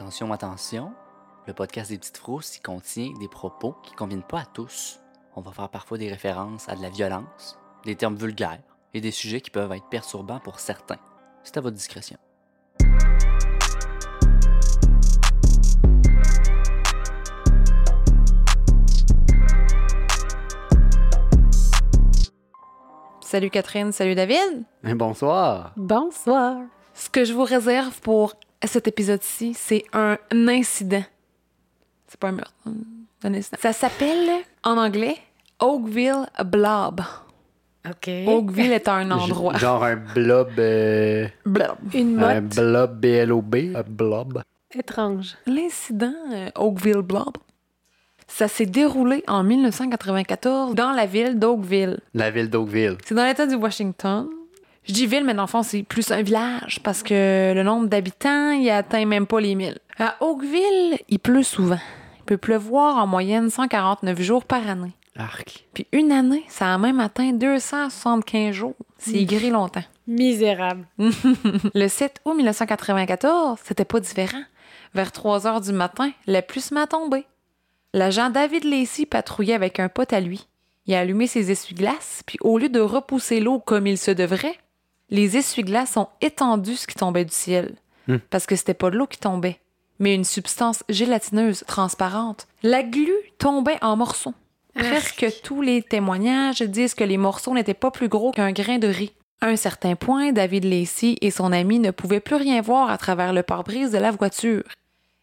Attention, 0.00 0.32
attention, 0.32 0.92
le 1.48 1.52
podcast 1.52 1.90
des 1.90 1.98
petites 1.98 2.18
frousses 2.18 2.56
y 2.56 2.60
contient 2.60 3.12
des 3.18 3.26
propos 3.26 3.74
qui 3.82 3.90
ne 3.90 3.96
conviennent 3.96 4.22
pas 4.22 4.42
à 4.42 4.44
tous. 4.44 5.00
On 5.34 5.40
va 5.40 5.50
faire 5.50 5.68
parfois 5.70 5.98
des 5.98 6.08
références 6.08 6.68
à 6.68 6.76
de 6.76 6.82
la 6.82 6.88
violence, 6.88 7.58
des 7.84 7.96
termes 7.96 8.14
vulgaires 8.14 8.60
et 8.94 9.00
des 9.00 9.10
sujets 9.10 9.40
qui 9.40 9.50
peuvent 9.50 9.72
être 9.72 9.88
perturbants 9.88 10.38
pour 10.38 10.60
certains. 10.60 11.00
C'est 11.42 11.56
à 11.56 11.60
votre 11.60 11.74
discrétion. 11.74 12.16
Salut 23.20 23.50
Catherine, 23.50 23.90
salut 23.90 24.14
David. 24.14 24.62
Bonsoir. 24.84 25.72
Bonsoir. 25.76 26.58
Ce 26.94 27.10
que 27.10 27.24
je 27.24 27.32
vous 27.32 27.42
réserve 27.42 28.00
pour 28.00 28.36
cet 28.66 28.88
épisode-ci, 28.88 29.54
c'est 29.54 29.84
un 29.92 30.16
incident. 30.32 31.04
C'est 32.08 32.18
pas 32.18 32.28
un 32.28 32.32
meurtre, 32.32 32.54
un 33.22 33.34
incident. 33.34 33.58
Ça 33.60 33.72
s'appelle, 33.72 34.30
en 34.64 34.76
anglais, 34.78 35.16
Oakville 35.60 36.26
Blob. 36.44 37.00
OK. 37.88 38.10
Oakville 38.26 38.72
est 38.72 38.88
un 38.88 39.10
endroit. 39.10 39.56
Genre 39.56 39.82
un 39.84 39.96
blob. 39.96 40.50
euh, 40.58 41.26
Blob. 41.46 41.76
Une 41.94 42.22
un 42.22 42.40
motte 42.40 42.54
blob 42.56 43.00
B-L-O-B. 43.00 43.54
Un 43.76 43.82
blob. 43.86 44.42
étrange. 44.74 45.36
L'incident 45.46 46.12
euh, 46.32 46.50
Oakville 46.56 47.02
Blob, 47.02 47.36
ça 48.26 48.48
s'est 48.48 48.66
déroulé 48.66 49.22
en 49.28 49.42
1994 49.44 50.74
dans 50.74 50.92
la 50.92 51.06
ville 51.06 51.38
d'Oakville. 51.38 51.98
La 52.14 52.30
ville 52.30 52.50
d'Oakville. 52.50 52.96
C'est 53.04 53.14
dans 53.14 53.24
l'État 53.24 53.46
du 53.46 53.54
Washington. 53.54 54.28
Je 54.84 54.92
dis 54.92 55.06
ville, 55.06 55.24
mais 55.24 55.34
dans 55.34 55.42
le 55.42 55.48
fond, 55.48 55.62
c'est 55.62 55.82
plus 55.82 56.10
un 56.10 56.22
village 56.22 56.80
parce 56.82 57.02
que 57.02 57.52
le 57.54 57.62
nombre 57.62 57.88
d'habitants, 57.88 58.52
il 58.52 58.70
atteint 58.70 59.04
même 59.04 59.26
pas 59.26 59.40
les 59.40 59.54
1000. 59.54 59.78
À 59.98 60.16
Oakville, 60.20 60.98
il 61.08 61.18
pleut 61.18 61.42
souvent. 61.42 61.80
Il 62.18 62.24
peut 62.24 62.36
pleuvoir 62.36 62.96
en 62.96 63.06
moyenne 63.06 63.50
149 63.50 64.20
jours 64.20 64.44
par 64.44 64.68
année. 64.68 64.92
Arc. 65.16 65.66
Puis 65.74 65.86
une 65.92 66.12
année, 66.12 66.44
ça 66.48 66.72
a 66.72 66.78
même 66.78 67.00
atteint 67.00 67.32
275 67.32 68.54
jours. 68.54 68.76
C'est 68.98 69.24
gris 69.24 69.50
longtemps. 69.50 69.84
Misérable. 70.06 70.86
Le 70.98 71.88
7 71.88 72.20
août 72.24 72.34
1994, 72.34 73.58
c'était 73.64 73.84
pas 73.84 74.00
différent. 74.00 74.42
Vers 74.94 75.12
3 75.12 75.46
heures 75.46 75.60
du 75.60 75.72
matin, 75.72 76.10
la 76.26 76.40
pluie 76.40 76.64
à 76.76 76.86
tomber. 76.86 77.26
L'agent 77.92 78.30
David 78.30 78.64
Lacey 78.64 79.06
patrouillait 79.06 79.54
avec 79.54 79.80
un 79.80 79.88
pote 79.88 80.12
à 80.12 80.20
lui. 80.20 80.46
Il 80.86 80.94
a 80.94 81.00
allumé 81.00 81.26
ses 81.26 81.50
essuie-glaces, 81.50 82.22
puis 82.24 82.38
au 82.40 82.56
lieu 82.58 82.70
de 82.70 82.80
repousser 82.80 83.40
l'eau 83.40 83.58
comme 83.58 83.86
il 83.86 83.98
se 83.98 84.10
devrait, 84.10 84.56
les 85.10 85.36
essuie-glaces 85.36 85.96
ont 85.96 86.08
étendu 86.20 86.76
ce 86.76 86.86
qui 86.86 86.94
tombait 86.94 87.24
du 87.24 87.34
ciel. 87.34 87.76
Hmm. 88.06 88.18
Parce 88.30 88.46
que 88.46 88.56
c'était 88.56 88.74
pas 88.74 88.90
de 88.90 88.96
l'eau 88.96 89.06
qui 89.06 89.18
tombait, 89.18 89.60
mais 89.98 90.14
une 90.14 90.24
substance 90.24 90.82
gélatineuse 90.88 91.64
transparente. 91.66 92.46
La 92.62 92.82
glu 92.82 93.12
tombait 93.38 93.82
en 93.82 93.96
morceaux. 93.96 94.34
Presque 94.74 95.26
tous 95.42 95.60
les 95.60 95.82
témoignages 95.82 96.62
disent 96.62 96.94
que 96.94 97.04
les 97.04 97.16
morceaux 97.16 97.54
n'étaient 97.54 97.74
pas 97.74 97.90
plus 97.90 98.08
gros 98.08 98.30
qu'un 98.30 98.52
grain 98.52 98.78
de 98.78 98.86
riz. 98.86 99.12
À 99.40 99.46
un 99.46 99.56
certain 99.56 99.94
point, 99.94 100.32
David 100.32 100.64
Lacey 100.64 101.16
et 101.20 101.30
son 101.30 101.52
ami 101.52 101.78
ne 101.78 101.90
pouvaient 101.90 102.20
plus 102.20 102.36
rien 102.36 102.60
voir 102.60 102.90
à 102.90 102.98
travers 102.98 103.32
le 103.32 103.42
pare-brise 103.42 103.92
de 103.92 103.98
la 103.98 104.10
voiture. 104.10 104.64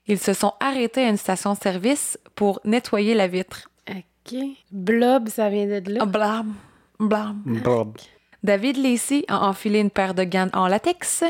Ils 0.08 0.20
se 0.20 0.34
sont 0.34 0.54
arrêtés 0.60 1.04
à 1.04 1.10
une 1.10 1.18
station-service 1.18 2.20
pour 2.36 2.60
nettoyer 2.64 3.14
la 3.14 3.28
vitre. 3.28 3.70
OK. 3.90 4.38
Blob, 4.72 5.30
ça 5.30 5.50
vient 5.50 5.66
de 5.66 5.92
là. 5.92 6.06
Blam, 6.06 6.54
blam. 7.00 7.42
Blob. 7.46 7.98
David 8.46 8.78
Lacey 8.78 9.26
a 9.28 9.48
enfilé 9.48 9.80
une 9.80 9.90
paire 9.90 10.14
de 10.14 10.24
gants 10.24 10.52
en 10.54 10.68
latex 10.68 11.24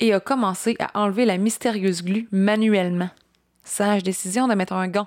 et 0.00 0.12
a 0.12 0.18
commencé 0.18 0.74
à 0.80 1.00
enlever 1.00 1.24
la 1.24 1.38
mystérieuse 1.38 2.02
glu 2.02 2.26
manuellement. 2.32 3.10
Sage 3.62 4.02
décision 4.02 4.48
de 4.48 4.54
mettre 4.54 4.72
un 4.72 4.88
gant. 4.88 5.06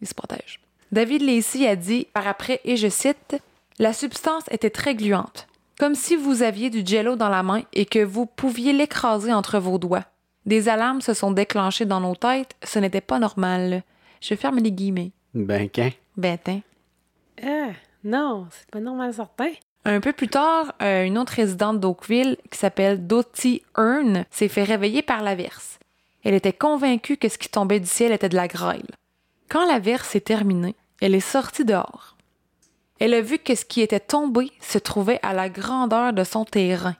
Il 0.00 0.06
se 0.06 0.14
protège. 0.14 0.60
David 0.92 1.22
Lacey 1.22 1.66
a 1.66 1.74
dit 1.74 2.06
par 2.12 2.28
après, 2.28 2.60
et 2.62 2.76
je 2.76 2.86
cite, 2.86 3.42
La 3.80 3.92
substance 3.92 4.44
était 4.52 4.70
très 4.70 4.94
gluante, 4.94 5.48
comme 5.80 5.96
si 5.96 6.14
vous 6.14 6.44
aviez 6.44 6.70
du 6.70 6.86
jello 6.86 7.16
dans 7.16 7.28
la 7.28 7.42
main 7.42 7.62
et 7.72 7.84
que 7.84 7.98
vous 7.98 8.26
pouviez 8.26 8.72
l'écraser 8.72 9.32
entre 9.32 9.58
vos 9.58 9.78
doigts. 9.78 10.04
Des 10.46 10.68
alarmes 10.68 11.00
se 11.00 11.12
sont 11.12 11.32
déclenchées 11.32 11.86
dans 11.86 12.00
nos 12.00 12.14
têtes, 12.14 12.54
ce 12.62 12.78
n'était 12.78 13.00
pas 13.00 13.18
normal. 13.18 13.82
Je 14.20 14.36
ferme 14.36 14.60
les 14.60 14.70
guillemets. 14.70 15.10
Ben, 15.34 15.68
qu'un. 15.68 15.90
Ben, 16.16 16.38
tiens. 16.40 16.62
Ah, 17.42 17.72
non, 18.04 18.46
c'est 18.52 18.70
pas 18.70 18.78
normal 18.78 19.12
certain. 19.12 19.50
Un 19.84 20.00
peu 20.00 20.12
plus 20.12 20.28
tard, 20.28 20.74
euh, 20.82 21.04
une 21.04 21.16
autre 21.16 21.32
résidente 21.32 21.80
d'Oakville, 21.80 22.36
qui 22.50 22.58
s'appelle 22.58 23.06
Dottie 23.06 23.62
Hearn, 23.78 24.26
s'est 24.30 24.48
fait 24.48 24.62
réveiller 24.62 25.00
par 25.00 25.22
l'averse. 25.22 25.78
Elle 26.22 26.34
était 26.34 26.52
convaincue 26.52 27.16
que 27.16 27.30
ce 27.30 27.38
qui 27.38 27.48
tombait 27.48 27.80
du 27.80 27.86
ciel 27.86 28.12
était 28.12 28.28
de 28.28 28.36
la 28.36 28.46
grêle. 28.46 28.86
Quand 29.48 29.66
l'averse 29.66 30.14
est 30.14 30.26
terminée, 30.26 30.76
elle 31.00 31.14
est 31.14 31.20
sortie 31.20 31.64
dehors. 31.64 32.16
Elle 32.98 33.14
a 33.14 33.22
vu 33.22 33.38
que 33.38 33.54
ce 33.54 33.64
qui 33.64 33.80
était 33.80 34.00
tombé 34.00 34.52
se 34.60 34.76
trouvait 34.76 35.18
à 35.22 35.32
la 35.32 35.48
grandeur 35.48 36.12
de 36.12 36.24
son 36.24 36.44
terrain. 36.44 36.96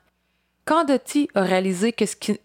Quand 0.65 0.85
Dottie 0.85 1.29
a 1.35 1.43
réalisé 1.43 1.93
que 1.93 2.07
ce 2.07 2.17
qui... 2.17 2.41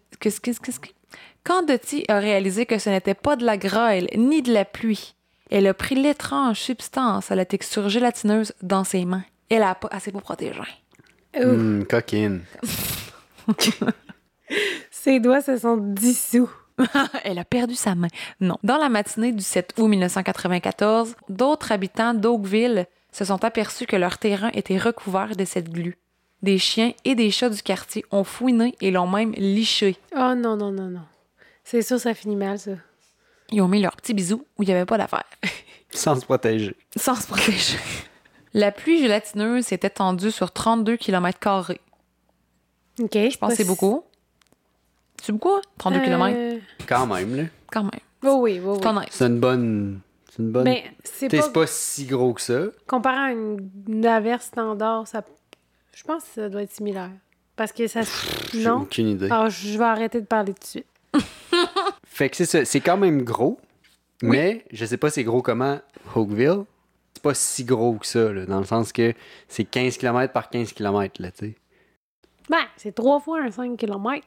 n'était 2.90 3.14
pas 3.14 3.36
de 3.36 3.46
la 3.46 3.56
grêle 3.56 4.08
ni 4.14 4.42
de 4.42 4.52
la 4.52 4.66
pluie, 4.66 5.14
elle 5.50 5.66
a 5.66 5.74
pris 5.74 5.94
l'étrange 5.94 6.60
substance 6.60 7.30
à 7.30 7.36
la 7.36 7.46
texture 7.46 7.88
gélatineuse 7.88 8.52
dans 8.62 8.84
ses 8.84 9.04
mains. 9.06 9.24
Elle 9.48 9.62
a 9.62 9.74
pas 9.74 9.88
assez 9.90 10.12
pour 10.12 10.22
protéger. 10.22 10.60
Hum, 11.38 11.84
coquine. 11.88 12.42
Ses 14.90 15.20
doigts 15.20 15.40
se 15.40 15.56
sont 15.56 15.76
dissous. 15.76 16.50
Elle 17.24 17.38
a 17.38 17.44
perdu 17.44 17.74
sa 17.74 17.94
main. 17.94 18.08
Non. 18.40 18.58
Dans 18.62 18.78
la 18.78 18.88
matinée 18.88 19.32
du 19.32 19.42
7 19.42 19.74
août 19.78 19.88
1994, 19.88 21.16
d'autres 21.28 21.72
habitants 21.72 22.14
d'Oakville 22.14 22.86
se 23.12 23.24
sont 23.24 23.44
aperçus 23.44 23.86
que 23.86 23.96
leur 23.96 24.18
terrain 24.18 24.50
était 24.52 24.78
recouvert 24.78 25.36
de 25.36 25.44
cette 25.44 25.70
glu. 25.70 25.96
Des 26.42 26.58
chiens 26.58 26.92
et 27.04 27.14
des 27.14 27.30
chats 27.30 27.48
du 27.48 27.62
quartier 27.62 28.04
ont 28.10 28.24
fouiné 28.24 28.74
et 28.80 28.90
l'ont 28.90 29.06
même 29.06 29.32
liché. 29.32 29.96
Oh 30.14 30.34
non, 30.36 30.56
non, 30.56 30.70
non, 30.70 30.88
non. 30.88 31.04
C'est 31.64 31.82
sûr, 31.82 31.98
ça 31.98 32.14
finit 32.14 32.36
mal, 32.36 32.58
ça. 32.58 32.72
Ils 33.50 33.62
ont 33.62 33.68
mis 33.68 33.80
leur 33.80 33.96
petit 33.96 34.12
bisou 34.12 34.44
où 34.58 34.62
il 34.62 34.66
n'y 34.66 34.74
avait 34.74 34.84
pas 34.84 34.98
d'affaire. 34.98 35.24
Sans 35.90 36.16
se 36.16 36.24
protéger. 36.24 36.76
Sans 36.96 37.14
se 37.14 37.26
protéger. 37.26 37.78
La 38.56 38.72
pluie 38.72 38.98
gélatineuse 39.00 39.66
s'est 39.66 39.80
étendue 39.82 40.30
sur 40.30 40.50
32 40.50 40.96
km. 40.96 41.38
OK. 43.00 43.10
Je 43.12 43.36
pense 43.36 43.50
que 43.50 43.56
c'est 43.56 43.64
beaucoup. 43.64 44.02
C'est 45.22 45.32
beaucoup, 45.32 45.50
hein? 45.50 45.60
32 45.76 46.00
km? 46.00 46.34
Euh, 46.38 46.58
Quand 46.88 47.06
même, 47.06 47.36
là. 47.36 47.42
Quand 47.70 47.82
même. 47.82 47.90
oh 48.24 48.38
oui, 48.40 48.58
oui, 48.64 48.78
oui. 48.82 49.04
C'est 49.10 49.26
une 49.26 49.40
bonne. 49.40 50.00
C'est 50.30 50.42
une 50.42 50.52
bonne. 50.52 50.64
Mais 50.64 50.84
c'est 51.04 51.28
pas, 51.52 51.66
si 51.66 52.06
gros 52.06 52.32
que 52.32 52.40
ça. 52.40 52.60
Comparé 52.86 53.16
à 53.18 53.32
une, 53.32 53.68
une 53.88 54.06
averse 54.06 54.46
standard, 54.46 55.06
ça... 55.06 55.22
je 55.94 56.02
pense 56.04 56.22
que 56.24 56.28
ça 56.42 56.48
doit 56.48 56.62
être 56.62 56.72
similaire. 56.72 57.10
Parce 57.56 57.72
que 57.72 57.86
ça... 57.88 58.00
J'ai 58.52 58.64
Non? 58.64 58.82
aucune 58.82 59.08
idée. 59.08 59.30
Alors, 59.30 59.50
je 59.50 59.76
vais 59.76 59.84
arrêter 59.84 60.20
de 60.22 60.26
parler 60.26 60.54
tout 60.54 60.60
de 60.60 60.64
suite. 60.64 60.86
Fait 62.06 62.30
que 62.30 62.36
c'est 62.36 62.46
ça. 62.46 62.64
C'est 62.64 62.80
quand 62.80 62.96
même 62.96 63.22
gros. 63.22 63.60
Mais 64.22 64.64
je 64.72 64.86
sais 64.86 64.96
pas 64.96 65.10
c'est 65.10 65.24
gros 65.24 65.42
comment 65.42 65.78
Oakville. 66.14 66.64
C'est 67.16 67.22
pas 67.22 67.32
si 67.32 67.64
gros 67.64 67.94
que 67.94 68.06
ça, 68.06 68.30
là, 68.30 68.44
dans 68.44 68.58
le 68.58 68.66
sens 68.66 68.92
que 68.92 69.14
c'est 69.48 69.64
15 69.64 69.96
km 69.96 70.34
par 70.34 70.50
15 70.50 70.74
km, 70.74 71.22
là, 71.22 71.30
tu 71.30 71.38
sais. 71.46 71.54
Ben, 72.50 72.64
c'est 72.76 72.94
trois 72.94 73.20
fois 73.20 73.40
un 73.40 73.50
5 73.50 73.74
km. 73.78 74.22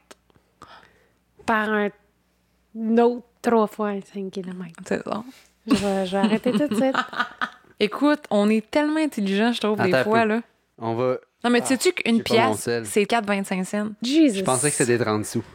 Par 1.46 1.68
un 1.70 1.88
un 2.76 2.98
autre 2.98 3.22
trois 3.42 3.68
fois 3.68 3.90
un 3.90 4.00
5 4.00 4.30
km. 4.32 4.64
C'est 4.88 5.04
ça. 5.04 5.22
Je 5.68 5.74
vais, 5.74 6.06
je 6.06 6.10
vais 6.10 6.16
arrêter 6.18 6.50
tout 6.50 6.66
de 6.66 6.74
suite. 6.74 6.96
Écoute, 7.80 8.24
on 8.30 8.50
est 8.50 8.68
tellement 8.68 8.98
intelligent, 8.98 9.52
je 9.52 9.60
trouve, 9.60 9.80
des 9.80 9.94
Attends 9.94 10.10
fois, 10.10 10.22
peu. 10.22 10.28
là. 10.28 10.40
On 10.78 10.94
va. 10.94 11.18
Non, 11.44 11.50
mais 11.50 11.60
Ah, 11.62 11.66
sais-tu 11.66 11.92
qu'une 11.92 12.24
pièce, 12.24 12.68
c'est 12.84 13.04
4,25 13.04 13.64
cents? 13.64 13.88
Jesus. 14.02 14.38
Je 14.40 14.44
pensais 14.44 14.68
que 14.70 14.76
c'était 14.76 14.98
des 14.98 15.04
30 15.04 15.24
sous. 15.24 15.44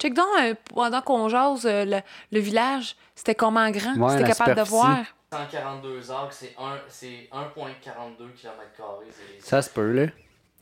Check 0.00 0.14
donc, 0.14 0.26
euh, 0.40 0.54
pendant 0.74 1.00
qu'on 1.02 1.28
jase, 1.28 1.66
euh, 1.66 1.84
le, 1.84 1.98
le 2.32 2.40
village, 2.40 2.96
c'était 3.14 3.34
comment 3.34 3.70
grand? 3.70 3.94
Ouais, 3.96 4.16
c'était 4.18 4.32
capable 4.32 4.56
de 4.56 4.62
voir? 4.68 4.98
142 5.32 6.10
arcs, 6.10 6.32
c'est 6.32 6.54
un- 6.58 6.78
c'est 6.88 7.28
1,42 7.32 8.28
km. 8.36 9.00
Ça 9.40 9.62
se 9.62 9.70
peut, 9.70 9.92
là. 9.92 10.06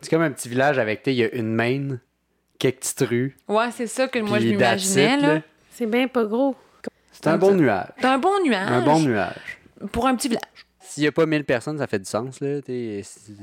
C'est 0.00 0.10
comme 0.10 0.22
un 0.22 0.30
petit 0.30 0.48
village 0.48 0.78
avec, 0.78 1.02
tu 1.02 1.10
sais, 1.10 1.14
il 1.14 1.18
y 1.18 1.24
a 1.24 1.32
une 1.34 1.54
main, 1.54 1.98
quelques 2.58 2.78
petites 2.80 3.00
rues. 3.08 3.36
Ouais, 3.48 3.70
c'est 3.70 3.86
ça 3.86 4.08
que 4.08 4.18
moi, 4.18 4.38
je 4.38 4.46
m'imaginais, 4.48 5.16
là. 5.16 5.40
C'est 5.70 5.86
bien 5.86 6.08
pas 6.08 6.24
gros. 6.24 6.54
C'est 7.12 7.26
un 7.28 7.38
bon 7.38 7.54
nuage. 7.54 7.86
C'est 7.98 8.06
un 8.06 8.18
bon 8.18 8.42
nuage. 8.44 8.68
Un 8.70 8.82
bon 8.84 9.00
nuage. 9.00 9.58
Pour 9.92 10.06
un 10.06 10.14
petit 10.16 10.28
village. 10.28 10.42
S'il 10.80 11.02
n'y 11.02 11.08
a 11.08 11.12
pas 11.12 11.26
1000 11.26 11.44
personnes, 11.44 11.78
ça 11.78 11.86
fait 11.86 11.98
du 11.98 12.04
sens, 12.04 12.40
là. 12.40 12.60
si- 12.66 13.02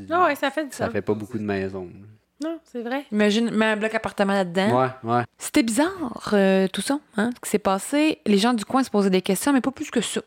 Ah 0.10 0.26
ouais, 0.26 0.36
ça 0.36 0.52
fait 0.52 0.66
du 0.66 0.72
Ça 0.72 0.86
sens. 0.86 0.94
fait 0.94 1.02
pas 1.02 1.14
beaucoup 1.14 1.38
de 1.38 1.44
maisons. 1.44 1.90
Non, 2.44 2.60
c'est 2.66 2.82
vrai. 2.82 3.06
Imagine, 3.12 3.50
mets 3.52 3.66
un 3.66 3.78
bloc 3.78 3.94
appartement 3.96 4.34
là-dedans. 4.34 4.82
Ouais, 4.82 4.90
ouais. 5.04 5.24
C'était 5.38 5.64
bizarre, 5.64 6.30
euh, 6.34 6.68
tout 6.68 6.82
ça, 6.82 7.00
hein, 7.18 7.30
ce 7.36 7.40
qui 7.40 7.50
s'est 7.50 7.60
passé. 7.60 8.20
Les 8.26 8.38
gens 8.38 8.54
du 8.54 8.66
coin 8.66 8.84
se 8.84 8.90
posaient 8.90 9.10
des 9.10 9.22
questions, 9.22 9.54
mais 9.54 9.62
pas 9.62 9.72
plus 9.72 9.90
que 9.90 10.02
ça. 10.02 10.22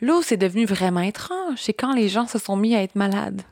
Là 0.00 0.16
où 0.16 0.22
c'est 0.22 0.36
devenu 0.36 0.64
vraiment 0.64 1.00
étrange, 1.00 1.58
c'est 1.58 1.72
quand 1.72 1.92
les 1.92 2.08
gens 2.08 2.26
se 2.26 2.38
sont 2.38 2.56
mis 2.56 2.74
à 2.74 2.82
être 2.82 2.96
malades. 2.96 3.42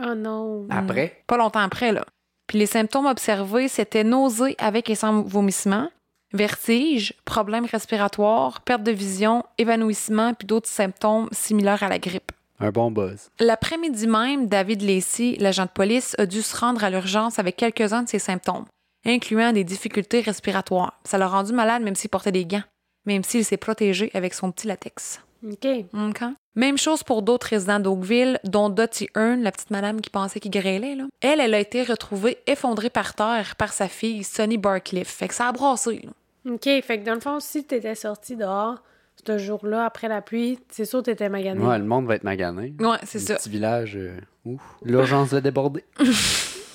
Oh 0.00 0.14
non. 0.14 0.66
Après, 0.70 1.22
Pas 1.26 1.36
longtemps 1.36 1.60
après, 1.60 1.92
là. 1.92 2.04
Puis 2.46 2.58
Puis 2.58 2.58
les 2.60 2.66
symptômes 2.66 3.06
observés, 3.06 3.68
c'était 3.68 4.04
nausée 4.04 4.56
avec 4.58 4.90
et 4.90 4.94
sans 4.94 5.22
vomissement, 5.22 5.88
vertige, 6.32 7.14
problèmes 7.24 7.66
respiratoires, 7.66 8.60
perte 8.62 8.82
de 8.82 8.92
vision, 8.92 9.44
évanouissement, 9.58 10.34
puis 10.34 10.46
d'autres 10.46 10.68
symptômes 10.68 11.28
similaires 11.32 11.82
à 11.82 11.88
la 11.88 11.98
grippe. 11.98 12.32
Un 12.62 12.70
bon 12.70 12.92
buzz. 12.92 13.28
L'après-midi 13.40 14.06
même, 14.06 14.46
David 14.46 14.82
Lacey, 14.82 15.36
l'agent 15.40 15.64
de 15.64 15.70
police, 15.70 16.14
a 16.18 16.26
dû 16.26 16.42
se 16.42 16.56
rendre 16.56 16.84
à 16.84 16.90
l'urgence 16.90 17.40
avec 17.40 17.56
quelques-uns 17.56 18.04
de 18.04 18.08
ses 18.08 18.20
symptômes, 18.20 18.66
incluant 19.04 19.52
des 19.52 19.64
difficultés 19.64 20.20
respiratoires. 20.20 21.00
Ça 21.04 21.18
l'a 21.18 21.26
rendu 21.26 21.52
malade 21.52 21.82
même 21.82 21.96
s'il 21.96 22.08
portait 22.08 22.30
des 22.30 22.46
gants, 22.46 22.62
même 23.04 23.24
s'il 23.24 23.44
s'est 23.44 23.56
protégé 23.56 24.12
avec 24.14 24.32
son 24.32 24.52
petit 24.52 24.68
latex. 24.68 25.20
OK. 25.44 25.66
OK. 25.92 26.22
Même 26.54 26.78
chose 26.78 27.02
pour 27.02 27.22
d'autres 27.22 27.48
résidents 27.48 27.80
d'Oakville, 27.80 28.38
dont 28.44 28.68
Dottie 28.68 29.08
Hearn, 29.16 29.42
la 29.42 29.50
petite 29.50 29.72
madame 29.72 30.00
qui 30.00 30.10
pensait 30.10 30.38
qu'il 30.38 30.52
grêlait. 30.52 30.94
Là. 30.94 31.06
Elle, 31.20 31.40
elle 31.40 31.54
a 31.54 31.58
été 31.58 31.82
retrouvée 31.82 32.38
effondrée 32.46 32.90
par 32.90 33.14
terre 33.14 33.56
par 33.56 33.72
sa 33.72 33.88
fille, 33.88 34.22
Sonny 34.22 34.56
Barcliffe. 34.56 35.08
Fait 35.08 35.26
que 35.26 35.34
ça 35.34 35.48
a 35.48 35.52
brassé. 35.52 36.02
là. 36.04 36.52
OK. 36.52 36.62
Fait 36.62 37.00
que 37.00 37.04
dans 37.04 37.14
le 37.14 37.20
fond, 37.20 37.40
si 37.40 37.64
t'étais 37.64 37.96
sorti 37.96 38.36
dehors 38.36 38.82
ce 39.26 39.38
jour-là, 39.38 39.84
après 39.84 40.08
la 40.08 40.20
pluie, 40.22 40.58
c'est 40.70 40.84
sûr 40.84 41.00
que 41.00 41.04
t'étais 41.06 41.28
magané. 41.28 41.60
Ouais, 41.64 41.78
le 41.78 41.84
monde 41.84 42.06
va 42.06 42.16
être 42.16 42.24
magané. 42.24 42.74
Ouais, 42.80 42.98
c'est 43.04 43.18
Le 43.18 43.24
ça. 43.24 43.34
petit 43.36 43.48
village, 43.50 43.96
euh, 43.96 44.16
ouf. 44.44 44.60
L'urgence 44.84 45.28
va 45.28 45.40
déborder. 45.40 45.84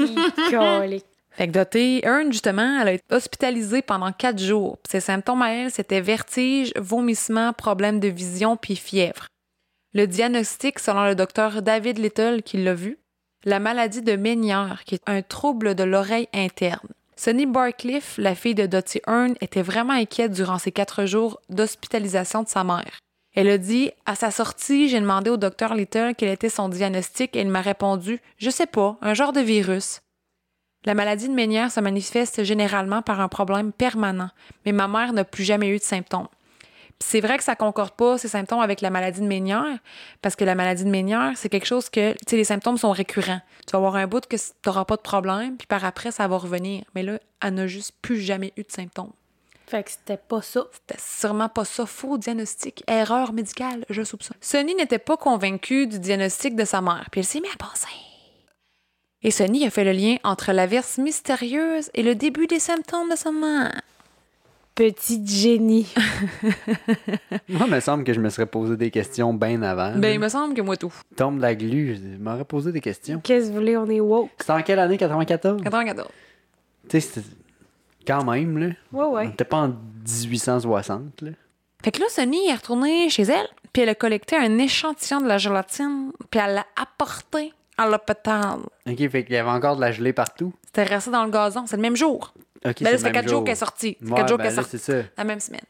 Fait 1.32 1.48
que 1.48 1.52
Dottie 1.52 2.02
Hearn, 2.04 2.32
justement, 2.32 2.80
elle 2.82 2.88
a 2.88 2.92
été 2.94 3.04
hospitalisée 3.14 3.84
pendant 3.84 4.12
quatre 4.12 4.40
jours. 4.42 4.80
Ses 4.90 5.00
symptômes 5.00 5.44
à 5.44 5.52
elle, 5.52 5.72
c'était 5.72 6.02
vertige, 6.02 6.72
vomissement, 6.78 7.54
problème 7.54 8.00
de 8.00 8.08
vision, 8.08 8.58
puis 8.58 8.76
fièvre. 8.76 9.28
Le 9.94 10.08
diagnostic, 10.08 10.80
selon 10.80 11.06
le 11.06 11.14
docteur 11.16 11.62
David 11.62 12.00
Little 12.00 12.42
qui 12.44 12.58
l'a 12.58 12.74
vu, 12.74 12.98
la 13.46 13.60
maladie 13.60 14.02
de 14.02 14.16
Ménière, 14.16 14.82
qui 14.86 14.96
est 14.96 15.04
un 15.08 15.22
trouble 15.22 15.76
de 15.76 15.84
l'oreille 15.84 16.28
interne. 16.34 16.88
Sonny 17.18 17.48
Barcliffe, 17.48 18.16
la 18.20 18.36
fille 18.36 18.54
de 18.54 18.68
Dottie 18.68 19.02
Hearn, 19.08 19.34
était 19.42 19.64
vraiment 19.64 19.94
inquiète 19.94 20.32
durant 20.32 20.60
ces 20.60 20.72
quatre 20.72 21.08
jours 21.08 21.42
d'hospitalisation 21.50 22.44
de 22.44 22.48
sa 22.48 22.64
mère. 22.64 23.00
Elle 23.34 23.50
a 23.50 23.58
dit 23.58 23.90
À 24.06 24.14
sa 24.14 24.30
sortie, 24.30 24.88
j'ai 24.88 25.00
demandé 25.00 25.32
au 25.32 25.38
docteur 25.38 25.74
Little 25.74 26.14
quel 26.16 26.30
était 26.30 26.50
son 26.50 26.70
diagnostic 26.70 27.36
et 27.36 27.42
il 27.42 27.50
m'a 27.50 27.62
répondu 27.62 28.22
Je 28.38 28.52
sais 28.52 28.68
pas, 28.68 28.98
un 29.02 29.16
genre 29.16 29.34
de 29.34 29.42
virus. 29.42 30.02
La 30.86 30.94
maladie 30.94 31.28
de 31.28 31.34
Ménière 31.34 31.72
se 31.72 31.80
manifeste 31.80 32.44
généralement 32.44 33.02
par 33.02 33.20
un 33.20 33.28
problème 33.28 33.72
permanent, 33.72 34.30
mais 34.66 34.72
ma 34.72 34.88
mère 34.88 35.12
n'a 35.12 35.26
plus 35.26 35.44
jamais 35.44 35.70
eu 35.70 35.80
de 35.80 35.84
symptômes. 35.84 36.28
C'est 37.00 37.22
vrai 37.22 37.38
que 37.38 37.44
ça 37.44 37.56
concorde 37.56 37.92
pas 37.92 38.18
ces 38.18 38.28
symptômes 38.28 38.60
avec 38.60 38.82
la 38.82 38.90
maladie 38.90 39.22
de 39.22 39.28
Ménière, 39.28 39.78
parce 40.22 40.36
que 40.36 40.44
la 40.44 40.56
maladie 40.56 40.84
de 40.84 40.90
Ménière, 40.90 41.34
c'est 41.36 41.50
quelque 41.50 41.68
chose 41.68 41.90
que, 41.90 42.14
tu 42.14 42.18
sais, 42.28 42.36
les 42.38 42.44
symptômes 42.44 42.78
sont 42.78 42.92
récurrents. 42.92 43.42
Tu 43.66 43.72
vas 43.72 43.78
avoir 43.78 43.96
un 43.96 44.08
bout 44.08 44.26
que 44.26 44.36
tu 44.36 44.44
n'auras 44.66 44.86
pas 44.86 44.96
de 44.96 45.02
problème, 45.02 45.58
puis 45.58 45.68
par 45.68 45.86
après, 45.86 46.12
ça 46.12 46.28
va 46.28 46.38
revenir. 46.38 46.84
Mais 46.96 47.04
là, 47.04 47.20
elle 47.42 47.54
n'a 47.54 47.68
juste 47.68 47.94
plus 48.02 48.20
jamais 48.20 48.52
eu 48.58 48.64
de 48.64 48.72
symptômes. 48.72 49.12
Fait 49.68 49.84
que 49.84 49.92
c'était 49.92 50.18
pas 50.18 50.42
ça. 50.42 50.66
C'était 50.72 51.00
sûrement 51.00 51.50
pas 51.50 51.66
ça. 51.66 51.86
Faux 51.86 52.18
diagnostic. 52.18 52.84
Erreur 52.88 53.34
médicale, 53.34 53.86
je 53.90 54.02
soupçonne. 54.02 54.38
Sonny 54.40 54.74
n'était 54.76 54.98
pas 54.98 55.18
convaincue 55.18 55.88
du 55.88 56.00
diagnostic 56.00 56.56
de 56.56 56.64
sa 56.64 56.82
mère, 56.82 57.08
puis 57.12 57.20
elle 57.20 57.26
s'est 57.26 57.42
mise 57.42 57.52
à 57.54 57.58
penser. 57.58 57.88
Et 59.24 59.32
Sonny 59.32 59.66
a 59.66 59.70
fait 59.70 59.84
le 59.84 59.92
lien 59.92 60.18
entre 60.24 60.54
la 60.54 60.68
verse 60.68 60.98
mystérieuse 60.98 61.90
et 61.94 62.04
le 62.04 62.16
début 62.16 62.48
des 62.48 62.60
symptômes 62.60 63.10
de 63.10 63.16
sa 63.16 63.32
mère. 63.32 63.82
Petite 64.78 65.28
génie. 65.28 65.92
Moi, 67.50 67.62
il 67.66 67.72
me 67.74 67.80
semble 67.80 68.04
que 68.04 68.14
je 68.14 68.20
me 68.20 68.30
serais 68.30 68.46
posé 68.46 68.78
des 68.78 68.92
questions 68.92 69.34
bien 69.34 69.64
avant. 69.64 69.98
Ben, 69.98 70.14
il 70.14 70.20
me 70.20 70.30
semble 70.30 70.54
que 70.54 70.62
moi 70.62 70.78
tout. 70.78 70.94
Tombe 71.16 71.40
la 71.40 71.56
glu, 71.56 71.96
je 71.96 72.24
m'aurais 72.24 72.46
posé 72.46 72.72
des 72.72 72.80
questions. 72.80 73.20
Qu'est-ce 73.24 73.48
que 73.48 73.54
vous 73.54 73.56
voulez, 73.58 73.76
on 73.76 73.88
est 73.90 74.00
woke? 74.00 74.30
C'était 74.38 74.52
en 74.54 74.62
quelle 74.62 74.78
année, 74.78 74.98
94? 74.98 75.64
94. 75.64 76.08
Tu 76.88 76.90
sais, 76.92 77.00
c'était 77.00 77.28
quand 78.06 78.24
même, 78.24 78.56
là. 78.60 78.68
Ouais, 78.68 78.76
On 78.92 79.14
ouais. 79.16 79.26
n'était 79.26 79.46
pas 79.46 79.58
en 79.58 79.70
1860, 79.70 81.22
là. 81.24 81.32
Fait 81.84 81.92
que 81.92 82.00
là, 82.00 82.06
Sonny 82.10 82.48
est 82.48 82.54
retournée 82.54 83.10
chez 83.10 83.24
elle, 83.24 83.48
puis 83.74 83.82
elle 83.82 83.90
a 83.90 83.96
collecté 83.96 84.36
un 84.36 84.60
échantillon 84.60 85.22
de 85.22 85.28
la 85.28 85.40
gélatine, 85.40 86.12
puis 86.30 86.40
elle 86.40 86.54
l'a 86.54 86.66
apporté 86.80 87.52
à 87.80 87.88
l'hôpital. 87.88 88.60
OK, 88.88 89.10
fait 89.10 89.24
qu'il 89.24 89.34
y 89.34 89.38
avait 89.38 89.50
encore 89.50 89.76
de 89.76 89.82
la 89.82 89.92
gelée 89.92 90.14
partout. 90.14 90.54
C'était 90.66 90.84
resté 90.84 91.10
dans 91.12 91.24
le 91.26 91.32
gazon. 91.32 91.66
C'est 91.66 91.76
le 91.78 91.82
même 91.82 91.96
jour. 91.96 92.34
Ben 92.64 92.74
là, 92.82 92.98
c'est 92.98 93.12
quatre 93.12 93.28
jours 93.28 93.38
jour. 93.40 93.44
qu'elle 93.46 93.54
est 93.54 93.56
sortie. 93.56 93.98
Ouais, 94.02 94.16
quatre 94.16 94.28
jours 94.30 94.38
ben 94.38 94.44
qu'elle 94.46 94.54
est 94.54 94.56
sortie. 94.56 94.78
ça. 94.80 94.94
la 95.18 95.24
même 95.24 95.40
semaine. 95.40 95.62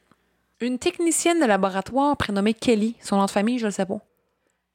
Une 0.60 0.80
technicienne 0.80 1.40
de 1.40 1.46
laboratoire 1.46 2.18
prénommée 2.18 2.54
Kelly, 2.54 2.96
son 3.02 3.18
nom 3.18 3.26
de 3.26 3.32
famille, 3.32 3.60
je 3.60 3.66
le 3.66 3.72
sais 3.72 3.86
pas. 3.86 4.00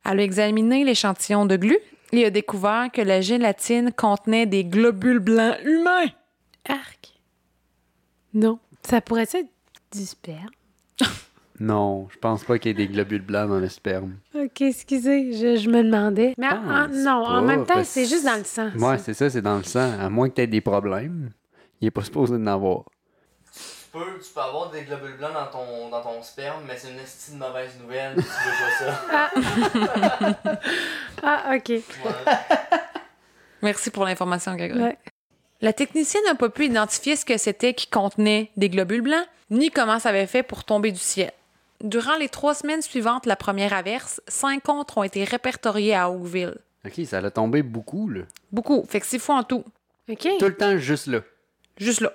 Elle 0.05 0.21
a 0.21 0.23
examiné 0.23 0.85
l'échantillon 0.85 1.47
de 1.47 1.57
glu 1.57 1.79
et 2.13 2.25
a 2.27 2.31
découvert 2.31 2.89
que 2.93 3.01
la 3.03 3.21
gélatine 3.21 3.93
contenait 3.93 4.47
des 4.47 4.65
globules 4.65 5.19
blancs 5.19 5.57
humains. 5.65 6.07
Arc. 6.69 7.13
Non. 8.35 8.59
Ça 8.83 9.01
pourrait 9.01 9.23
être 9.23 9.49
du 9.93 10.05
sperme. 10.07 10.51
Non, 11.61 12.09
je 12.11 12.19
pense 12.19 12.43
pas 12.43 12.59
qu'il 12.59 12.71
y 12.71 12.73
ait 12.73 12.87
des 12.87 12.93
globules 12.93 13.23
blancs 13.23 13.49
dans 13.49 13.61
le 13.61 13.69
sperme. 13.69 14.17
Ok, 14.35 14.63
excusez, 14.63 15.33
je, 15.33 15.57
je 15.57 15.71
me 15.71 15.85
demandais. 15.85 16.35
Mais 16.37 16.49
en- 16.49 16.89
non, 16.89 17.25
en 17.25 17.43
même 17.43 17.65
temps, 17.67 17.85
c'est 17.85 18.07
juste 18.07 18.25
dans 18.25 18.37
le 18.37 18.43
sang. 18.43 18.71
Ouais, 18.79 18.99
c'est 18.99 19.15
ça, 19.15 19.31
c'est 19.31 19.43
dans 19.43 19.59
le 19.59 19.63
sang. 19.63 19.93
À 20.01 20.09
moins 20.09 20.29
que 20.29 20.35
tu 20.37 20.41
aies 20.41 20.47
des 20.49 20.63
problèmes, 20.63 21.31
il 21.83 21.89
est 21.89 21.91
pas 21.91 22.05
supposé 22.05 22.39
d'en 22.39 22.47
avoir. 22.47 22.85
Tu 23.53 23.61
peux, 23.93 24.19
tu 24.23 24.33
peux 24.33 24.41
avoir 24.41 24.71
des 24.71 24.83
globules 24.83 25.17
blancs 25.19 25.35
dans 25.35 25.47
ton, 25.49 25.89
dans 25.91 26.01
ton 26.01 26.23
sperme, 26.23 26.63
mais 26.67 26.79
c'est 26.79 26.91
une 26.91 26.99
esti 26.99 27.33
de 27.33 27.37
mauvaise 27.37 27.73
nouvelle. 27.81 28.15
Tu 28.15 28.21
veux 28.23 28.89
pas 28.89 30.31
ça. 30.39 30.61
Ah, 31.25 31.53
ok. 31.55 31.69
Ouais. 31.69 31.83
Merci 33.63 33.91
pour 33.91 34.05
l'information, 34.05 34.57
Grégory. 34.57 34.81
Ouais. 34.83 34.99
La 35.61 35.73
technicienne 35.73 36.25
n'a 36.27 36.35
pas 36.35 36.49
pu 36.49 36.65
identifier 36.67 37.15
ce 37.15 37.25
que 37.25 37.37
c'était 37.37 37.75
qui 37.75 37.87
contenait 37.87 38.51
des 38.57 38.69
globules 38.69 39.03
blancs, 39.03 39.27
ni 39.51 39.71
comment 39.71 40.01
ça 40.01 40.09
avait 40.09 40.27
fait 40.27 40.43
pour 40.43 40.65
tomber 40.65 40.91
du 40.91 40.99
ciel. 40.99 41.31
Durant 41.81 42.17
les 42.17 42.29
trois 42.29 42.55
semaines 42.55 42.83
suivantes 42.83 43.27
la 43.27 43.37
première 43.37 43.73
averse, 43.73 44.21
cinq 44.27 44.65
contre 44.65 44.99
ont 44.99 45.03
été 45.05 45.23
répertoriés 45.23 45.95
à 45.95 46.11
Oakville. 46.11 46.57
OK, 46.85 47.05
ça 47.07 47.19
a 47.19 47.31
tombé 47.31 47.63
beaucoup, 47.63 48.09
là. 48.09 48.23
Beaucoup, 48.51 48.85
fait 48.89 48.99
que 48.99 49.07
six 49.07 49.21
fois 49.21 49.37
en 49.37 49.45
tout. 49.45 49.65
Ok. 50.11 50.27
Tout 50.41 50.47
le 50.47 50.57
temps 50.57 50.77
juste 50.79 51.07
là. 51.07 51.21
Juste 51.79 52.01
là. 52.01 52.13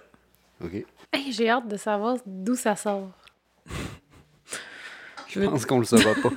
OK. 0.64 0.86
Hey, 1.14 1.32
J'ai 1.32 1.50
hâte 1.50 1.68
de 1.68 1.78
savoir 1.78 2.18
d'où 2.26 2.56
ça 2.56 2.76
sort. 2.76 3.10
Je 5.28 5.42
pense 5.42 5.66
qu'on 5.66 5.80
le 5.80 5.86
saura 5.86 6.14
pas. 6.16 6.30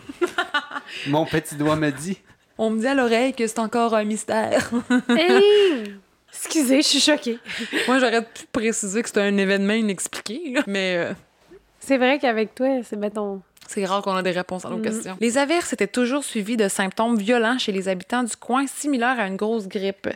Mon 1.07 1.25
petit 1.25 1.55
doigt 1.57 1.77
me 1.77 1.91
dit. 1.91 2.19
On 2.59 2.71
me 2.71 2.81
dit 2.81 2.87
à 2.87 2.95
l'oreille 2.95 3.33
que 3.33 3.47
c'est 3.47 3.59
encore 3.59 3.95
un 3.95 4.05
mystère. 4.05 4.71
Hey! 5.09 5.95
Excusez, 6.33 6.83
je 6.83 6.87
suis 6.87 7.01
choquée. 7.01 7.39
Moi, 7.87 7.99
j'aurais 7.99 8.23
pu 8.23 8.45
préciser 8.53 9.03
que 9.03 9.09
c'était 9.09 9.21
un 9.23 9.37
événement 9.37 9.73
inexpliqué, 9.75 10.53
là, 10.55 10.63
mais 10.67 10.97
euh, 10.97 11.13
C'est 11.81 11.97
vrai 11.99 12.19
qu'avec 12.19 12.55
toi, 12.55 12.83
c'est 12.85 12.97
mettons. 12.97 13.41
c'est 13.67 13.85
rare 13.85 14.03
qu'on 14.03 14.15
a 14.15 14.23
des 14.23 14.31
réponses 14.31 14.65
à 14.65 14.71
nos 14.71 14.77
Mhm. 14.77 14.83
questions. 14.83 15.17
Les 15.21 15.39
averses 15.39 15.73
étaient 15.73 15.87
toujours 15.87 16.23
suivies 16.25 16.57
de 16.57 16.69
symptômes 16.69 17.17
violents 17.19 17.59
chez 17.59 17.73
les 17.73 17.89
habitants 17.89 18.23
du 18.23 18.37
coin, 18.37 18.67
similaires 18.67 19.19
à 19.19 19.27
une 19.27 19.37
grosse 19.37 19.67
grippe. 19.69 20.09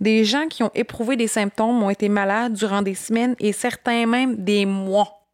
Des 0.00 0.24
gens 0.24 0.46
qui 0.46 0.62
ont 0.62 0.70
éprouvé 0.74 1.16
des 1.16 1.26
symptômes 1.26 1.82
ont 1.82 1.90
été 1.90 2.08
malades 2.08 2.52
durant 2.52 2.82
des 2.82 2.94
semaines 2.94 3.34
et 3.40 3.52
certains 3.52 4.06
même 4.06 4.36
des 4.36 4.64
mois. 4.64 5.26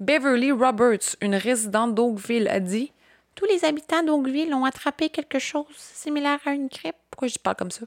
Beverly 0.00 0.52
Roberts, 0.52 1.16
une 1.22 1.34
résidente 1.34 1.94
d'Oakville, 1.94 2.48
a 2.48 2.60
dit 2.60 2.92
Tous 3.34 3.46
les 3.46 3.64
habitants 3.64 4.02
d'Oakville 4.02 4.52
ont 4.52 4.66
attrapé 4.66 5.08
quelque 5.08 5.38
chose 5.38 5.64
similaire 5.76 6.40
à 6.44 6.52
une 6.52 6.68
grippe. 6.68 6.96
Pourquoi 7.10 7.28
je 7.28 7.38
parle 7.38 7.56
comme 7.56 7.70
ça? 7.70 7.86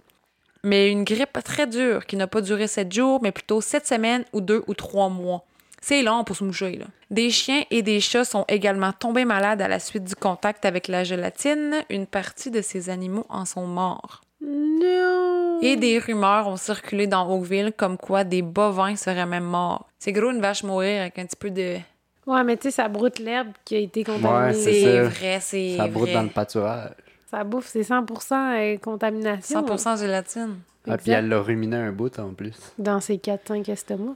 Mais 0.63 0.91
une 0.91 1.03
grippe 1.03 1.37
très 1.43 1.67
dure 1.67 2.05
qui 2.07 2.17
n'a 2.17 2.27
pas 2.27 2.41
duré 2.41 2.67
sept 2.67 2.91
jours, 2.91 3.19
mais 3.21 3.31
plutôt 3.31 3.61
sept 3.61 3.85
semaines 3.85 4.25
ou 4.33 4.41
deux 4.41 4.63
ou 4.67 4.73
trois 4.73 5.09
mois. 5.09 5.45
C'est 5.81 6.01
long 6.01 6.23
pour 6.23 6.35
se 6.35 6.43
moucher, 6.43 6.77
là. 6.77 6.85
Des 7.11 7.29
chiens 7.29 7.63
et 7.71 7.81
des 7.81 7.99
chats 8.01 8.25
sont 8.25 8.45
également 8.47 8.91
tombés 8.91 9.25
malades 9.25 9.61
à 9.61 9.67
la 9.67 9.79
suite 9.79 10.03
du 10.03 10.15
contact 10.15 10.65
avec 10.65 10.87
la 10.87 11.03
gélatine. 11.03 11.75
Une 11.89 12.07
partie 12.07 12.51
de 12.51 12.61
ces 12.61 12.89
animaux 12.89 13.25
en 13.29 13.45
sont 13.45 13.65
morts. 13.65 14.21
Non! 14.41 15.59
Et 15.61 15.75
des 15.75 15.99
rumeurs 15.99 16.47
ont 16.47 16.57
circulé 16.57 17.07
dans 17.07 17.29
Oakville 17.29 17.73
comme 17.75 17.97
quoi 17.97 18.23
des 18.23 18.41
bovins 18.41 18.95
seraient 18.95 19.25
même 19.25 19.43
morts. 19.43 19.87
C'est 19.99 20.13
gros 20.13 20.31
une 20.31 20.41
vache 20.41 20.63
mourir 20.63 21.01
avec 21.01 21.19
un 21.19 21.25
petit 21.25 21.35
peu 21.35 21.49
de... 21.51 21.77
Ouais, 22.25 22.43
mais 22.43 22.57
tu 22.57 22.63
sais, 22.63 22.71
ça 22.71 22.87
broute 22.87 23.19
l'herbe 23.19 23.49
qui 23.65 23.75
a 23.75 23.79
été 23.79 24.03
contaminée. 24.03 24.47
Ouais, 24.47 24.53
c'est 24.53 25.01
vrai, 25.01 25.39
c'est 25.41 25.77
Ça 25.77 25.87
broute 25.87 26.03
vrai. 26.03 26.13
dans 26.13 26.23
le 26.23 26.29
pâturage. 26.29 26.91
Ça 27.29 27.43
bouffe, 27.43 27.67
c'est 27.67 27.81
100% 27.81 28.33
euh, 28.33 28.77
contamination. 28.77 29.61
100% 29.61 29.99
gélatine. 29.99 30.57
Ah, 30.87 30.97
puis 30.97 31.11
elle 31.11 31.27
l'a 31.27 31.41
ruminé 31.41 31.75
un 31.75 31.91
bout 31.91 32.17
en 32.19 32.33
plus. 32.33 32.57
Dans 32.77 32.99
ces 32.99 33.17
4-5 33.17 33.69
estomacs. 33.69 34.15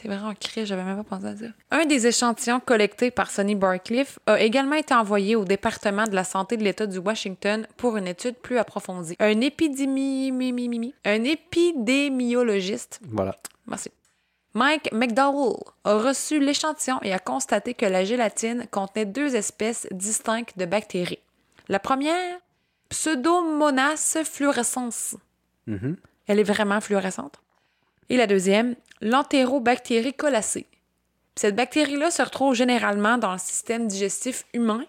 C'est 0.00 0.06
vraiment 0.08 0.32
cri, 0.34 0.64
j'avais 0.64 0.84
même 0.84 0.96
pas 0.96 1.16
pensé 1.16 1.26
à 1.26 1.36
ça. 1.36 1.46
Un 1.72 1.84
des 1.84 2.06
échantillons 2.06 2.60
collectés 2.60 3.10
par 3.10 3.30
Sonny 3.30 3.56
Barcliffe 3.56 4.18
a 4.26 4.38
également 4.40 4.76
été 4.76 4.94
envoyé 4.94 5.34
au 5.34 5.44
département 5.44 6.04
de 6.04 6.14
la 6.14 6.22
santé 6.22 6.56
de 6.56 6.62
l'État 6.62 6.86
du 6.86 6.98
Washington 6.98 7.66
pour 7.76 7.96
une 7.96 8.06
étude 8.06 8.36
plus 8.36 8.58
approfondie. 8.58 9.16
Un 9.18 9.40
épidémie... 9.40 10.94
Un 11.04 11.24
épidémiologiste 11.24 13.00
Voilà. 13.10 13.36
Merci. 13.66 13.90
Mike 14.54 14.92
McDowell 14.92 15.56
a 15.84 15.94
reçu 15.98 16.38
l'échantillon 16.38 17.00
et 17.02 17.12
a 17.12 17.18
constaté 17.18 17.74
que 17.74 17.86
la 17.86 18.04
gélatine 18.04 18.66
contenait 18.70 19.04
deux 19.04 19.34
espèces 19.34 19.86
distinctes 19.90 20.56
de 20.56 20.64
bactéries. 20.64 21.18
La 21.68 21.78
première, 21.80 22.38
Pseudomonas 22.88 24.18
fluorescens, 24.24 25.16
Mhm. 25.66 25.96
Elle 26.26 26.38
est 26.40 26.44
vraiment 26.44 26.80
fluorescente. 26.80 27.40
Et 28.08 28.16
la 28.16 28.26
deuxième, 28.26 28.74
l'entérobactérie 29.00 30.14
colacée. 30.14 30.66
Cette 31.36 31.54
bactérie-là 31.54 32.10
se 32.10 32.22
retrouve 32.22 32.54
généralement 32.54 33.16
dans 33.18 33.32
le 33.32 33.38
système 33.38 33.86
digestif 33.86 34.44
humain. 34.54 34.84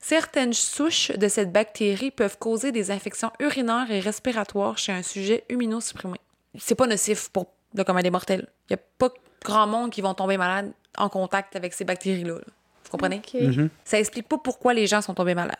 Certaines 0.00 0.52
souches 0.52 1.12
de 1.12 1.28
cette 1.28 1.52
bactérie 1.52 2.10
peuvent 2.10 2.38
causer 2.38 2.72
des 2.72 2.90
infections 2.90 3.30
urinaires 3.40 3.90
et 3.90 4.00
respiratoires 4.00 4.78
chez 4.78 4.92
un 4.92 5.02
sujet 5.02 5.44
immunosupprimé. 5.48 6.18
C'est 6.58 6.74
pas 6.74 6.86
nocif 6.86 7.28
pour 7.28 7.46
le 7.74 7.84
commun 7.84 8.02
des 8.02 8.10
mortels. 8.10 8.48
Il 8.68 8.74
n'y 8.74 8.80
a 8.80 8.84
pas 8.98 9.10
grand 9.44 9.66
monde 9.66 9.90
qui 9.90 10.00
vont 10.00 10.14
tomber 10.14 10.36
malade 10.36 10.72
en 10.98 11.08
contact 11.08 11.56
avec 11.56 11.72
ces 11.72 11.84
bactéries-là. 11.84 12.34
là. 12.34 12.40
Vous 12.84 12.90
comprenez? 12.90 13.22
Mhm. 13.34 13.68
Ça 13.84 13.98
explique 13.98 14.28
pas 14.28 14.38
pourquoi 14.38 14.74
les 14.74 14.86
gens 14.86 15.02
sont 15.02 15.14
tombés 15.14 15.34
malades. 15.34 15.56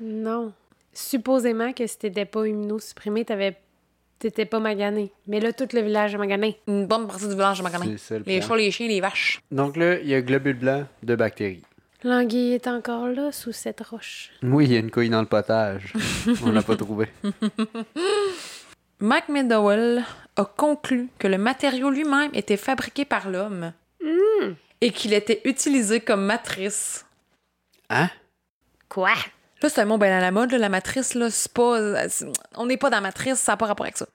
Non. 0.00 0.52
Supposément 0.92 1.72
que 1.72 1.86
si 1.86 1.98
t'étais 1.98 2.24
pas 2.24 2.46
immunosupprimé, 2.46 3.24
t'avais... 3.24 3.56
t'étais 4.22 4.44
pas 4.46 4.60
magané. 4.60 5.10
Mais 5.26 5.40
là, 5.40 5.52
tout 5.52 5.66
le 5.72 5.80
village 5.80 6.14
est 6.14 6.18
magané. 6.18 6.60
Une 6.68 6.86
bonne 6.86 7.08
partie 7.08 7.26
du 7.26 7.34
village 7.34 7.58
de 7.58 7.64
Maganin. 7.64 7.86
C'est 7.86 7.98
ça 7.98 8.18
le 8.18 8.24
Les 8.24 8.40
les 8.40 8.70
chiens, 8.70 8.86
les 8.86 9.00
vaches. 9.00 9.40
Donc 9.50 9.76
là, 9.76 9.98
il 9.98 10.08
y 10.08 10.14
a 10.14 10.22
globule 10.22 10.58
blanc 10.58 10.86
de 11.02 11.16
bactéries. 11.16 11.64
L'anguille 12.04 12.54
est 12.54 12.68
encore 12.68 13.08
là, 13.08 13.32
sous 13.32 13.52
cette 13.52 13.80
roche. 13.80 14.30
Oui, 14.42 14.66
il 14.66 14.72
y 14.72 14.76
a 14.76 14.78
une 14.78 14.92
couille 14.92 15.10
dans 15.10 15.20
le 15.20 15.26
potage. 15.26 15.92
On 16.44 16.52
l'a 16.52 16.62
pas 16.62 16.76
trouvé. 16.76 17.08
Mike 19.00 19.28
McDowell 19.28 20.04
a 20.36 20.44
conclu 20.44 21.08
que 21.18 21.26
le 21.26 21.38
matériau 21.38 21.90
lui-même 21.90 22.30
était 22.32 22.56
fabriqué 22.56 23.04
par 23.04 23.28
l'homme 23.28 23.72
et 24.80 24.90
qu'il 24.92 25.14
était 25.14 25.40
utilisé 25.44 26.00
comme 26.00 26.24
matrice. 26.24 27.04
Hein? 27.90 28.08
Quoi? 28.88 29.14
Là, 29.62 29.68
c'est 29.68 29.80
un 29.80 29.84
mot 29.84 29.98
bien 29.98 30.16
à 30.16 30.20
la 30.20 30.30
mode, 30.32 30.50
là, 30.52 30.58
la 30.58 30.68
matrice, 30.68 31.14
là, 31.14 31.30
c'est 31.30 31.52
pas. 31.52 32.08
c'est- 32.08 32.26
On 32.56 32.66
n'est 32.66 32.76
pas 32.76 32.90
dans 32.90 32.96
la 32.98 33.02
matrice, 33.02 33.38
ça 33.38 33.52
n'a 33.52 33.56
pas 33.56 33.66
rapport 33.66 33.86
avec 33.86 33.96
ça. 33.96 34.06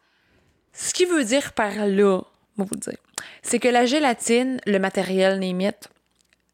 Ce 0.73 0.93
qui 0.93 1.05
veut 1.05 1.23
dire 1.23 1.53
par 1.53 1.71
là, 1.87 2.21
on 2.57 2.63
va 2.63 2.65
vous 2.65 2.75
le 2.75 2.79
dire, 2.79 2.97
c'est 3.41 3.59
que 3.59 3.67
la 3.67 3.85
gélatine, 3.85 4.59
le 4.65 4.77
matériel 4.79 5.39
limite, 5.39 5.87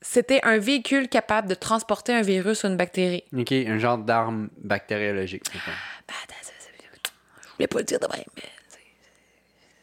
c'était 0.01 0.39
un 0.43 0.57
véhicule 0.59 1.07
capable 1.09 1.47
de 1.47 1.55
transporter 1.55 2.13
un 2.13 2.21
virus 2.21 2.63
ou 2.63 2.67
une 2.67 2.77
bactérie. 2.77 3.23
OK, 3.37 3.51
un 3.51 3.77
genre 3.79 3.97
d'arme 3.97 4.49
bactériologique. 4.57 5.43
Ben, 5.53 5.59
attends, 6.23 6.35
ça- 6.41 6.51
ça- 6.59 6.69
Je 7.43 7.49
voulais 7.57 7.67
pas 7.67 7.79
le 7.79 7.83
dire 7.85 7.99
de 7.99 8.07
même, 8.07 8.23
mais 8.35 8.43
c'est- 8.69 8.79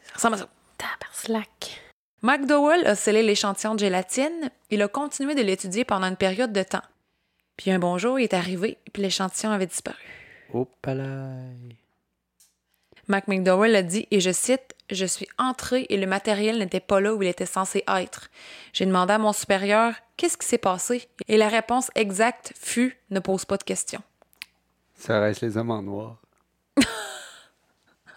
ça 0.07 0.13
ressemble 0.15 0.35
à 0.35 0.37
ça. 0.39 0.49
Tabarslack. 0.77 1.81
McDowell 2.23 2.85
a 2.85 2.95
scellé 2.95 3.23
l'échantillon 3.23 3.73
de 3.75 3.79
gélatine. 3.79 4.51
Il 4.69 4.81
a 4.81 4.87
continué 4.87 5.33
de 5.35 5.41
l'étudier 5.41 5.83
pendant 5.85 6.07
une 6.07 6.15
période 6.17 6.53
de 6.53 6.63
temps. 6.63 6.81
Puis 7.57 7.71
un 7.71 7.79
bon 7.79 7.97
jour, 7.97 8.19
il 8.19 8.23
est 8.23 8.33
arrivé, 8.33 8.77
puis 8.91 9.01
l'échantillon 9.01 9.51
avait 9.51 9.67
disparu. 9.67 9.97
Palais. 10.81 11.05
Mac 13.07 13.27
McDowell 13.27 13.75
a 13.75 13.83
dit, 13.83 14.07
et 14.11 14.19
je 14.19 14.31
cite, 14.31 14.75
Je 14.89 15.05
suis 15.05 15.27
entré 15.37 15.85
et 15.89 15.97
le 15.97 16.05
matériel 16.07 16.57
n'était 16.57 16.79
pas 16.81 16.99
là 16.99 17.13
où 17.13 17.23
il 17.23 17.29
était 17.29 17.45
censé 17.45 17.83
être. 17.87 18.29
J'ai 18.73 18.85
demandé 18.85 19.13
à 19.13 19.17
mon 19.17 19.33
supérieur 19.33 19.93
Qu'est-ce 20.17 20.37
qui 20.37 20.45
s'est 20.45 20.57
passé 20.57 21.07
Et 21.27 21.37
la 21.37 21.47
réponse 21.47 21.89
exacte 21.95 22.53
fut 22.55 22.97
Ne 23.09 23.19
pose 23.19 23.45
pas 23.45 23.57
de 23.57 23.63
questions. 23.63 24.01
Ça 24.95 25.19
reste 25.19 25.41
les 25.41 25.57
hommes 25.57 25.71
en 25.71 25.81
noir. 25.81 26.20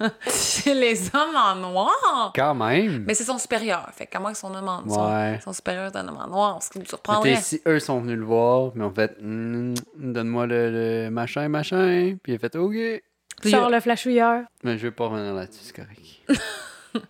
C'est 0.26 0.74
les 0.74 1.06
hommes 1.14 1.36
en 1.36 1.54
noir 1.56 2.32
Quand 2.34 2.54
même! 2.54 3.04
Mais 3.06 3.14
c'est 3.14 3.24
son 3.24 3.38
supérieur. 3.38 3.88
Fait 3.92 4.06
comment 4.06 4.28
ils 4.30 4.34
sont 4.36 4.54
hommes 4.54 4.68
en 4.68 4.82
son, 4.88 5.08
Ouais. 5.12 5.40
son 5.44 5.52
supérieur 5.52 5.86
est 5.86 5.96
un 5.96 6.06
homme 6.08 6.18
en 6.22 6.26
noir, 6.28 6.62
ce 6.62 6.70
qui 6.70 6.78
me 6.78 6.84
surprendrait. 6.84 7.36
si 7.36 7.60
eux 7.66 7.78
sont 7.80 8.00
venus 8.00 8.18
le 8.18 8.24
voir, 8.24 8.72
mais 8.74 8.84
en 8.84 8.90
fait, 8.92 9.16
Hmm, 9.20 9.74
donne-moi 9.96 10.46
le, 10.46 10.70
le 11.04 11.10
machin, 11.10 11.48
machin. 11.48 12.16
Puis 12.22 12.32
il 12.32 12.34
a 12.36 12.38
fait 12.38 12.56
OK. 12.56 12.74
Puis, 13.40 13.50
Sors 13.50 13.68
le 13.70 13.80
flashouilleur. 13.80 14.42
Mais 14.62 14.78
je 14.78 14.82
vais 14.86 14.90
pas 14.92 15.06
revenir 15.08 15.34
là-dessus, 15.34 15.60
c'est 15.62 15.76
correct. 15.76 16.00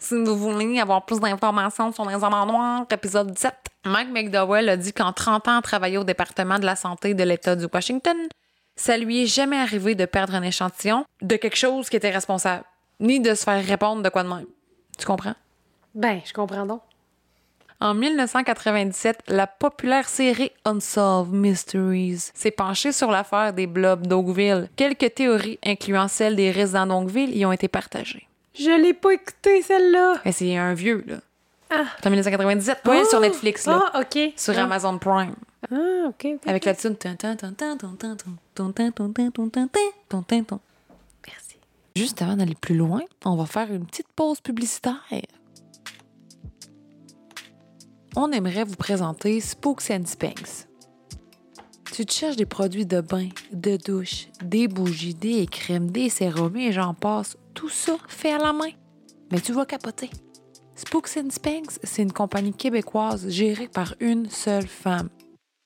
Si 0.00 0.14
vous 0.14 0.36
voulez 0.36 0.80
avoir 0.80 1.04
plus 1.04 1.20
d'informations 1.20 1.92
sur 1.92 2.04
les 2.08 2.14
hommes 2.16 2.34
en 2.34 2.46
noir, 2.46 2.86
épisode 2.90 3.30
17, 3.32 3.54
Mike 3.84 4.10
McDowell 4.12 4.68
a 4.68 4.76
dit 4.76 4.92
qu'en 4.92 5.12
30 5.12 5.46
ans 5.48 5.58
à 5.58 5.62
travailler 5.62 5.98
au 5.98 6.04
département 6.04 6.58
de 6.58 6.64
la 6.66 6.76
santé 6.76 7.14
de 7.14 7.22
l'État 7.24 7.54
du 7.56 7.66
Washington, 7.72 8.16
ça 8.78 8.96
lui 8.96 9.22
est 9.22 9.26
jamais 9.26 9.58
arrivé 9.58 9.94
de 9.94 10.04
perdre 10.06 10.34
un 10.34 10.42
échantillon 10.42 11.04
de 11.20 11.36
quelque 11.36 11.56
chose 11.56 11.88
qui 11.90 11.96
était 11.96 12.10
responsable, 12.10 12.64
ni 13.00 13.20
de 13.20 13.34
se 13.34 13.44
faire 13.44 13.64
répondre 13.64 14.02
de 14.02 14.08
quoi 14.08 14.22
de 14.22 14.28
même. 14.28 14.46
Tu 14.98 15.04
comprends? 15.06 15.34
Ben, 15.94 16.20
je 16.24 16.32
comprends 16.32 16.64
donc. 16.66 16.80
En 17.80 17.94
1997, 17.94 19.20
la 19.28 19.46
populaire 19.46 20.08
série 20.08 20.50
Unsolved 20.64 21.32
Mysteries 21.32 22.30
s'est 22.34 22.50
penchée 22.50 22.90
sur 22.90 23.10
l'affaire 23.10 23.52
des 23.52 23.68
blobs 23.68 24.06
d'Oakville. 24.06 24.68
Quelques 24.74 25.14
théories, 25.14 25.60
incluant 25.64 26.08
celle 26.08 26.34
des 26.34 26.50
résidents 26.50 26.86
d'Oakville, 26.86 27.36
y 27.36 27.46
ont 27.46 27.52
été 27.52 27.68
partagées. 27.68 28.26
Je 28.54 28.70
l'ai 28.82 28.94
pas 28.94 29.12
écouté, 29.12 29.62
celle-là. 29.62 30.14
Mais 30.24 30.32
c'est 30.32 30.56
un 30.56 30.74
vieux, 30.74 31.04
là. 31.06 31.16
Ah. 31.70 31.84
C'est 31.98 32.06
en 32.08 32.10
1997. 32.10 32.82
Pas 32.82 32.96
elle 32.96 33.06
sur 33.06 33.18
Oh! 33.18 33.22
Netflix, 33.22 33.66
là. 33.66 33.84
Ah, 33.92 34.00
OK. 34.00 34.32
Sur 34.36 34.58
ah. 34.58 34.62
Amazon 34.64 34.98
Prime. 34.98 35.36
Ah, 35.70 36.08
OK. 36.08 36.26
Avec 36.46 36.64
la 36.64 36.74
tune. 36.74 36.96
Merci. 41.26 41.56
Juste 41.96 42.22
avant 42.22 42.36
d'aller 42.36 42.54
plus 42.54 42.76
loin, 42.76 43.02
on 43.24 43.36
va 43.36 43.46
faire 43.46 43.72
une 43.72 43.84
petite 43.86 44.08
pause 44.14 44.40
publicitaire. 44.40 45.02
On 48.16 48.32
aimerait 48.32 48.64
vous 48.64 48.76
présenter 48.76 49.40
Spooks 49.40 49.90
and 49.90 50.06
Spanks. 50.06 50.66
Tu 51.92 52.06
te 52.06 52.12
cherches 52.12 52.36
des 52.36 52.46
produits 52.46 52.86
de 52.86 53.00
bain, 53.00 53.28
de 53.52 53.76
douche, 53.76 54.28
des 54.42 54.68
bougies, 54.68 55.14
des 55.14 55.46
crèmes, 55.46 55.90
des 55.90 56.08
sérums 56.08 56.56
et 56.56 56.72
j'en 56.72 56.94
passe. 56.94 57.36
Tout 57.54 57.68
ça 57.68 57.96
fait 58.06 58.32
à 58.32 58.38
la 58.38 58.52
main. 58.52 58.70
Mais 59.32 59.40
tu 59.40 59.52
vas 59.52 59.66
capoter. 59.66 60.10
Spooks 60.76 61.16
and 61.16 61.30
Spanks, 61.30 61.80
c'est 61.82 62.02
une 62.02 62.12
compagnie 62.12 62.52
québécoise 62.52 63.28
gérée 63.28 63.66
par 63.66 63.94
une 63.98 64.30
seule 64.30 64.68
femme. 64.68 65.08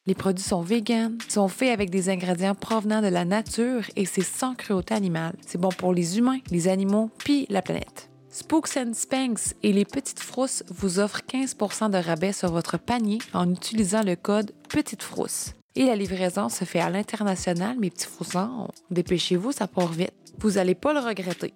Les 0.05 0.17
produits 0.17 0.45
sont 0.45 0.63
véganes, 0.63 1.19
sont 1.29 1.47
faits 1.47 1.71
avec 1.71 1.89
des 1.89 2.09
ingrédients 2.09 2.57
provenant 2.57 3.01
de 3.03 3.07
la 3.07 3.25
nature 3.25 3.85
et 3.95 4.05
c'est 4.05 4.25
sans 4.25 4.57
cruauté 4.57 4.95
animale. 4.95 5.37
C'est 5.47 5.61
bon 5.61 5.69
pour 5.69 5.95
les 5.95 6.19
humains, 6.19 6.41
les 6.51 6.67
animaux, 6.67 7.09
puis 7.19 7.47
la 7.51 7.63
planète. 7.63 8.11
Spooks 8.29 8.77
and 8.77 8.95
Spanks 8.95 9.55
et 9.63 9.73
les 9.73 9.85
Petites 9.85 10.19
Frousses 10.19 10.65
vous 10.69 10.99
offrent 10.99 11.21
15% 11.21 11.91
de 11.91 11.99
rabais 11.99 12.33
sur 12.33 12.51
votre 12.51 12.79
panier 12.79 13.19
en 13.33 13.49
utilisant 13.49 14.03
le 14.03 14.17
code 14.17 14.51
Petite 14.69 15.05
Frousse. 15.05 15.53
Et 15.77 15.87
la 15.87 15.95
livraison 15.95 16.49
se 16.49 16.65
fait 16.65 16.81
à 16.81 16.91
l'international, 16.91 17.79
mes 17.79 17.91
petits 17.91 18.07
froussons. 18.07 18.69
Dépêchez-vous, 18.91 19.53
ça 19.53 19.69
part 19.69 19.93
vite. 19.93 20.13
Vous 20.39 20.59
allez 20.59 20.75
pas 20.75 20.93
le 20.93 21.01
regretter. 21.01 21.55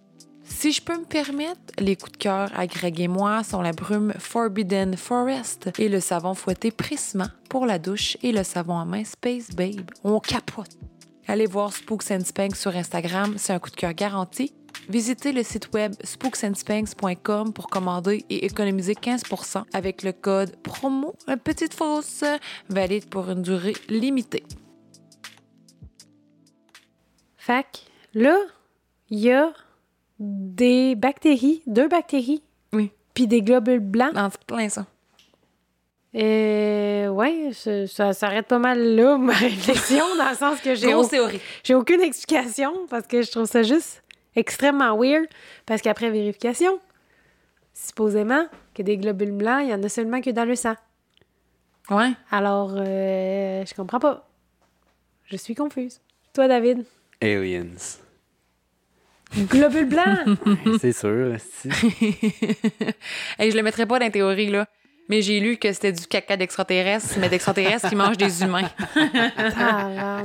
Si 0.48 0.72
je 0.72 0.80
peux 0.80 0.98
me 0.98 1.04
permettre, 1.04 1.60
les 1.78 1.96
coups 1.96 2.12
de 2.12 2.16
cœur 2.16 2.50
à 2.56 2.66
Greg 2.66 3.00
et 3.00 3.08
moi 3.08 3.42
sont 3.44 3.62
la 3.62 3.72
brume 3.72 4.12
Forbidden 4.18 4.96
Forest 4.96 5.70
et 5.78 5.88
le 5.88 6.00
savon 6.00 6.34
fouetté 6.34 6.70
Prisma 6.70 7.30
pour 7.50 7.66
la 7.66 7.78
douche 7.78 8.16
et 8.22 8.32
le 8.32 8.42
savon 8.42 8.78
à 8.78 8.84
main 8.84 9.04
Space 9.04 9.50
Babe. 9.50 9.90
On 10.04 10.18
capote. 10.20 10.78
Allez 11.28 11.46
voir 11.46 11.72
Spooks 11.72 12.10
and 12.10 12.24
Spanks 12.24 12.56
sur 12.56 12.74
Instagram, 12.74 13.34
c'est 13.36 13.52
un 13.52 13.58
coup 13.58 13.70
de 13.70 13.76
cœur 13.76 13.92
garanti. 13.92 14.52
Visitez 14.88 15.32
le 15.32 15.42
site 15.42 15.74
web 15.74 15.94
spooksandspanks.com 16.04 17.52
pour 17.52 17.66
commander 17.66 18.24
et 18.30 18.46
économiser 18.46 18.94
15% 18.94 19.64
avec 19.72 20.04
le 20.04 20.12
code 20.12 20.54
promo 20.62 21.16
Petite 21.42 21.74
Fausse, 21.74 22.24
valide 22.68 23.08
pour 23.08 23.28
une 23.28 23.42
durée 23.42 23.74
limitée. 23.88 24.44
Fac, 27.36 27.84
là, 28.14 28.38
y 29.10 29.30
des 30.18 30.94
bactéries, 30.94 31.62
deux 31.66 31.88
bactéries. 31.88 32.42
Oui. 32.73 32.90
Puis 33.14 33.26
des 33.26 33.42
globules 33.42 33.80
blancs. 33.80 34.12
C'est 34.14 34.44
plein 34.44 34.68
ça. 34.68 34.87
Euh, 36.14 37.08
ouais, 37.08 37.50
ça, 37.52 37.87
ça 37.87 38.12
s'arrête 38.14 38.46
pas 38.46 38.58
mal 38.58 38.80
là, 38.94 39.18
ma 39.18 39.35
réflexion, 39.35 40.04
dans 40.16 40.30
le 40.30 40.37
sens 40.37 40.61
que 40.61 40.75
j'ai 40.75 40.90
Grosse 40.92 41.06
au- 41.06 41.11
théorie. 41.11 41.40
j'ai 41.62 41.75
aucune 41.75 42.00
explication 42.00 42.73
parce 42.88 43.06
que 43.06 43.20
je 43.23 43.30
trouve 43.30 43.44
ça 43.44 43.62
juste 43.62 44.02
extrêmement 44.35 44.96
weird. 44.99 45.26
Parce 45.66 45.82
qu'après 45.82 46.11
vérification, 46.11 46.78
supposément 47.75 48.46
que 48.75 48.82
des 48.82 48.96
globules 48.96 49.32
blancs, 49.32 49.61
il 49.64 49.70
y 49.70 49.75
en 49.75 49.82
a 49.82 49.88
seulement 49.90 50.20
que 50.23 50.30
dans 50.30 50.44
le 50.46 50.56
sang. 50.56 50.75
Ouais. 51.90 52.12
Alors, 52.30 52.73
euh, 52.76 53.64
je 53.66 53.75
comprends 53.75 54.00
pas. 54.00 54.26
Je 55.26 55.37
suis 55.37 55.54
confuse. 55.54 56.00
Toi, 56.32 56.49
David? 56.49 56.85
Aliens. 57.20 57.99
Globules 59.35 59.88
blancs! 59.88 60.38
c'est 60.80 60.92
sûr. 60.92 61.37
Hey, 63.38 63.50
je 63.50 63.56
le 63.56 63.62
mettrais 63.62 63.87
pas 63.87 63.99
dans 63.99 64.04
la 64.04 64.11
théorie, 64.11 64.50
là. 64.50 64.66
Mais 65.09 65.23
j'ai 65.23 65.38
lu 65.40 65.56
que 65.56 65.73
c'était 65.73 65.92
du 65.92 66.06
caca 66.06 66.37
d'extraterrestres, 66.37 67.14
mais 67.21 67.28
d'extraterrestres 67.28 67.88
qui 67.88 67.95
mangent 67.97 68.16
des 68.16 68.42
humains. 68.42 68.68
ah. 69.56 70.23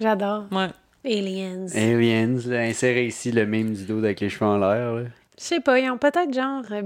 J'adore. 0.00 0.44
Ouais. 0.52 0.68
Aliens. 1.04 1.66
Aliens, 1.74 2.38
là, 2.46 2.60
insérez 2.62 3.06
ici 3.06 3.32
le 3.32 3.44
mime 3.46 3.74
du 3.74 3.84
dos 3.84 3.98
avec 3.98 4.20
les 4.20 4.28
cheveux 4.28 4.46
en 4.46 4.58
l'air. 4.58 4.94
là. 4.94 5.02
Je 5.38 5.44
sais 5.44 5.60
pas, 5.60 5.78
ils 5.78 5.90
ont 5.90 5.98
peut-être 5.98 6.32
genre 6.32 6.64
euh, 6.72 6.82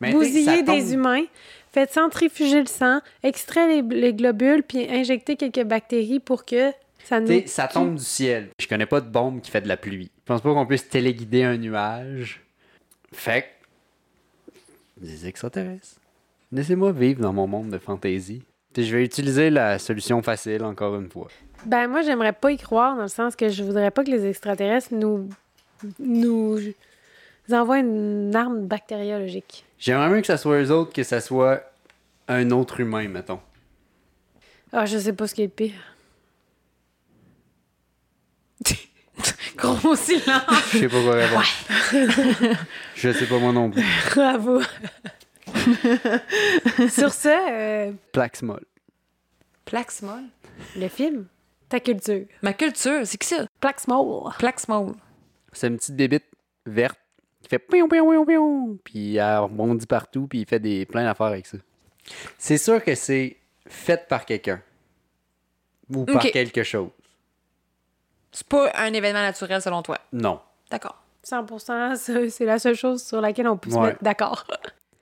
Mais 0.00 0.12
bousillé 0.12 0.62
des 0.62 0.94
humains, 0.94 1.24
fait 1.72 1.92
centrifuger 1.92 2.60
le 2.60 2.66
sang, 2.66 3.00
extrait 3.22 3.66
les, 3.68 3.82
les 3.82 4.14
globules, 4.14 4.62
puis 4.62 4.86
injecter 4.88 5.36
quelques 5.36 5.64
bactéries 5.64 6.20
pour 6.20 6.44
que 6.44 6.70
Ça 7.04 7.20
nous... 7.20 7.46
Ça 7.46 7.68
tombe 7.68 7.94
du 7.96 8.04
ciel. 8.04 8.48
Je 8.60 8.66
connais 8.66 8.86
pas 8.86 9.00
de 9.00 9.08
bombe 9.08 9.40
qui 9.40 9.50
fait 9.50 9.60
de 9.60 9.68
la 9.68 9.76
pluie. 9.76 10.10
Je 10.16 10.24
pense 10.24 10.40
pas 10.40 10.52
qu'on 10.52 10.66
puisse 10.66 10.88
téléguider 10.88 11.44
un 11.44 11.56
nuage. 11.56 12.42
Fait 13.12 13.42
que... 13.42 15.04
Des 15.04 15.26
extraterrestres. 15.26 16.00
Laissez-moi 16.50 16.92
vivre 16.92 17.20
dans 17.20 17.32
mon 17.32 17.46
monde 17.46 17.70
de 17.70 17.78
fantaisie. 17.78 18.42
Puis 18.72 18.84
je 18.84 18.96
vais 18.96 19.04
utiliser 19.04 19.50
la 19.50 19.78
solution 19.78 20.22
facile 20.22 20.64
encore 20.64 20.96
une 20.96 21.08
fois. 21.08 21.28
Ben, 21.66 21.88
moi, 21.88 22.02
j'aimerais 22.02 22.32
pas 22.32 22.52
y 22.52 22.56
croire, 22.56 22.96
dans 22.96 23.02
le 23.02 23.08
sens 23.08 23.36
que 23.36 23.48
je 23.48 23.62
voudrais 23.62 23.90
pas 23.90 24.04
que 24.04 24.10
les 24.10 24.26
extraterrestres 24.26 24.92
nous, 24.92 25.28
nous 25.98 26.58
envoient 27.50 27.78
une 27.78 28.34
arme 28.34 28.66
bactériologique. 28.66 29.64
J'aimerais 29.78 30.10
mieux 30.10 30.20
que 30.20 30.26
ça 30.26 30.36
soit 30.36 30.62
eux 30.62 30.70
autres 30.70 30.92
que 30.92 31.02
ça 31.02 31.20
soit 31.20 31.62
un 32.28 32.50
autre 32.50 32.80
humain, 32.80 33.08
mettons. 33.08 33.40
Ah, 34.72 34.86
je 34.86 34.98
sais 34.98 35.12
pas 35.12 35.26
ce 35.26 35.34
qui 35.34 35.42
est 35.42 35.46
le 35.46 35.50
pire. 35.50 35.93
Gros 39.56 39.96
silence. 39.96 40.72
Je 40.72 40.78
sais 40.78 40.88
pas 40.88 41.02
quoi 41.02 41.14
répondre. 41.14 41.44
je 42.96 43.12
sais 43.12 43.26
pas 43.26 43.38
moi 43.38 43.52
non 43.52 43.70
plus. 43.70 43.82
Bravo. 44.14 44.60
Sur 46.88 47.12
ce, 47.12 47.28
euh, 47.28 47.92
Plaxmol. 48.12 48.64
Plaxmol. 49.64 50.24
le 50.76 50.88
film, 50.88 51.26
ta 51.68 51.80
culture. 51.80 52.26
Ma 52.42 52.52
culture, 52.52 53.06
c'est 53.06 53.18
qui 53.18 53.28
ça? 53.28 53.46
Plaxmol. 53.60 54.32
Plaxmol. 54.38 54.94
C'est 55.52 55.68
une 55.68 55.76
petite 55.76 55.96
bébite 55.96 56.26
verte 56.66 56.98
qui 57.42 57.48
fait 57.48 57.58
pion 57.58 57.88
pion 57.88 58.10
pion 58.10 58.26
pion 58.26 58.78
puis 58.82 59.16
elle 59.16 59.38
rebondit 59.38 59.86
partout 59.86 60.26
puis 60.26 60.40
il 60.40 60.46
fait 60.46 60.58
des 60.58 60.86
plein 60.86 61.04
d'affaires 61.04 61.26
avec 61.26 61.46
ça. 61.46 61.58
C'est 62.38 62.58
sûr 62.58 62.82
que 62.82 62.94
c'est 62.94 63.36
fait 63.66 64.06
par 64.08 64.26
quelqu'un 64.26 64.60
ou 65.94 66.04
par 66.04 66.22
quelque 66.22 66.62
chose. 66.62 66.90
C'est 68.34 68.46
pas 68.46 68.70
un 68.74 68.92
événement 68.92 69.22
naturel 69.22 69.62
selon 69.62 69.80
toi? 69.82 69.98
Non. 70.12 70.40
D'accord. 70.70 71.00
100%, 71.24 71.58
ça, 71.96 72.28
c'est 72.28 72.44
la 72.44 72.58
seule 72.58 72.74
chose 72.74 73.02
sur 73.02 73.20
laquelle 73.20 73.48
on 73.48 73.56
peut 73.56 73.70
se 73.70 73.76
Ouais. 73.76 73.86
mettre 73.88 74.02
d'accord. 74.02 74.44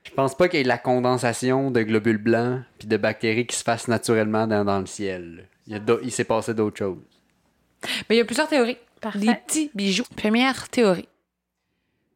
Je 0.04 0.10
pense 0.12 0.36
pas 0.36 0.48
qu'il 0.48 0.58
y 0.58 0.60
ait 0.60 0.64
de 0.64 0.68
la 0.68 0.78
condensation 0.78 1.70
de 1.70 1.82
globules 1.82 2.18
blancs 2.18 2.60
puis 2.78 2.86
de 2.86 2.96
bactéries 2.96 3.46
qui 3.46 3.56
se 3.56 3.62
fassent 3.64 3.88
naturellement 3.88 4.46
dans, 4.46 4.64
dans 4.64 4.78
le 4.78 4.86
ciel. 4.86 5.48
Il, 5.66 5.72
y 5.72 5.76
a 5.76 5.78
d'au- 5.78 6.00
il 6.02 6.12
s'est 6.12 6.24
passé 6.24 6.54
d'autres 6.54 6.76
choses. 6.78 6.98
Mais 8.08 8.16
il 8.16 8.18
y 8.18 8.20
a 8.20 8.24
plusieurs 8.24 8.48
théories. 8.48 8.76
Parfait. 9.00 9.18
Des 9.20 9.34
petits 9.34 9.70
bijoux. 9.74 10.04
Première 10.16 10.68
théorie. 10.68 11.08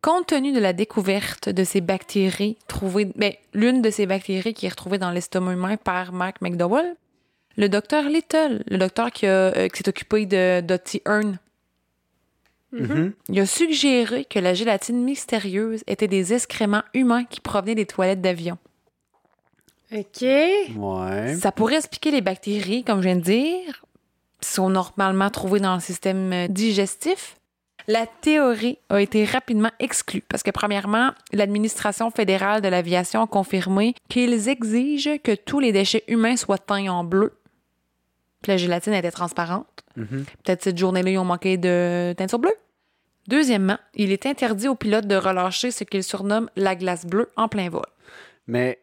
Compte 0.03 0.27
tenu 0.29 0.53
de 0.53 0.61
la 0.61 0.73
découverte 0.73 1.49
de 1.49 1.65
ces 1.65 1.81
bactéries 1.81 2.59
trouvées, 2.69 3.07
ben, 3.17 3.33
l'une 3.55 3.83
de 3.83 3.91
ces 3.91 4.07
bactéries 4.07 4.55
qui 4.55 4.67
est 4.67 4.69
retrouvée 4.69 4.99
dans 4.99 5.11
l'estomac 5.11 5.55
humain 5.55 5.77
par 5.77 6.13
Mark 6.13 6.41
McDowell, 6.43 6.95
le 7.57 7.69
docteur 7.69 8.05
Little, 8.05 8.63
le 8.67 8.79
docteur 8.79 9.11
qui, 9.11 9.27
a, 9.27 9.31
euh, 9.57 9.69
qui 9.69 9.79
s'est 9.79 9.89
occupé 9.89 10.27
de 10.27 10.61
Dottie 10.61 11.03
Hearn, 11.07 11.39
Mhm. 12.73 13.13
il 13.29 13.41
a 13.41 13.47
suggéré 13.47 14.25
que 14.25 14.39
la 14.39 14.53
gélatine 14.53 15.03
mystérieuse 15.03 15.83
était 15.87 16.09
des 16.09 16.35
excréments 16.35 16.83
humains 16.95 17.25
qui 17.25 17.41
provenaient 17.41 17.75
des 17.77 17.87
toilettes 17.87 18.21
d'avion. 18.21 18.59
OK. 19.95 20.23
Ouais. 20.77 21.35
Ça 21.41 21.53
pourrait 21.53 21.77
expliquer 21.77 22.11
les 22.11 22.21
bactéries, 22.21 22.83
comme 22.85 22.99
je 23.01 23.07
viens 23.07 23.17
de 23.17 23.21
dire, 23.23 23.85
qui 24.41 24.51
sont 24.51 24.69
normalement 24.69 25.31
trouvées 25.31 25.61
dans 25.61 25.75
le 25.75 25.81
système 25.81 26.33
euh, 26.33 26.49
digestif. 26.49 27.37
La 27.89 28.05
théorie 28.07 28.79
a 28.89 29.01
été 29.01 29.25
rapidement 29.25 29.71
exclue 29.79 30.23
parce 30.29 30.43
que, 30.43 30.51
premièrement, 30.51 31.13
l'administration 31.33 32.11
fédérale 32.11 32.61
de 32.61 32.69
l'aviation 32.69 33.23
a 33.23 33.27
confirmé 33.29 33.95
qu'ils 34.09 34.49
exigent 34.49 35.19
que 35.23 35.37
tous 35.37 35.61
les 35.61 35.71
déchets 35.71 36.03
humains 36.09 36.37
soient 36.37 36.59
teints 36.59 36.89
en 36.89 37.05
bleu. 37.05 37.33
Puis 38.47 38.53
la 38.53 38.59
gélatine 38.59 38.93
était 38.93 39.11
transparente. 39.11 39.83
Mhm. 39.97 40.25
Peut-être 40.45 40.63
cette 40.63 40.79
journée-là, 40.79 41.11
ils 41.11 41.19
ont 41.19 41.25
manqué 41.25 41.57
de 41.57 42.15
teinture 42.17 42.39
bleue. 42.39 42.55
Deuxièmement, 43.27 43.77
il 43.95 44.13
est 44.13 44.25
interdit 44.25 44.69
aux 44.69 44.77
pilotes 44.77 45.09
de 45.09 45.17
relâcher 45.17 45.73
ce 45.73 45.83
qu'ils 45.83 46.05
surnomment 46.05 46.49
la 46.55 46.77
glace 46.77 47.07
bleue 47.07 47.29
en 47.35 47.49
plein 47.49 47.69
vol. 47.69 47.83
Mais 48.47 48.79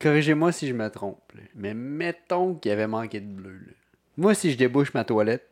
corrigez-moi 0.00 0.52
si 0.52 0.68
je 0.68 0.72
me 0.72 0.88
trompe. 0.88 1.20
là. 1.34 1.42
Mais 1.56 1.74
mettons 1.74 2.54
qu'il 2.54 2.68
y 2.70 2.72
avait 2.72 2.86
manqué 2.86 3.18
de 3.18 3.26
bleu. 3.26 3.58
là. 3.66 3.72
Moi, 4.16 4.34
si 4.34 4.52
je 4.52 4.56
débouche 4.56 4.94
ma 4.94 5.02
toilette, 5.02 5.48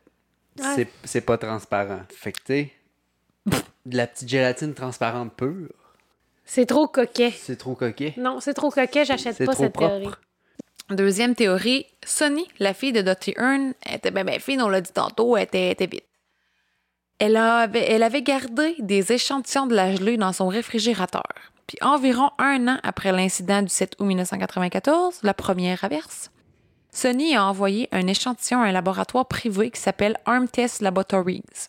Ouais. 0.61 0.67
c'est, 0.77 0.89
c'est 1.03 1.21
pas 1.23 1.39
transparent. 1.39 2.03
Fait 2.15 2.31
que 2.31 2.39
tu 2.39 2.45
sais, 2.47 2.73
de 3.85 3.97
la 3.97 4.07
petite 4.07 4.29
gélatine 4.29 4.75
transparente 4.75 5.35
pure, 5.35 5.71
C'est 6.45 6.67
trop 6.67 6.87
coquet. 6.87 7.33
c'est 7.37 7.57
trop 7.57 7.75
coquet. 7.75 8.15
Non, 8.17 8.39
c'est 8.39 8.55
trop 8.55 8.71
coquet, 8.71 9.05
j'achète 9.05 9.35
C'est 9.37 9.47
pas 9.47 9.55
trop 9.55 9.65
cette 9.65 9.73
propre. 9.73 9.89
théorie. 9.99 10.15
Deuxième 10.91 11.37
théorie, 11.37 11.87
Sonny, 12.05 12.49
la 12.59 12.75
fille 12.75 12.93
de 12.93 13.01
Dottie 13.01 13.35
Hearn, 13.37 13.75
était 13.89 14.11
ben, 14.11 14.27
ben 14.27 14.41
fine, 14.41 14.61
on 14.61 14.69
l'a 14.69 14.81
dit 14.81 14.93
tantôt, 14.93 15.37
elle 15.37 15.45
était, 15.45 15.71
était 15.71 15.87
vite. 15.87 16.05
Elle 17.21 17.37
avait, 17.37 17.93
elle 17.93 18.03
avait 18.03 18.23
gardé 18.23 18.75
des 18.81 19.13
échantillons 19.13 19.67
de 19.67 19.75
la 19.75 19.95
gelée 19.95 20.17
dans 20.17 20.33
son 20.33 20.49
réfrigérateur. 20.49 21.29
Puis 21.69 21.79
environ 21.81 22.31
un 22.39 22.67
an 22.67 22.79
après 22.83 23.13
l'incident 23.13 23.63
du 23.63 23.69
7 23.69 23.95
août 24.01 24.05
1994, 24.05 25.21
la 25.23 25.33
première 25.33 25.85
averse, 25.85 26.33
Sonny 26.93 27.37
a 27.37 27.45
envoyé 27.45 27.89
un 27.93 28.09
échantillon 28.09 28.61
à 28.61 28.67
un 28.67 28.73
laboratoire 28.73 29.29
privé 29.29 29.71
qui 29.71 29.81
s'appelle 29.81 30.17
Arm 30.25 30.49
Test 30.49 30.83
Laboratories. 30.83 31.69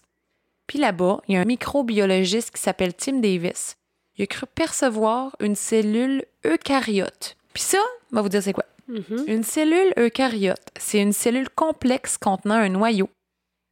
Puis 0.66 0.80
là-bas, 0.80 1.22
il 1.28 1.36
y 1.36 1.38
a 1.38 1.42
un 1.42 1.46
microbiologiste 1.46 2.50
qui 2.56 2.62
s'appelle 2.62 2.96
Tim 2.96 3.20
Davis. 3.20 3.76
Il 4.18 4.24
a 4.24 4.28
cru 4.28 4.48
percevoir 4.48 5.36
une 5.40 5.56
cellule 5.56 6.26
eucaryote. 6.44 7.38
Puis 7.54 7.62
ça, 7.62 7.78
on 8.12 8.16
va 8.16 8.22
vous 8.24 8.30
dire 8.30 8.42
c'est 8.42 8.54
quoi. 8.54 8.66
Mhm. 8.92 9.24
Une 9.28 9.44
cellule 9.44 9.94
eucaryote, 9.98 10.68
c'est 10.78 11.02
une 11.02 11.14
cellule 11.14 11.50
complexe 11.50 12.18
contenant 12.18 12.56
un 12.56 12.70
noyau. 12.70 13.10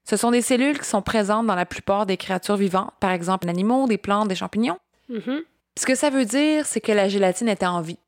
Ce 0.10 0.16
sont 0.16 0.32
des 0.32 0.42
cellules 0.42 0.80
qui 0.80 0.88
sont 0.88 1.02
présentes 1.02 1.46
dans 1.46 1.56
la 1.56 1.66
plupart 1.66 2.06
des 2.06 2.18
créatures 2.18 2.56
vivantes, 2.56 2.94
par 3.00 3.12
exemple 3.12 3.46
des 3.46 3.52
animaux, 3.52 3.86
des 3.88 3.98
plantes, 3.98 4.30
des 4.30 4.36
champignons. 4.36 4.80
Mhm. 5.10 5.42
Ce 5.78 5.86
que 5.86 5.94
ça 5.94 6.10
veut 6.10 6.26
dire, 6.26 6.66
c'est 6.66 6.82
que 6.82 6.92
la 6.92 7.10
gélatine 7.10 7.50
était 7.50 7.66
en 7.66 7.82
vie. 7.82 8.00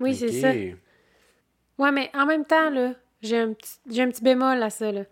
Oui, 0.00 0.14
c'est 0.14 0.32
ça. 0.32 0.52
Ouais, 1.78 1.92
mais 1.92 2.10
en 2.14 2.26
même 2.26 2.44
temps, 2.44 2.70
là, 2.70 2.92
j'ai 3.22 3.38
un 3.38 3.52
petit, 3.52 3.78
j'ai 3.90 4.02
un 4.02 4.08
petit 4.08 4.22
bémol 4.22 4.62
à 4.62 4.70
ça, 4.70 4.92
là. 4.92 5.02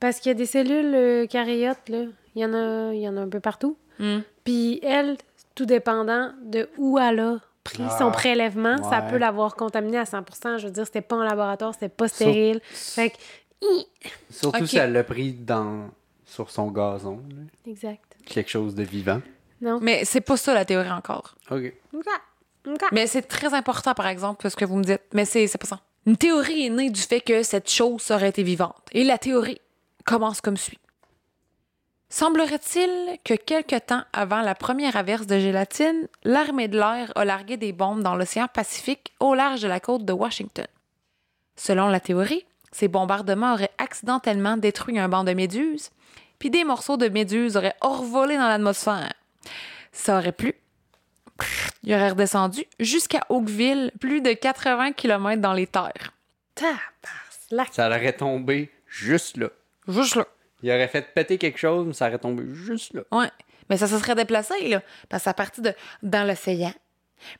Parce 0.00 0.20
qu'il 0.20 0.30
y 0.30 0.34
a 0.34 0.34
des 0.34 0.46
cellules 0.46 0.94
euh, 0.94 1.26
caryotes, 1.26 1.88
là. 1.88 2.04
Il 2.34 2.42
y, 2.42 2.44
en 2.44 2.54
a, 2.54 2.94
il 2.94 3.00
y 3.00 3.08
en 3.08 3.16
a 3.16 3.20
un 3.20 3.28
peu 3.28 3.40
partout. 3.40 3.76
Mm. 3.98 4.18
Puis 4.44 4.78
elle, 4.82 5.16
tout 5.56 5.66
dépendant 5.66 6.32
de 6.42 6.68
où 6.78 6.98
elle 6.98 7.18
a 7.18 7.40
pris 7.72 7.82
son 7.98 8.08
Ah, 8.08 8.10
prélèvement, 8.10 8.88
ça 8.90 9.02
peut 9.02 9.18
l'avoir 9.18 9.54
contaminé 9.54 9.98
à 9.98 10.04
100% 10.04 10.58
Je 10.58 10.66
veux 10.66 10.72
dire, 10.72 10.86
c'était 10.86 11.00
pas 11.00 11.16
en 11.16 11.22
laboratoire, 11.22 11.74
c'était 11.74 11.88
pas 11.88 12.08
stérile. 12.08 12.60
Fait 12.64 13.10
que, 13.10 13.16
Surtout 14.30 14.62
Ok. 14.62 14.68
si 14.68 14.78
elle 14.78 14.92
l'a 14.92 15.02
pris 15.04 15.32
dans, 15.32 15.90
sur 16.24 16.50
son 16.50 16.70
gazon. 16.70 17.20
là. 17.30 17.42
exact. 17.70 18.16
Quelque 18.24 18.50
chose 18.50 18.74
de 18.74 18.82
vivant. 18.84 19.20
Non. 19.60 19.80
Mais 19.82 20.04
c'est 20.04 20.20
pas 20.20 20.36
ça 20.36 20.54
la 20.54 20.64
théorie 20.64 20.90
encore. 20.90 21.34
OK. 21.50 21.72
OK. 21.94 22.04
OK. 22.68 22.82
Mais 22.92 23.06
c'est 23.06 23.22
très 23.22 23.52
important, 23.54 23.94
par 23.94 24.06
exemple, 24.06 24.48
ce 24.48 24.54
que 24.54 24.64
vous 24.64 24.76
me 24.76 24.84
dites. 24.84 25.02
Mais 25.12 25.24
c'est 25.24 25.46
c'est 25.46 25.58
pas 25.58 25.66
ça. 25.66 25.80
Une 26.06 26.16
théorie 26.16 26.66
est 26.66 26.70
née 26.70 26.90
du 26.90 27.00
fait 27.00 27.20
que 27.20 27.42
cette 27.42 27.68
chose 27.70 28.10
aurait 28.10 28.28
été 28.28 28.42
vivante. 28.42 28.76
Et 28.92 29.02
la 29.04 29.18
théorie 29.18 29.60
commence 30.04 30.40
comme 30.40 30.56
suit. 30.56 30.78
Semblerait-il 32.10 33.18
que 33.22 33.34
quelque 33.34 33.78
temps 33.78 34.02
avant 34.14 34.40
la 34.40 34.54
première 34.54 34.96
averse 34.96 35.26
de 35.26 35.38
gélatine, 35.38 36.08
l'armée 36.24 36.68
de 36.68 36.78
l'air 36.78 37.12
a 37.16 37.24
largué 37.24 37.58
des 37.58 37.72
bombes 37.72 38.02
dans 38.02 38.16
l'océan 38.16 38.48
Pacifique 38.48 39.12
au 39.20 39.34
large 39.34 39.60
de 39.60 39.68
la 39.68 39.78
côte 39.78 40.06
de 40.06 40.12
Washington? 40.12 40.66
Selon 41.56 41.88
la 41.88 42.00
théorie, 42.00 42.46
ces 42.72 42.88
bombardements 42.88 43.52
auraient 43.52 43.72
accidentellement 43.76 44.56
détruit 44.56 44.98
un 44.98 45.08
banc 45.08 45.24
de 45.24 45.34
méduses, 45.34 45.90
puis 46.38 46.50
des 46.50 46.64
morceaux 46.64 46.96
de 46.96 47.08
méduses 47.08 47.56
auraient 47.56 47.76
envolé 47.82 48.36
dans 48.36 48.48
l'atmosphère. 48.48 49.12
Ça 49.92 50.18
aurait 50.18 50.32
plu. 50.32 50.54
Il 51.82 51.94
aurait 51.94 52.10
redescendu 52.10 52.64
jusqu'à 52.80 53.24
Oakville, 53.28 53.92
plus 54.00 54.20
de 54.22 54.32
80 54.32 54.92
km 54.92 55.42
dans 55.42 55.52
les 55.52 55.66
terres. 55.66 56.12
Ça 57.72 57.88
aurait 57.88 58.12
tombé 58.14 58.70
juste 58.86 59.36
là. 59.36 59.48
Juste 59.86 60.16
là. 60.16 60.26
Il 60.62 60.70
aurait 60.70 60.88
fait 60.88 61.14
péter 61.14 61.38
quelque 61.38 61.58
chose, 61.58 61.86
mais 61.86 61.92
ça 61.92 62.08
aurait 62.08 62.18
tombé 62.18 62.44
juste 62.52 62.94
là. 62.94 63.02
Ouais. 63.12 63.30
Mais 63.70 63.76
ça 63.76 63.86
se 63.86 63.98
serait 63.98 64.14
déplacé, 64.14 64.68
là. 64.68 64.82
Parce 65.08 65.22
que 65.22 65.24
ça 65.24 65.34
partit 65.34 65.60
de 65.60 65.72
dans 66.02 66.26
l'océan. 66.26 66.72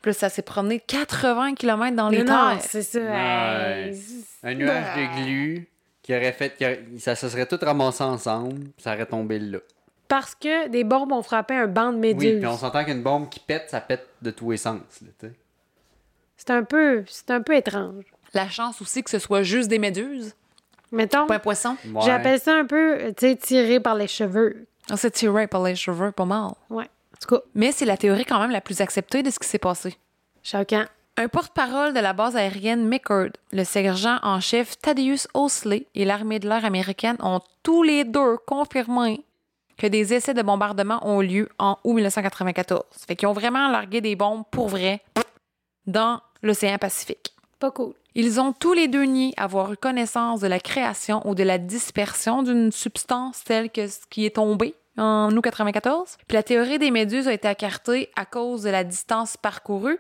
Puis 0.03 0.11
là, 0.11 0.13
ça 0.13 0.29
s'est 0.29 0.43
promené 0.43 0.81
80 0.81 1.55
km 1.55 1.97
dans 1.97 2.09
les 2.09 2.25
terres. 2.25 2.59
c'est 2.61 2.83
ça. 2.83 2.99
Ouais. 3.01 3.93
Un 4.43 4.55
nuage 4.55 4.97
de 4.97 5.23
glu 5.25 5.69
qui 6.03 6.15
aurait 6.15 6.33
fait. 6.33 6.57
qui 6.57 6.65
aurait- 6.65 6.85
ça 6.99 7.15
se 7.15 7.29
serait 7.29 7.47
tout 7.47 7.59
ramassé 7.61 8.03
ensemble, 8.05 8.55
puis 8.61 8.73
ça 8.83 8.95
aurait 8.95 9.07
tombé 9.07 9.39
là. 9.39 9.59
Parce 10.09 10.35
que 10.35 10.69
des 10.69 10.85
bombes 10.85 11.13
ont 11.13 11.23
frappé 11.23 11.55
un 11.55 11.67
banc 11.67 11.91
de 11.93 11.97
Oui, 11.99 12.15
méduses. 12.15 12.39
puis 12.39 12.47
on 12.47 12.57
s'entend 12.57 12.85
qu'une 12.85 13.03
bombe 13.03 13.29
qui 13.29 13.41
pète, 13.41 13.69
ça 13.71 13.81
pète 13.81 14.07
de 14.23 14.31
tous 14.31 14.51
les 14.53 14.57
sens. 14.57 14.81
Là, 15.03 15.09
tu 15.19 15.27
sais. 15.27 15.33
C'est 16.37 16.51
un 16.51 16.63
peu, 16.65 17.05
c'est 17.09 17.31
un 17.31 17.43
peu 17.43 17.55
étrange. 17.57 18.05
La 18.33 18.49
chance 18.49 18.81
aussi 18.81 19.03
que 19.03 19.11
ce 19.11 19.19
soit 19.19 19.43
juste 19.43 19.69
des 19.69 19.79
méduses, 19.79 20.35
Mettons, 20.93 21.27
pas 21.27 21.37
un 21.37 21.39
poisson. 21.39 21.77
Ouais. 21.87 22.03
j'appelle 22.05 22.41
ça 22.41 22.55
un 22.55 22.65
peu, 22.65 22.99
tu 23.17 23.27
sais, 23.29 23.37
tiré 23.37 23.81
par 23.81 23.95
les 23.95 24.07
cheveux. 24.09 24.67
On 24.91 24.97
s'est 24.97 25.11
tiré 25.11 25.47
par 25.47 25.63
les 25.63 25.75
cheveux, 25.77 26.13
pas 26.13 26.25
mal. 26.25 26.51
Ouais. 26.71 26.85
En 26.85 27.17
tout 27.21 27.35
cas, 27.37 27.43
Mais 27.55 27.73
c'est 27.73 27.85
la 27.85 27.97
théorie 27.97 28.25
quand 28.25 28.39
même 28.41 28.51
la 28.51 28.61
plus 28.61 28.81
acceptée 28.81 29.23
de 29.23 29.31
ce 29.31 29.39
qui 29.39 29.47
s'est 29.49 29.59
passé. 29.59 29.97
choquant. 30.43 30.85
Un 31.21 31.27
porte-parole 31.29 31.93
de 31.95 31.99
la 31.99 32.13
base 32.13 32.37
aérienne 32.37 32.87
McCord, 32.89 33.31
le 33.53 33.65
sergent 33.65 34.19
en 34.23 34.39
chef 34.39 34.79
Thaddeus 34.79 35.27
Osley 35.35 35.87
et 35.97 36.05
l'armée 36.05 36.39
de 36.39 36.49
l'air 36.49 36.65
américaine 36.65 37.17
ont 37.21 37.41
tous 37.65 37.83
les 37.83 38.05
deux 38.05 38.37
confirmé 38.47 39.25
que 39.77 39.89
des 39.89 40.15
essais 40.15 40.33
de 40.33 40.43
bombardement 40.43 41.01
ont 41.07 41.21
lieu 41.21 41.49
en 41.59 41.77
août 41.83 41.95
1994. 41.95 42.83
Fait 43.09 43.17
qu'ils 43.17 43.27
ont 43.27 43.33
vraiment 43.33 43.69
largué 43.69 44.01
des 44.01 44.15
bombes 44.15 44.45
pour 44.53 44.69
vrai 44.69 45.03
dans 45.87 46.21
l'océan 46.43 46.79
Pacifique. 46.79 47.35
Pas 47.59 47.71
cool. 47.71 47.95
Ils 48.15 48.41
ont 48.41 48.53
tous 48.53 48.73
les 48.73 48.89
deux 48.89 49.05
nié 49.05 49.33
avoir 49.37 49.73
eu 49.73 49.77
connaissance 49.77 50.41
de 50.41 50.47
la 50.47 50.61
création 50.61 51.27
ou 51.29 51.35
de 51.35 51.43
la 51.43 51.59
dispersion 51.59 52.43
d'une 52.43 52.73
substance 52.73 53.45
telle 53.45 53.71
que 53.71 53.87
ce 53.87 54.01
qui 54.11 54.27
est 54.27 54.37
tombé 54.37 54.75
en 54.97 55.31
août 55.37 55.41
94. 55.41 56.17
Puis 56.27 56.35
la 56.35 56.43
théorie 56.43 56.79
des 56.79 56.91
méduses 56.91 57.29
a 57.29 57.33
été 57.33 57.49
écartée 57.49 58.11
à 58.17 58.25
cause 58.25 58.63
de 58.63 58.71
la 58.71 58.85
distance 58.85 59.37
parcourue 59.37 59.99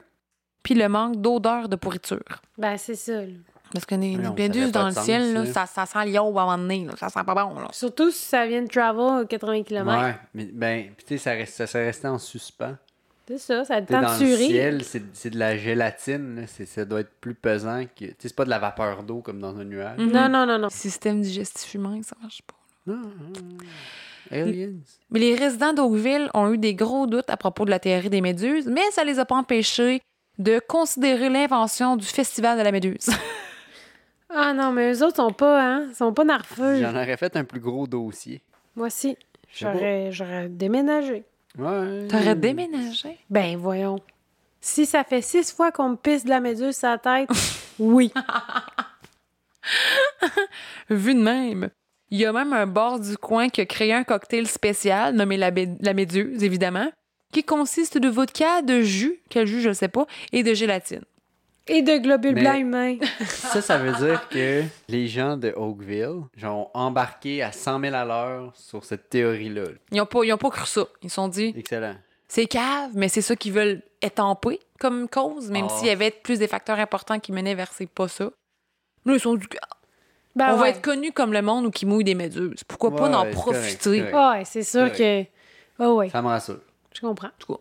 puis 0.62 0.75
le 0.75 0.88
manque 0.88 1.16
d'odeur 1.16 1.68
de 1.68 1.77
pourriture. 1.77 2.42
Ben, 2.59 2.77
c'est 2.77 2.94
ça. 2.94 3.23
là. 3.23 3.33
Parce 3.73 3.85
que 3.85 3.94
les, 3.94 4.16
méduses 4.16 4.73
dans 4.73 4.87
le 4.87 4.92
sens, 4.92 5.05
ciel, 5.05 5.35
là, 5.35 5.44
ça. 5.47 5.66
sent 5.66 6.07
l'eau 6.07 6.38
à 6.38 6.42
un 6.42 6.47
moment 6.47 6.59
donné. 6.59 6.87
là. 6.87 6.94
Ça 6.97 7.09
sent 7.11 7.25
pas 7.25 7.35
bon. 7.35 7.59
Là. 7.59 7.68
Surtout 7.73 8.11
si 8.11 8.25
ça 8.25 8.47
vient 8.47 8.62
de 8.62 8.68
travel 8.68 9.27
80 9.27 9.62
km. 9.62 10.03
Ouais, 10.03 10.16
mais 10.33 10.44
ben, 10.47 10.85
puis 10.97 11.05
tu 11.07 11.18
sais, 11.18 11.25
ça, 11.25 11.31
reste, 11.33 11.55
ça 11.55 11.66
serait 11.66 11.87
resté 11.87 12.09
en 12.09 12.18
suspens. 12.18 12.77
C'est 13.29 13.38
ça, 13.38 13.64
ça 13.64 13.75
a 13.75 13.81
le 13.81 13.87
temps 13.87 14.01
dans 14.01 14.19
de 14.19 14.25
le 14.25 14.37
ciel, 14.37 14.85
c'est 14.85 15.03
c'est 15.12 15.29
de 15.29 15.38
la 15.38 15.57
gélatine, 15.59 16.47
ça 16.47 16.85
doit 16.87 17.01
être 17.01 17.12
plus 17.21 17.35
pesant 17.35 17.85
que. 17.85 18.07
Tu 18.07 18.11
sais, 18.11 18.17
c'est 18.23 18.35
pas 18.35 18.47
de 18.47 18.51
la 18.51 18.59
vapeur 18.59 19.03
d'eau 19.03 19.21
comme 19.21 19.38
dans 19.38 19.59
un 19.59 19.64
nuage. 19.64 19.99
Mhm. 19.99 20.11
Non, 20.11 20.29
non, 20.31 20.47
non, 20.47 20.59
non. 20.59 20.71
Système 20.71 21.21
digestif 21.21 21.75
humain, 21.75 22.01
ça 22.03 22.17
marche 22.23 22.41
pas. 22.43 22.55
Non, 22.87 22.97
non, 22.97 23.03
non. 23.35 23.57
Aliens. 24.31 24.73
Mais 25.11 25.21
les 25.21 25.35
résidents 25.35 25.75
d'Oakville 25.75 26.31
ont 26.33 26.53
eu 26.53 26.59
des 26.59 26.75
gros 26.75 27.07
doutes 27.07 27.29
à 27.29 27.37
propos 27.37 27.67
de 27.67 27.71
la 27.71 27.79
théorie 27.79 28.11
des 28.11 28.21
méduses, 28.23 28.67
mais 28.67 28.91
ça 28.93 29.05
les 29.05 29.19
a 29.19 29.25
pas 29.25 29.37
empêchés 29.37 30.01
de 30.38 30.61
considérer 30.67 31.29
l'invention 31.29 31.97
du 31.97 32.07
Festival 32.07 32.59
de 32.59 32.62
la 32.62 32.73
méduse. 32.73 33.09
Ah 34.31 34.53
non, 34.53 34.73
mais 34.73 34.93
eux 34.93 35.03
autres 35.03 35.17
sont 35.17 35.33
pas, 35.33 35.62
hein? 35.62 35.87
Ils 35.88 35.95
sont 35.95 36.12
pas 36.12 36.25
narfeux. 36.25 36.81
J'en 36.83 36.91
aurais 36.91 37.17
fait 37.17 37.35
un 37.37 37.45
plus 37.45 37.61
gros 37.61 37.87
dossier. 37.87 38.43
Moi 38.77 38.88
aussi. 38.88 39.17
J'aurais 39.51 40.49
déménagé. 40.51 41.25
Ouais. 41.57 42.09
T'aurais 42.09 42.35
déménagé? 42.35 43.19
Ben, 43.31 43.57
voyons. 43.57 44.01
Si 44.61 44.87
ça 44.87 45.05
fait 45.05 45.23
six 45.23 45.53
fois 45.53 45.73
qu'on 45.73 45.91
me 45.91 45.97
pisse 45.97 46.25
de 46.25 46.31
la 46.31 46.41
méduse 46.41 46.77
sur 46.77 46.89
la 46.89 46.99
tête, 46.99 47.31
oui. 47.79 48.13
Vu 50.91 51.15
de 51.15 51.21
même. 51.21 51.71
Il 52.11 52.19
y 52.19 52.25
a 52.25 52.33
même 52.33 52.53
un 52.53 52.67
bar 52.67 52.99
du 52.99 53.17
coin 53.17 53.49
qui 53.49 53.61
a 53.61 53.67
créé 53.67 53.93
un 53.93 54.05
cocktail 54.05 54.47
spécial 54.47 55.15
nommé 55.15 55.37
la, 55.37 55.51
la 55.81 55.95
méduse, 55.95 56.43
évidemment, 56.43 56.91
qui 57.33 57.45
consiste 57.45 57.99
de 57.99 58.09
vodka, 58.09 58.63
de 58.63 58.81
jus, 58.81 59.21
quel 59.29 59.47
jus, 59.47 59.61
je 59.61 59.69
ne 59.69 59.75
sais 59.75 59.89
pas, 59.89 60.07
et 60.33 60.43
de 60.43 60.55
gélatine. 60.55 61.03
Et 61.70 61.83
de 61.83 61.98
globules 61.98 62.35
blancs 62.35 62.59
humains. 62.61 62.96
Ça, 63.26 63.61
ça 63.61 63.78
veut 63.78 63.92
dire 64.04 64.28
que 64.28 64.62
les 64.88 65.07
gens 65.07 65.37
de 65.37 65.52
Oakville 65.57 66.22
genre, 66.37 66.70
ont 66.74 66.78
embarqué 66.78 67.42
à 67.42 67.52
100 67.52 67.81
000 67.81 67.94
à 67.94 68.04
l'heure 68.04 68.52
sur 68.54 68.85
cette 68.85 69.09
théorie-là. 69.11 69.64
Ils 69.92 69.98
n'ont 69.98 70.07
pas, 70.07 70.24
ils 70.24 70.33
ont 70.33 70.38
pas 70.38 70.50
cru 70.50 70.66
ça. 70.66 70.87
Ils 71.02 71.11
se 71.11 71.16
sont 71.16 71.28
dit, 71.28 71.52
Excellent. 71.57 71.94
c'est 72.26 72.46
cave, 72.46 72.92
mais 72.94 73.09
c'est 73.09 73.20
ça 73.22 73.37
qu'ils 73.37 73.52
veulent 73.52 73.83
étamper 74.00 74.61
comme 74.81 75.09
cause, 75.09 75.50
même 75.50 75.66
Ah. 75.68 75.74
s'il 75.76 75.88
y 75.88 75.90
avait 75.90 76.11
plus 76.11 76.38
des 76.38 76.46
facteurs 76.48 76.78
importants 76.78 77.18
qui 77.18 77.33
menaient 77.33 77.54
vers 77.54 77.72
c'est 77.72 77.87
pas 77.87 78.09
ça. 78.09 78.31
Là, 79.04 79.14
ils 79.14 79.20
sont 79.20 79.35
dit, 79.35 79.46
Ben 80.37 80.52
on 80.52 80.57
va 80.57 80.62
ouais. 80.62 80.70
être 80.70 80.81
connu 80.83 81.12
comme 81.12 81.33
le 81.33 81.42
monde 81.42 81.66
où 81.66 81.70
qui 81.70 81.85
mouille 81.87 82.04
des 82.04 82.14
méduses. 82.14 82.64
Pourquoi 82.64 82.94
pas 82.96 83.09
Ouais, 83.09 83.14
en 83.14 83.24
c'est 83.24 83.31
profiter? 83.31 84.11
correct, 84.11 84.11
c'est 84.11 84.14
Ouais, 84.38 84.44
c'est 84.44 84.62
sûr 84.62 84.92
que. 84.92 85.24
Ah 85.81 85.92
ouais, 85.92 86.09
Ça 86.11 86.22
me 86.22 86.28
rassure. 86.28 86.61
je 86.94 87.00
comprends. 87.00 87.28
En 87.28 87.33
tout 87.38 87.54
cas. 87.54 87.61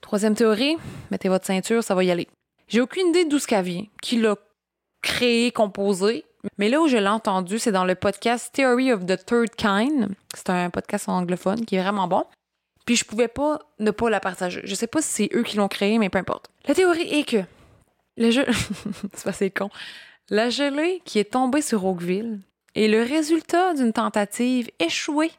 Troisième 0.00 0.34
théorie, 0.34 0.76
mettez 1.10 1.28
votre 1.28 1.44
ceinture, 1.46 1.82
ça 1.82 1.94
va 1.94 2.04
y 2.04 2.10
aller. 2.10 2.28
J'ai 2.68 2.82
aucune 2.82 3.08
idée 3.08 3.24
d'où 3.24 3.38
ce 3.38 3.46
qu'elle 3.46 3.64
vient, 3.64 3.86
qui 4.02 4.20
l'a 4.20 4.36
créé, 5.02 5.50
composé. 5.52 6.24
Mais 6.58 6.68
là 6.68 6.80
où 6.80 6.88
je 6.88 6.98
l'ai 6.98 7.08
entendu, 7.08 7.58
c'est 7.58 7.72
dans 7.72 7.84
le 7.84 7.94
podcast 7.94 8.50
Theory 8.52 8.92
of 8.92 9.06
the 9.06 9.24
Third 9.24 9.54
Kind. 9.56 10.08
C'est 10.34 10.50
un 10.50 10.68
podcast 10.68 11.08
anglophone 11.08 11.64
qui 11.64 11.76
est 11.76 11.82
vraiment 11.82 12.08
bon. 12.08 12.24
Puis 12.84 12.96
je 12.96 13.04
pouvais 13.04 13.28
pas 13.28 13.58
ne 13.78 13.90
pas 13.90 14.10
la 14.10 14.20
partager. 14.20 14.60
Je 14.64 14.74
sais 14.74 14.86
pas 14.86 15.00
si 15.00 15.08
c'est 15.08 15.36
eux 15.36 15.42
qui 15.42 15.56
l'ont 15.56 15.68
créé, 15.68 15.98
mais 15.98 16.10
peu 16.10 16.18
importe. 16.18 16.50
La 16.66 16.74
théorie 16.74 17.08
est 17.10 17.24
que 17.24 17.42
le 18.18 18.30
jeu, 18.30 18.44
c'est 19.32 19.50
con. 19.50 19.70
La 20.28 20.50
gelée 20.50 21.00
qui 21.04 21.18
est 21.18 21.32
tombée 21.32 21.62
sur 21.62 21.86
Oakville 21.86 22.40
est 22.74 22.88
le 22.88 23.02
résultat 23.02 23.72
d'une 23.74 23.94
tentative 23.94 24.70
échouée 24.78 25.32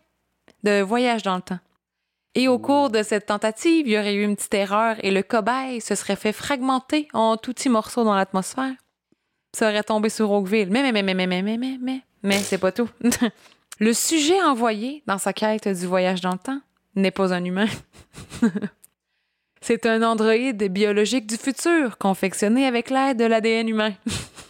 de 0.64 0.82
voyage 0.82 1.22
dans 1.22 1.36
le 1.36 1.42
temps. 1.44 1.60
Et 2.36 2.48
au 2.48 2.60
cours 2.60 2.90
de 2.90 3.02
cette 3.04 3.26
tentative, 3.26 3.88
il 3.88 3.94
y 3.94 3.98
aurait 3.98 4.14
eu 4.16 4.24
une 4.24 4.36
petite 4.36 4.54
erreur 4.54 4.96
et 5.04 5.12
le 5.12 5.24
cobaye 5.24 5.82
se 5.82 5.96
serait 5.96 6.16
fait 6.16 6.32
fragmenter 6.32 7.08
en 7.14 7.38
tout 7.38 7.54
petits 7.54 7.70
morceaux 7.70 8.04
dans 8.04 8.16
l'atmosphère. 8.16 8.74
Ça 9.56 9.70
aurait 9.70 9.84
tombé 9.84 10.10
sur 10.10 10.32
Oakville. 10.32 10.70
Mais, 10.70 10.84
mais, 10.84 10.92
mais, 10.92 11.02
mais, 11.04 11.14
mais, 11.16 11.28
mais, 11.28 11.42
mais, 11.42 11.58
mais, 11.58 11.78
mais, 11.82 12.02
mais 12.22 12.38
c'est 12.40 12.60
pas 12.60 12.72
tout. 12.72 12.88
le 13.80 13.94
sujet 13.94 14.40
envoyé 14.44 15.02
dans 15.08 15.18
sa 15.18 15.34
quête 15.34 15.68
du 15.68 15.88
voyage 15.88 16.22
dans 16.22 16.32
le 16.34 16.38
temps 16.38 16.62
n'est 16.96 17.10
pas 17.12 17.34
un 17.34 17.44
humain. 17.44 17.68
c'est 19.62 19.86
un 19.86 20.04
androïde 20.04 20.64
biologique 20.72 21.28
du 21.28 21.36
futur, 21.38 21.98
confectionné 21.98 22.66
avec 22.66 22.90
l'aide 22.90 23.18
de 23.18 23.26
l'ADN 23.26 23.68
humain. 23.70 23.94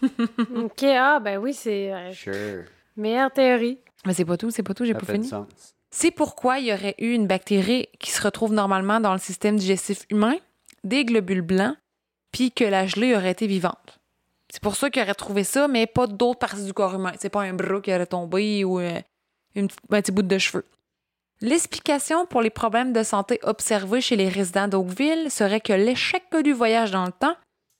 OK, 0.55 0.83
ah, 0.83 1.19
ben 1.19 1.37
oui, 1.37 1.53
c'est. 1.53 1.91
euh, 1.93 2.11
Sure. 2.13 2.63
meilleure 2.95 3.31
théorie. 3.31 3.79
Mais 4.05 4.13
c'est 4.13 4.25
pas 4.25 4.37
tout, 4.37 4.51
c'est 4.51 4.63
pas 4.63 4.73
tout, 4.73 4.85
j'ai 4.85 4.93
Ça 4.93 4.99
pas 4.99 5.11
fini. 5.13 5.27
sens. 5.27 5.47
C'est 5.91 6.11
pourquoi 6.11 6.59
il 6.59 6.65
y 6.67 6.73
aurait 6.73 6.95
eu 6.99 7.13
une 7.13 7.25
bactérie 7.27 7.87
qui 7.99 8.11
se 8.11 8.21
retrouve 8.21 8.53
normalement 8.53 8.99
dans 8.99 9.13
le 9.13 9.19
système 9.19 9.57
digestif 9.57 10.03
humain, 10.09 10.35
des 10.83 11.03
globules 11.05 11.41
blancs, 11.41 11.75
puis 12.31 12.51
que 12.51 12.63
la 12.63 12.85
gelée 12.85 13.15
aurait 13.15 13.31
été 13.31 13.47
vivante. 13.47 13.99
C'est 14.51 14.61
pour 14.61 14.75
ça 14.75 14.89
qu'il 14.89 15.01
aurait 15.01 15.13
trouvé 15.15 15.43
ça, 15.43 15.67
mais 15.67 15.87
pas 15.87 16.07
d'autres 16.07 16.39
parties 16.39 16.63
du 16.65 16.73
corps 16.73 16.95
humain. 16.95 17.13
C'est 17.19 17.29
pas 17.29 17.41
un 17.41 17.53
bras 17.53 17.81
qui 17.81 17.93
aurait 17.93 18.05
tombé 18.05 18.63
ou 18.63 18.79
euh, 18.79 18.99
une 19.55 19.67
petite- 19.67 19.79
un 19.91 20.01
petit 20.01 20.11
bout 20.11 20.21
de 20.21 20.37
cheveux. 20.37 20.65
L'explication 21.41 22.25
pour 22.25 22.41
les 22.41 22.49
problèmes 22.49 22.91
de 22.93 23.01
santé 23.03 23.39
observés 23.43 24.01
chez 24.01 24.15
les 24.15 24.27
résidents 24.27 24.67
d'Oakville 24.67 25.31
serait 25.31 25.61
que 25.61 25.73
l'échec 25.73 26.23
du 26.43 26.51
voyage 26.51 26.91
dans 26.91 27.05
le 27.05 27.11
temps 27.13 27.35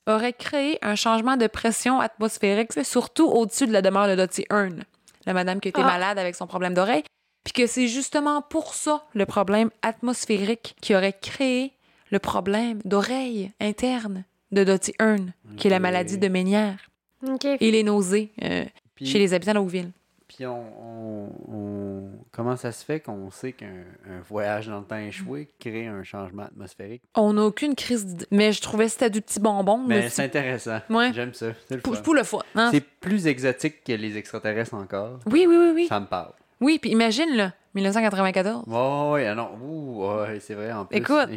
aurait 0.06 0.32
créé 0.32 0.78
un 0.82 0.94
changement 0.94 1.36
de 1.36 1.46
pression 1.46 2.00
atmosphérique, 2.00 2.72
surtout 2.84 3.26
au-dessus 3.28 3.66
de 3.66 3.72
la 3.72 3.82
demeure 3.82 4.08
de 4.08 4.14
Dottie 4.14 4.46
Hearn, 4.50 4.84
la 5.26 5.34
madame 5.34 5.60
qui 5.60 5.68
était 5.68 5.80
Ah. 5.82 5.86
malade 5.86 6.18
avec 6.18 6.34
son 6.34 6.46
problème 6.46 6.72
d'oreille, 6.74 7.04
puis 7.44 7.52
que 7.52 7.66
c'est 7.66 7.88
justement 7.88 8.42
pour 8.42 8.74
ça 8.74 9.04
le 9.14 9.26
problème 9.26 9.70
atmosphérique 9.82 10.76
qui 10.80 10.94
aurait 10.94 11.16
créé 11.20 11.72
le 12.10 12.18
problème 12.18 12.80
d'oreille 12.84 13.52
interne 13.60 14.24
de 14.52 14.64
Dottie 14.64 14.94
Hearn, 15.00 15.32
qui 15.56 15.68
est 15.68 15.70
la 15.70 15.78
maladie 15.78 16.18
de 16.18 16.28
Ménière, 16.28 16.90
OK. 17.26 17.44
et 17.44 17.70
les 17.70 17.82
nausées 17.84 18.32
euh, 18.42 18.64
Puis, 18.96 19.06
chez 19.06 19.18
les 19.18 19.32
habitants 19.32 19.54
d'Oakville. 19.54 19.92
puis 20.26 20.44
on, 20.46 20.60
on- 20.82 21.32
on- 21.48 22.10
Comment 22.32 22.56
ça 22.56 22.72
se 22.72 22.84
fait 22.84 23.00
qu'on 23.00 23.30
sait 23.30 23.52
qu'un 23.52 23.84
un 24.08 24.20
voyage 24.28 24.68
dans 24.68 24.78
le 24.78 24.84
temps 24.84 24.96
échoué 24.98 25.48
crée 25.58 25.86
un 25.88 26.02
changement 26.04 26.44
atmosphérique? 26.44 27.02
On 27.14 27.32
n'a 27.34 27.42
aucune 27.44 27.74
crise 27.74 28.06
d'idée. 28.06 28.26
Mais 28.30 28.52
je 28.52 28.60
trouvais 28.62 28.86
que 28.86 28.92
c'était 28.92 29.10
du 29.10 29.20
petit 29.20 29.40
bonbon. 29.40 29.78
Mais 29.86 30.02
le 30.02 30.08
c'est 30.08 30.24
intéressant. 30.24 30.78
Ouais. 30.88 31.12
J'aime 31.12 31.34
ça. 31.34 31.48
C'est 31.68 31.74
le 31.76 31.80
pour, 31.82 32.00
pour 32.00 32.14
le 32.14 32.22
fun. 32.22 32.38
hein. 32.54 32.70
C'est 32.72 32.80
plus 32.80 33.26
exotique 33.26 33.84
que 33.84 33.92
les 33.92 34.16
extraterrestres 34.16 34.74
encore. 34.74 35.18
Oui, 35.26 35.44
oui, 35.48 35.56
oui, 35.58 35.72
oui. 35.74 35.86
Ça 35.88 36.00
me 36.00 36.06
parle. 36.06 36.32
Oui, 36.60 36.78
puis 36.78 36.90
imagine, 36.90 37.34
là, 37.36 37.52
1994. 37.74 38.64
Ouais, 38.66 39.10
ouais, 39.12 39.26
ah 39.26 39.34
non. 39.34 39.50
Ouh, 39.62 40.06
ouais, 40.06 40.40
c'est 40.40 40.54
vrai, 40.54 40.72
en 40.72 40.84
plus. 40.84 40.98
Écoute. 40.98 41.28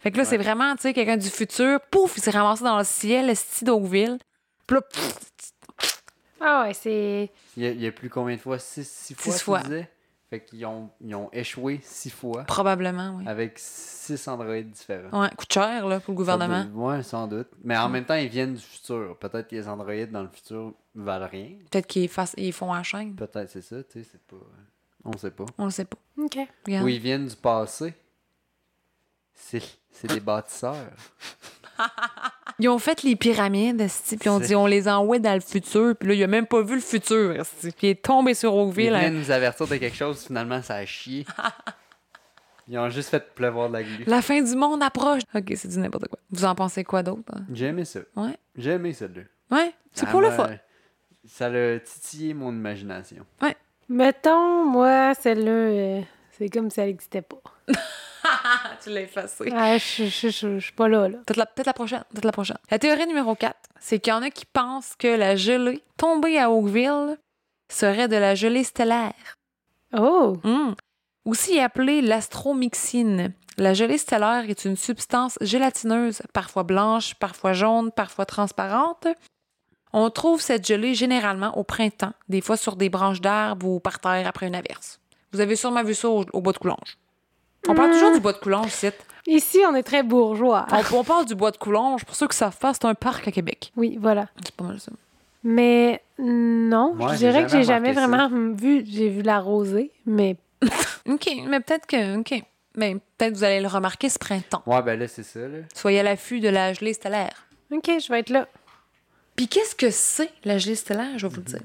Fait 0.00 0.10
que 0.10 0.16
là, 0.18 0.24
c'est 0.24 0.36
vraiment, 0.36 0.74
tu 0.76 0.82
sais, 0.82 0.92
quelqu'un 0.92 1.16
du 1.16 1.28
futur, 1.28 1.80
pouf, 1.90 2.16
il 2.16 2.22
s'est 2.22 2.30
ramassé 2.30 2.64
dans 2.64 2.78
le 2.78 2.84
ciel, 2.84 3.26
le 3.28 3.34
style 3.34 3.66
d'Oakville. 3.66 4.18
Puis 4.66 4.76
là, 4.76 4.82
Ah 6.40 6.62
ouais, 6.66 6.74
c'est. 6.74 7.30
Il 7.56 7.62
y, 7.62 7.66
a, 7.66 7.70
il 7.70 7.80
y 7.82 7.86
a 7.86 7.92
plus 7.92 8.08
combien 8.10 8.34
de 8.36 8.40
fois? 8.40 8.58
Six, 8.58 8.88
six 8.88 9.14
fois, 9.14 9.32
Six 9.32 9.38
tu 9.38 9.44
fois. 9.44 9.58
disais? 9.60 9.88
Fait 10.32 10.40
qu'ils 10.40 10.64
ont, 10.64 10.88
ils 11.02 11.14
ont 11.14 11.28
échoué 11.30 11.78
six 11.82 12.08
fois 12.08 12.44
probablement, 12.44 13.16
oui. 13.18 13.24
avec 13.28 13.58
six 13.58 14.26
androïdes 14.26 14.70
différents. 14.70 15.20
Ouais, 15.20 15.28
coûte 15.36 15.52
cher, 15.52 15.86
là, 15.86 16.00
pour 16.00 16.12
le 16.12 16.16
gouvernement. 16.16 16.64
Ouais, 16.72 17.02
sans 17.02 17.26
doute. 17.26 17.48
Mais 17.62 17.76
en 17.76 17.90
même 17.90 18.06
temps, 18.06 18.14
ils 18.14 18.30
viennent 18.30 18.54
du 18.54 18.62
futur. 18.62 19.18
Peut-être 19.18 19.48
que 19.48 19.54
les 19.56 19.68
androïdes 19.68 20.10
dans 20.10 20.22
le 20.22 20.30
futur 20.30 20.72
valent 20.94 21.28
rien. 21.30 21.50
Peut-être 21.70 21.86
qu'ils 21.86 22.08
fassent- 22.08 22.32
ils 22.38 22.54
font 22.54 22.72
la 22.72 22.82
chaîne. 22.82 23.14
Peut-être 23.14 23.50
c'est 23.50 23.60
ça, 23.60 23.84
tu 23.84 24.02
sais, 24.02 24.08
c'est 24.10 24.22
pas... 24.22 24.36
On 25.04 25.14
sait 25.18 25.30
pas. 25.32 25.44
On 25.58 25.66
le 25.66 25.70
sait 25.70 25.84
pas. 25.84 25.98
OK. 26.16 26.38
Regarde. 26.64 26.84
Ou 26.86 26.88
ils 26.88 26.98
viennent 26.98 27.26
du 27.26 27.36
passé. 27.36 27.92
C'est 29.34 29.62
c'est 29.90 30.08
des 30.08 30.20
bâtisseurs. 30.20 30.76
Ils 32.58 32.68
ont 32.68 32.78
fait 32.78 33.02
les 33.02 33.16
pyramides, 33.16 33.80
esti, 33.80 34.16
puis 34.16 34.28
ils 34.28 34.30
ont 34.30 34.38
C'est- 34.40 34.46
dit 34.48 34.54
on 34.54 34.66
les 34.66 34.88
envoie 34.88 35.18
dans 35.18 35.34
le 35.34 35.40
futur, 35.40 35.94
puis 35.98 36.08
là, 36.08 36.14
il 36.14 36.22
a 36.22 36.26
même 36.26 36.46
pas 36.46 36.62
vu 36.62 36.74
le 36.76 36.80
futur, 36.80 37.34
puis 37.60 37.72
il 37.82 37.88
est 37.90 38.02
tombé 38.02 38.34
sur 38.34 38.52
Ils 38.54 38.60
Oakville. 38.60 38.94
hein. 38.94 39.00
viennent 39.00 39.18
nous 39.18 39.30
avertir 39.30 39.66
de 39.66 39.76
quelque 39.76 39.96
chose, 39.96 40.24
finalement, 40.26 40.62
ça 40.62 40.76
a 40.76 40.86
chié. 40.86 41.26
Ils 42.68 42.78
ont 42.78 42.88
juste 42.88 43.08
fait 43.10 43.34
pleuvoir 43.34 43.68
de 43.68 43.74
la 43.74 43.82
glu. 43.82 44.04
La 44.06 44.22
fin 44.22 44.40
du 44.40 44.54
monde 44.54 44.82
approche. 44.84 45.22
Ok, 45.34 45.52
c'est 45.56 45.66
du 45.68 45.78
n'importe 45.78 46.06
quoi. 46.08 46.18
Vous 46.30 46.44
en 46.44 46.54
pensez 46.54 46.84
quoi 46.84 47.02
d'autre? 47.02 47.22
hein? 47.34 47.42
J'ai 47.52 47.66
aimé 47.66 47.84
ça. 47.84 48.00
Ouais. 48.16 48.36
J'ai 48.56 48.70
aimé 48.70 48.92
celle-là. 48.92 49.22
Ouais, 49.56 49.74
c'est 49.92 50.08
pour 50.08 50.20
le 50.20 50.30
fun. 50.30 50.48
Ça 51.26 51.46
a 51.46 51.78
titillé 51.80 52.34
mon 52.34 52.50
imagination. 52.52 53.26
Mettons, 53.88 54.64
moi, 54.64 55.12
celle-là, 55.14 55.50
euh, 55.50 56.00
c'est 56.38 56.48
comme 56.48 56.70
si 56.70 56.80
elle 56.80 56.86
n'existait 56.86 57.20
pas. 57.22 57.42
tu 58.82 58.90
l'as 58.90 59.02
effacé. 59.02 59.44
Je, 59.48 60.04
je, 60.04 60.28
je, 60.28 60.58
je 60.58 60.58
suis 60.58 60.72
pas 60.72 60.88
là, 60.88 61.08
là. 61.08 61.18
Peut-être 61.26 61.66
la, 61.66 61.72
prochaine. 61.72 62.04
Peut-être 62.10 62.24
la 62.24 62.32
prochaine. 62.32 62.58
La 62.70 62.78
théorie 62.78 63.06
numéro 63.06 63.34
4, 63.34 63.56
c'est 63.80 63.98
qu'il 63.98 64.12
y 64.12 64.16
en 64.16 64.22
a 64.22 64.30
qui 64.30 64.44
pensent 64.46 64.94
que 64.98 65.08
la 65.08 65.36
gelée 65.36 65.82
tombée 65.96 66.38
à 66.38 66.50
Oakville 66.50 67.18
serait 67.70 68.08
de 68.08 68.16
la 68.16 68.34
gelée 68.34 68.64
stellaire. 68.64 69.36
Oh! 69.96 70.38
Hmm. 70.44 70.74
Aussi 71.24 71.60
appelée 71.60 72.02
l'astromyxine. 72.02 73.32
La 73.58 73.74
gelée 73.74 73.98
stellaire 73.98 74.48
est 74.48 74.64
une 74.64 74.76
substance 74.76 75.38
gélatineuse, 75.40 76.22
parfois 76.32 76.62
blanche, 76.64 77.14
parfois 77.14 77.52
jaune, 77.52 77.92
parfois 77.92 78.26
transparente. 78.26 79.06
On 79.92 80.08
trouve 80.10 80.40
cette 80.40 80.66
gelée 80.66 80.94
généralement 80.94 81.56
au 81.58 81.64
printemps, 81.64 82.14
des 82.28 82.40
fois 82.40 82.56
sur 82.56 82.76
des 82.76 82.88
branches 82.88 83.20
d'arbres 83.20 83.66
ou 83.68 83.78
par 83.78 84.00
terre 84.00 84.26
après 84.26 84.46
une 84.46 84.54
averse. 84.54 85.00
Vous 85.32 85.40
avez 85.40 85.54
sûrement 85.54 85.84
vu 85.84 85.94
ça 85.94 86.08
au, 86.08 86.24
au 86.32 86.40
bois 86.40 86.52
de 86.52 86.58
Coulanges. 86.58 86.98
On 87.68 87.74
parle 87.74 87.92
toujours 87.92 88.12
du 88.12 88.20
bois 88.20 88.32
de 88.32 88.38
Coulanges, 88.38 88.70
c'est. 88.70 88.96
Ici, 89.26 89.60
on 89.68 89.74
est 89.74 89.84
très 89.84 90.02
bourgeois. 90.02 90.66
On, 90.72 90.96
on 90.96 91.04
parle 91.04 91.26
du 91.26 91.34
bois 91.34 91.52
de 91.52 91.56
Coulanges. 91.56 92.04
Pour 92.04 92.16
ceux 92.16 92.26
qui 92.26 92.36
savent 92.36 92.56
pas, 92.56 92.74
c'est 92.74 92.84
un 92.86 92.94
parc 92.94 93.28
à 93.28 93.30
Québec. 93.30 93.72
Oui, 93.76 93.96
voilà. 94.00 94.26
C'est 94.44 94.54
pas 94.54 94.64
mal 94.64 94.80
ça. 94.80 94.90
Mais 95.44 96.02
non, 96.18 96.94
Moi, 96.94 97.12
je 97.12 97.18
dirais 97.18 97.44
que 97.44 97.50
j'ai 97.50 97.64
jamais 97.64 97.92
vraiment 97.92 98.28
vu. 98.54 98.84
J'ai 98.86 99.08
vu 99.08 99.22
la 99.22 99.40
rosée, 99.40 99.90
mais 100.06 100.36
OK, 101.08 101.28
mais 101.46 101.60
peut-être 101.60 101.86
que. 101.86 102.18
OK. 102.18 102.42
Mais 102.76 102.96
peut-être 103.18 103.34
vous 103.34 103.44
allez 103.44 103.60
le 103.60 103.68
remarquer 103.68 104.08
ce 104.08 104.18
printemps. 104.18 104.62
Ouais, 104.66 104.80
ben 104.82 104.98
là, 104.98 105.06
c'est 105.06 105.22
ça, 105.24 105.40
là. 105.40 105.58
Soyez 105.74 106.00
à 106.00 106.02
l'affût 106.02 106.40
de 106.40 106.48
la 106.48 106.72
gelée 106.72 106.94
stellaire. 106.94 107.46
OK, 107.70 107.84
je 107.86 108.08
vais 108.10 108.20
être 108.20 108.30
là. 108.30 108.48
Puis 109.36 109.46
qu'est-ce 109.48 109.74
que 109.74 109.90
c'est 109.90 110.30
la 110.44 110.58
gelée 110.58 110.74
stellaire, 110.74 111.18
je 111.18 111.26
vais 111.26 111.34
vous 111.34 111.40
le 111.40 111.46
dire. 111.46 111.60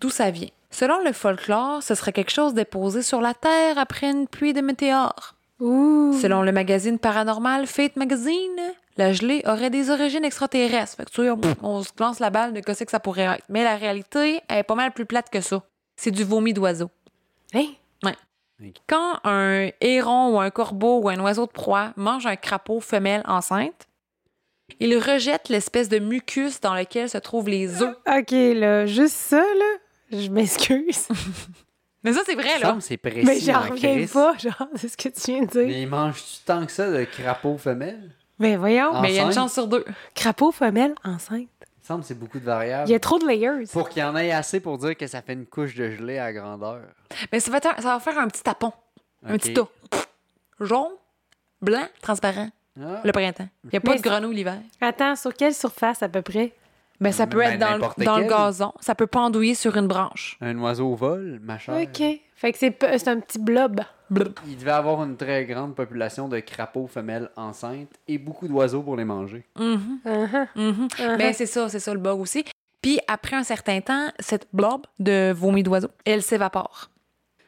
D'où 0.00 0.10
ça 0.10 0.30
vient? 0.30 0.48
Selon 0.70 1.02
le 1.02 1.12
folklore, 1.12 1.82
ce 1.82 1.94
serait 1.94 2.12
quelque 2.12 2.30
chose 2.30 2.54
déposé 2.54 3.02
sur 3.02 3.20
la 3.20 3.34
Terre 3.34 3.78
après 3.78 4.10
une 4.10 4.28
pluie 4.28 4.52
de 4.52 4.60
météores. 4.60 5.34
Ouh! 5.60 6.16
Selon 6.20 6.42
le 6.42 6.52
magazine 6.52 6.98
paranormal 6.98 7.66
Fate 7.66 7.96
Magazine, 7.96 8.60
la 8.96 9.12
gelée 9.12 9.42
aurait 9.46 9.70
des 9.70 9.90
origines 9.90 10.24
extraterrestres. 10.24 10.96
Fait 10.96 11.04
que 11.04 11.10
tu 11.10 11.22
sais, 11.22 11.30
on, 11.62 11.82
se 11.82 11.90
lance 11.98 12.20
la 12.20 12.30
balle 12.30 12.52
de 12.52 12.60
qu'est-ce 12.60 12.84
que 12.84 12.90
ça 12.90 13.00
pourrait 13.00 13.22
être. 13.22 13.44
Mais 13.48 13.64
la 13.64 13.76
réalité, 13.76 14.40
elle 14.48 14.58
est 14.58 14.62
pas 14.64 14.74
mal 14.74 14.92
plus 14.92 15.06
plate 15.06 15.30
que 15.30 15.40
ça. 15.40 15.62
C'est 15.96 16.10
du 16.10 16.22
vomi 16.22 16.52
d'oiseau. 16.52 16.90
Hein? 17.54 17.66
Quand 18.88 19.20
un 19.24 19.70
héron 19.80 20.34
ou 20.34 20.40
un 20.40 20.50
corbeau 20.50 21.00
ou 21.00 21.08
un 21.08 21.20
oiseau 21.20 21.46
de 21.46 21.52
proie 21.52 21.92
mange 21.96 22.26
un 22.26 22.36
crapaud 22.36 22.80
femelle 22.80 23.22
enceinte, 23.26 23.86
il 24.80 24.96
rejette 24.98 25.48
l'espèce 25.48 25.88
de 25.88 25.98
mucus 25.98 26.60
dans 26.60 26.74
lequel 26.74 27.08
se 27.08 27.18
trouvent 27.18 27.48
les 27.48 27.82
œufs. 27.82 27.96
OK, 28.06 28.30
là, 28.30 28.86
juste 28.86 29.14
ça, 29.14 29.40
là, 29.40 29.76
je 30.10 30.28
m'excuse. 30.30 31.08
Mais 32.04 32.12
ça, 32.12 32.20
c'est 32.24 32.34
vrai, 32.34 32.48
Il 32.54 32.58
me 32.58 32.60
là. 32.62 32.66
semble 32.68 32.78
que 32.80 32.84
c'est 32.86 32.96
précis. 32.96 33.24
Mais 33.24 33.40
j'en 33.40 33.58
en 33.58 33.68
reviens 33.70 34.06
pas, 34.06 34.36
genre, 34.38 34.68
c'est 34.76 34.88
ce 34.88 34.96
que 34.96 35.08
tu 35.08 35.32
viens 35.32 35.42
de 35.42 35.46
dire. 35.50 35.66
Mais 35.66 35.82
il 35.82 35.88
mange-tu 35.88 36.44
tant 36.44 36.64
que 36.64 36.70
ça 36.72 36.90
de 36.90 37.04
crapaud 37.04 37.58
femelle? 37.58 38.10
Mais 38.38 38.56
voyons, 38.56 38.90
Ah. 38.94 39.00
Mais 39.02 39.10
il 39.12 39.16
y 39.16 39.18
a 39.18 39.24
une 39.24 39.32
chance 39.32 39.52
sur 39.52 39.66
deux. 39.66 39.84
crapaud 40.14 40.52
femelle 40.52 40.94
enceinte. 41.04 41.48
Il 41.60 41.82
me 41.82 41.86
semble 41.94 42.00
que 42.02 42.06
c'est 42.08 42.18
beaucoup 42.18 42.38
de 42.38 42.44
variables. 42.44 42.88
Il 42.88 42.92
y 42.92 42.94
a 42.94 43.00
trop 43.00 43.18
de 43.18 43.26
layers. 43.26 43.66
Pour 43.72 43.88
qu'il 43.88 44.00
y 44.00 44.04
en 44.04 44.14
ait 44.16 44.30
assez 44.30 44.60
pour 44.60 44.78
dire 44.78 44.96
que 44.96 45.06
ça 45.08 45.22
fait 45.22 45.32
une 45.32 45.46
couche 45.46 45.74
de 45.74 45.90
gelée 45.90 46.18
à 46.18 46.32
grandeur. 46.32 46.82
Mais 47.32 47.40
ça 47.40 47.50
va, 47.50 47.56
être 47.56 47.66
un- 47.66 47.80
ça 47.82 47.94
va 47.94 48.00
faire 48.00 48.18
un 48.18 48.28
petit 48.28 48.42
tapon, 48.42 48.72
un 49.26 49.36
petit 49.36 49.52
tas. 49.54 49.66
Jaune, 50.60 50.92
blanc, 51.60 51.86
transparent, 52.02 52.50
Ah. 52.80 53.00
le 53.04 53.10
printemps. 53.12 53.48
Il 53.64 53.70
n'y 53.72 53.76
a 53.78 53.80
pas 53.80 53.92
Mais 53.92 53.98
de 53.98 54.02
grenouille 54.02 54.36
l'hiver. 54.36 54.58
Attends, 54.80 55.16
sur 55.16 55.34
quelle 55.34 55.54
surface 55.54 56.02
à 56.02 56.08
peu 56.08 56.22
près? 56.22 56.52
Ben, 57.00 57.12
ça 57.12 57.26
peut 57.28 57.38
Ben, 57.38 57.52
être 57.52 57.58
dans, 57.60 57.74
le, 57.76 58.04
dans 58.04 58.16
le 58.18 58.22
quel. 58.24 58.30
gazon. 58.32 58.72
Ça 58.80 58.94
peut 58.94 59.06
pendouiller 59.06 59.54
sur 59.54 59.76
une 59.76 59.86
branche. 59.86 60.36
Un 60.40 60.58
oiseau 60.58 60.94
vol, 60.96 61.38
ma 61.42 61.58
chère. 61.58 61.76
OK. 61.80 62.02
Fait 62.34 62.52
que 62.52 62.58
c'est 62.58 63.08
un 63.08 63.20
petit 63.20 63.38
blob. 63.38 63.80
Il 64.46 64.56
devait 64.56 64.70
avoir 64.70 65.02
une 65.04 65.16
très 65.16 65.44
grande 65.44 65.74
population 65.74 66.28
de 66.28 66.40
crapauds 66.40 66.86
femelles 66.86 67.30
enceintes 67.36 67.92
et 68.08 68.16
beaucoup 68.18 68.48
d'oiseaux 68.48 68.82
pour 68.82 68.96
les 68.96 69.04
manger. 69.04 69.44
Mhm, 69.58 70.00
Uh-huh, 70.06 70.46
mhm. 70.56 70.88
uh-huh. 70.88 71.18
Ben, 71.18 71.32
c'est 71.34 71.46
ça, 71.46 71.68
c'est 71.68 71.78
ça 71.80 71.92
le 71.92 72.00
bug 72.00 72.18
aussi. 72.20 72.44
Puis 72.80 72.98
après 73.06 73.36
un 73.36 73.42
certain 73.42 73.80
temps, 73.80 74.08
cette 74.18 74.46
blob 74.52 74.86
de 74.98 75.32
vomi 75.32 75.62
d'oiseau, 75.62 75.88
elle 76.04 76.22
s'évapore. 76.22 76.90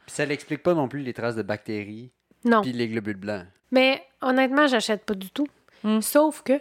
Puis 0.07 0.15
ça 0.17 0.27
n'explique 0.27 0.63
pas 0.63 0.75
non 0.75 0.87
plus 0.89 1.01
les 1.01 1.13
traces 1.15 1.37
de 1.37 1.43
bactéries 1.43 2.11
non. 2.45 2.61
puis 2.63 2.73
les 2.73 2.89
globules 2.89 3.17
blancs. 3.17 3.47
Mais 3.71 4.03
honnêtement, 4.21 4.67
j'achète 4.67 5.05
pas 5.05 5.15
du 5.15 5.31
tout. 5.31 5.47
Hmm. 5.85 6.01
Sauf 6.01 6.43
que. 6.43 6.61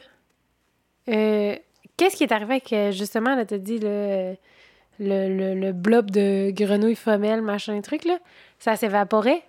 euh, 1.09 1.55
Qu'est-ce 1.99 2.15
qui 2.15 2.23
est 2.23 2.31
arrivé 2.31 2.51
avec, 2.55 2.73
euh, 2.73 2.91
justement, 2.91 3.35
là, 3.35 3.45
t'as 3.45 3.57
dit, 3.57 3.77
le, 3.79 4.35
le, 4.99 5.27
le, 5.29 5.55
le 5.55 5.71
blob 5.73 6.09
de 6.11 6.51
grenouille 6.51 6.95
femelle, 6.95 7.41
machin 7.41 7.79
truc, 7.81 8.05
là? 8.05 8.17
Ça 8.57 8.75
s'évaporait? 8.75 9.43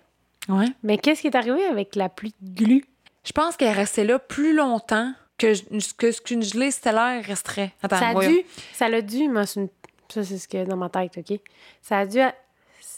Ouais. 0.49 0.67
Mais 0.83 0.97
qu'est-ce 0.97 1.21
qui 1.21 1.27
est 1.27 1.35
arrivé 1.35 1.63
avec 1.65 1.95
la 1.95 2.09
pluie 2.09 2.33
de 2.41 2.63
glu? 2.63 2.85
Je 3.23 3.31
pense 3.31 3.55
qu'elle 3.57 3.75
restait 3.75 4.03
là 4.03 4.19
plus 4.19 4.53
longtemps 4.53 5.13
que, 5.37 5.53
que 5.95 6.11
ce 6.11 6.21
qu'une 6.21 6.43
gelée 6.43 6.71
stellaire 6.71 7.23
resterait. 7.23 7.71
Attends, 7.83 7.97
ça 7.97 8.07
a 8.09 8.13
voyons. 8.13 8.31
dû. 8.31 8.39
Ça 8.73 8.89
l'a 8.89 9.01
dû, 9.01 9.27
moi, 9.29 9.45
c'est 9.45 9.59
une- 9.61 9.69
ça, 10.09 10.23
c'est 10.23 10.37
ce 10.37 10.47
que 10.47 10.65
dans 10.65 10.77
ma 10.77 10.89
tête, 10.89 11.17
OK? 11.17 11.39
Ça 11.81 11.99
a 11.99 12.05
dû 12.05 12.19
à- 12.19 12.35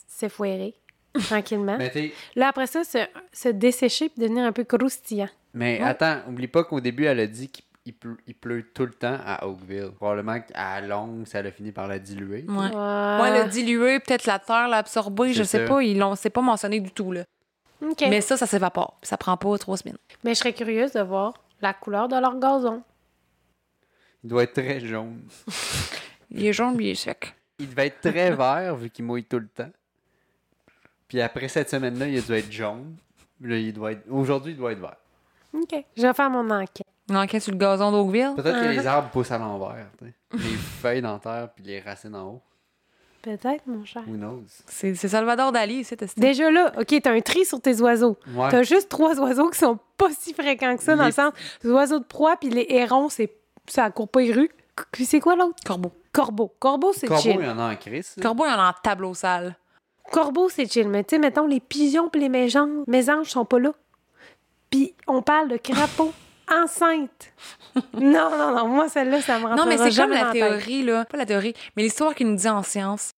s'effoirer 0.07 0.73
tranquillement. 1.27 1.77
Mais, 1.77 1.89
t'es- 1.89 2.13
Là, 2.35 2.47
après 2.49 2.67
ça, 2.67 2.83
se, 2.83 2.97
se 3.31 3.49
dessécher 3.49 4.09
puis 4.09 4.21
devenir 4.21 4.45
un 4.45 4.51
peu 4.51 4.63
croustillant. 4.63 5.29
mais 5.53 5.79
Ouais. 5.79 5.85
attends, 5.87 6.19
oublie 6.27 6.47
pas 6.47 6.63
qu'au 6.63 6.79
début, 6.79 7.05
elle 7.05 7.19
a 7.19 7.27
dit 7.27 7.49
qu'il 7.49 7.65
il 7.85 7.93
pleut, 7.93 8.17
il 8.27 8.35
pleut 8.35 8.63
tout 8.73 8.85
le 8.85 8.93
temps 8.93 9.17
à 9.25 9.45
Oakville. 9.45 9.91
Probablement 9.95 10.39
qu'à 10.39 10.81
longue, 10.81 11.27
ça 11.27 11.39
a 11.39 11.51
fini 11.51 11.71
par 11.71 11.87
la 11.87 11.99
diluer. 11.99 12.45
Ouais. 12.47 12.55
Ouais. 12.55 13.21
Ouais, 13.21 13.43
le 13.43 13.49
dilué, 13.49 13.99
peut-être 13.99 14.25
la 14.25 14.39
terre 14.39 14.67
l'a 14.67 14.77
absorbé, 14.77 15.33
je 15.33 15.43
sais 15.43 15.59
ça. 15.59 15.65
pas, 15.65 15.81
ils 15.83 15.97
l'ont, 15.97 16.15
c'est 16.15 16.29
pas 16.29 16.41
mentionné 16.41 16.79
du 16.79 16.91
tout, 16.91 17.11
là. 17.11 17.23
OK. 17.81 17.97
Mais 18.01 18.09
Mais... 18.09 18.21
ça, 18.21 18.37
ça 18.37 18.45
s'évapore. 18.45 18.97
Ça 19.01 19.17
prend 19.17 19.35
pas 19.35 19.57
trois 19.57 19.77
semaines. 19.77 19.97
je 20.23 20.33
serais 20.33 20.53
curieuse 20.53 20.93
de 20.93 21.01
voir 21.01 21.33
la 21.61 21.73
couleur 21.73 22.07
de 22.07 22.15
leur 22.15 22.39
gazon. 22.39 22.81
Il 24.23 24.29
doit 24.29 24.43
être 24.43 24.53
très 24.53 24.79
jaune. 24.79 25.21
Il 26.31 26.45
est 26.45 26.53
jaune, 26.53 26.75
puis 26.75 26.87
il 26.87 26.91
est 26.91 26.95
sec. 26.95 27.35
Il 27.59 27.69
devait 27.69 27.87
être 27.87 28.01
très 28.01 28.31
vert 28.35 28.75
vu 28.75 28.89
qu'il 28.89 29.05
mouille 29.05 29.25
tout 29.25 29.37
le 29.37 29.47
temps. 29.47 29.69
Puis 31.07 31.21
après 31.21 31.47
cette 31.47 31.69
semaine-là, 31.69 32.07
il 32.07 32.17
a 32.17 32.21
dû 32.21 32.33
être 32.33 32.51
jaune. 32.51 32.95
Là, 33.41 33.55
il 33.55 33.71
doit 33.71 33.91
être... 33.91 34.09
Aujourd'hui, 34.09 34.53
il 34.53 34.57
doit 34.57 34.71
être 34.71 34.79
vert. 34.79 34.95
OK. 35.53 35.85
Je 35.95 36.01
vais 36.01 36.13
faire 36.13 36.29
mon 36.31 36.49
enquête. 36.49 36.87
Une 37.09 37.17
enquête 37.17 37.41
sur 37.43 37.51
le 37.51 37.57
gazon 37.57 37.91
d'Oakville? 37.91 38.33
Peut-être 38.35 38.59
que 38.61 38.67
les 38.69 38.87
arbres 38.87 39.09
poussent 39.09 39.31
à 39.31 39.37
l'envers. 39.37 39.87
Les 40.01 40.39
feuilles 40.81 41.01
dans 41.01 41.13
la 41.13 41.19
terre 41.19 41.49
puis 41.55 41.63
les 41.65 41.79
racines 41.81 42.15
en 42.15 42.27
haut. 42.27 42.41
Peut-être, 43.21 43.65
mon 43.67 43.85
cher. 43.85 44.03
Who 44.07 44.15
knows? 44.17 44.43
C'est, 44.67 44.95
c'est 44.95 45.07
Salvador 45.07 45.51
Dali, 45.53 45.83
c'est 45.85 45.95
testé. 45.95 46.19
Déjà 46.19 46.51
là, 46.51 46.73
OK, 46.77 46.93
t'as 47.01 47.11
un 47.13 47.21
tri 47.21 47.45
sur 47.45 47.61
tes 47.61 47.79
oiseaux. 47.81 48.17
Ouais. 48.35 48.49
T'as 48.49 48.63
juste 48.63 48.89
trois 48.89 49.17
oiseaux 49.19 49.49
qui 49.49 49.59
sont 49.59 49.79
pas 49.97 50.09
si 50.11 50.33
fréquents 50.33 50.75
que 50.75 50.83
ça, 50.83 50.95
dans 50.97 51.03
Les- 51.03 51.09
le 51.09 51.13
sens, 51.13 51.31
les 51.63 51.71
oiseaux 51.71 51.99
de 51.99 52.03
proie 52.03 52.35
puis 52.35 52.49
les 52.49 52.65
hérons, 52.69 53.07
c'est 53.07 53.33
ça 53.67 53.89
court 53.91 54.09
pas 54.09 54.19
les 54.21 54.33
rues. 54.33 54.51
Puis 54.91 55.05
c'est 55.05 55.21
quoi 55.21 55.35
l'autre? 55.37 55.55
Corbeau. 55.65 55.93
Corbeau. 56.11 56.53
Corbeau, 56.59 56.91
c'est 56.93 57.07
Corbeau, 57.07 57.21
chill. 57.21 57.37
il 57.39 57.45
y 57.45 57.49
en 57.49 57.59
a 57.59 57.71
en 57.71 57.75
crise. 57.77 58.13
là. 58.17 58.23
Corbeau, 58.23 58.43
il 58.45 58.49
y 58.51 58.53
en 58.53 58.59
a 58.59 58.69
en 58.69 58.73
tableau 58.83 59.13
sale. 59.13 59.55
Corbeau, 60.11 60.49
c'est 60.49 60.69
chill. 60.69 60.89
Mais 60.89 61.03
tu 61.05 61.15
sais, 61.15 61.19
mettons, 61.19 61.47
les 61.47 61.61
pigeons 61.61 62.09
puis 62.09 62.19
les 62.19 62.29
mésanges, 62.29 62.83
mésanges 62.87 63.29
sont 63.29 63.45
pas 63.45 63.59
là. 63.59 63.71
Puis 64.69 64.95
on 65.07 65.21
parle 65.21 65.47
de 65.47 65.57
crapaud 65.57 66.11
enceinte. 66.51 67.33
non, 67.93 68.29
non, 68.37 68.55
non. 68.55 68.67
Moi, 68.67 68.89
celle-là, 68.89 69.21
ça 69.21 69.39
me 69.39 69.55
Non, 69.55 69.65
mais 69.65 69.77
c'est 69.77 69.95
comme 69.95 70.11
la 70.11 70.31
théorie, 70.31 70.83
là. 70.83 71.05
Pas 71.05 71.17
la 71.17 71.25
théorie, 71.25 71.53
mais 71.75 71.83
l'histoire 71.83 72.13
qui 72.15 72.25
nous 72.25 72.35
dit 72.35 72.47
en 72.49 72.63
science. 72.63 73.11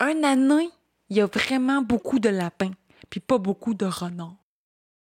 Un 0.00 0.22
année, 0.22 0.70
il 1.10 1.16
y 1.16 1.20
a 1.20 1.26
vraiment 1.26 1.82
beaucoup 1.82 2.18
de 2.18 2.28
lapins, 2.28 2.70
puis 3.10 3.20
pas 3.20 3.38
beaucoup 3.38 3.74
de 3.74 3.86
renards. 3.86 4.36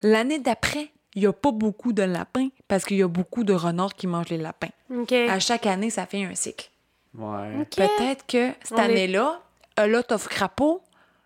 L'année 0.03 0.39
d'après, 0.39 0.91
il 1.15 1.23
y 1.23 1.27
a 1.27 1.33
pas 1.33 1.51
beaucoup 1.53 1.93
de 1.93 2.03
lapins 2.03 2.49
parce 2.69 2.85
qu'il 2.85 2.97
y 2.99 3.03
a 3.03 3.09
beaucoup 3.09 3.45
de 3.45 3.53
renards 3.53 3.95
qui 3.95 4.07
mangent 4.07 4.29
les 4.29 4.39
lapins. 4.39 4.69
OK. 4.95 5.13
À 5.13 5.39
chaque 5.39 5.67
année, 5.67 5.91
ça 5.91 6.07
fait 6.07 6.25
un 6.25 6.35
cycle. 6.35 6.71
Ouais. 7.15 7.57
OK. 7.61 7.77
Peut-être 7.77 8.27
que 8.27 8.53
cette 8.63 8.79
est- 8.79 8.81
année-là, 8.81 9.41
a 9.77 9.87
lot 9.87 10.11
of 10.13 10.29
crapauds, 10.29 10.83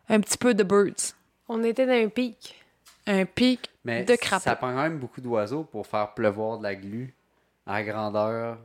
un 0.09 0.21
petit 0.21 0.39
peu 0.39 0.55
de 0.55 0.63
birds. 0.63 1.15
On 1.49 1.63
était 1.65 1.87
dans 1.87 1.93
un 1.93 2.09
pic. 2.09 2.57
Un 3.13 3.25
pic 3.25 3.69
Mais 3.85 4.05
de 4.05 4.15
crapauds. 4.15 4.45
ça 4.45 4.55
prend 4.57 4.69
quand 4.73 4.83
même 4.83 4.99
beaucoup 4.99 5.21
d'oiseaux 5.21 5.65
pour 5.65 5.87
faire 5.87 6.15
pleuvoir 6.15 6.59
de 6.59 6.63
la 6.63 6.75
glu 6.77 7.15
à 7.67 7.75
la 7.75 7.83
grandeur 7.85 8.59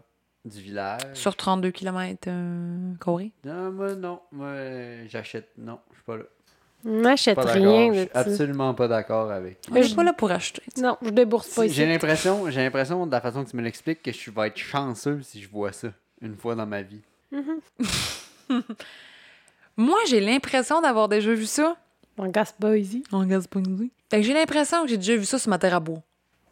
du 0.43 0.61
village. 0.61 1.01
sur 1.15 1.35
32 1.35 1.71
km 1.71 2.29
carrés. 3.03 3.31
Non, 3.43 3.71
moi, 3.71 3.95
non. 3.95 4.19
Moi, 4.31 4.47
euh, 4.47 5.05
j'achète. 5.07 5.49
Non, 5.57 5.79
je 5.91 5.95
suis 5.95 6.03
pas 6.05 6.17
là. 6.17 6.23
N'achète 6.83 7.39
rien. 7.39 7.87
Je 7.93 7.99
de 8.01 8.03
suis 8.03 8.09
absolument 8.13 8.73
pas 8.75 8.87
d'accord 8.87 9.31
avec. 9.31 9.57
On 9.71 9.73
n'est 9.73 9.89
pas 9.95 10.03
là 10.03 10.13
pour 10.13 10.29
acheter. 10.29 10.61
Non, 10.77 10.97
je 11.01 11.09
débourse 11.09 11.47
pas 11.47 11.63
Si- 11.63 11.67
ici. 11.69 11.75
J'ai 11.77 11.87
l'impression, 11.87 12.47
j'ai 12.51 12.61
l'impression 12.63 13.07
de 13.07 13.11
la 13.11 13.21
façon 13.21 13.43
que 13.43 13.49
tu 13.49 13.57
me 13.57 13.63
l'expliques 13.63 14.03
que 14.03 14.11
je 14.11 14.29
vais 14.29 14.47
être 14.49 14.57
chanceux 14.57 15.19
si 15.23 15.41
je 15.41 15.49
vois 15.49 15.71
ça 15.71 15.87
une 16.21 16.35
fois 16.37 16.53
dans 16.53 16.67
ma 16.67 16.83
vie. 16.83 17.01
Moi, 19.77 19.97
j'ai 20.07 20.19
l'impression 20.21 20.79
d'avoir 20.81 21.09
déjà 21.09 21.33
vu 21.33 21.45
ça 21.45 21.75
On 22.17 22.27
gasse 22.29 22.53
pas 22.53 22.77
ici. 22.77 23.03
en 23.11 23.25
Gaspésie. 23.25 23.91
Fait 24.09 24.17
que 24.21 24.23
j'ai 24.23 24.33
l'impression 24.33 24.83
que 24.83 24.89
j'ai 24.89 24.97
déjà 24.97 25.15
vu 25.15 25.25
ça 25.25 25.37
sur 25.37 25.49
ma 25.49 25.57
terre 25.57 25.75
à 25.75 25.79
bois. 25.79 26.01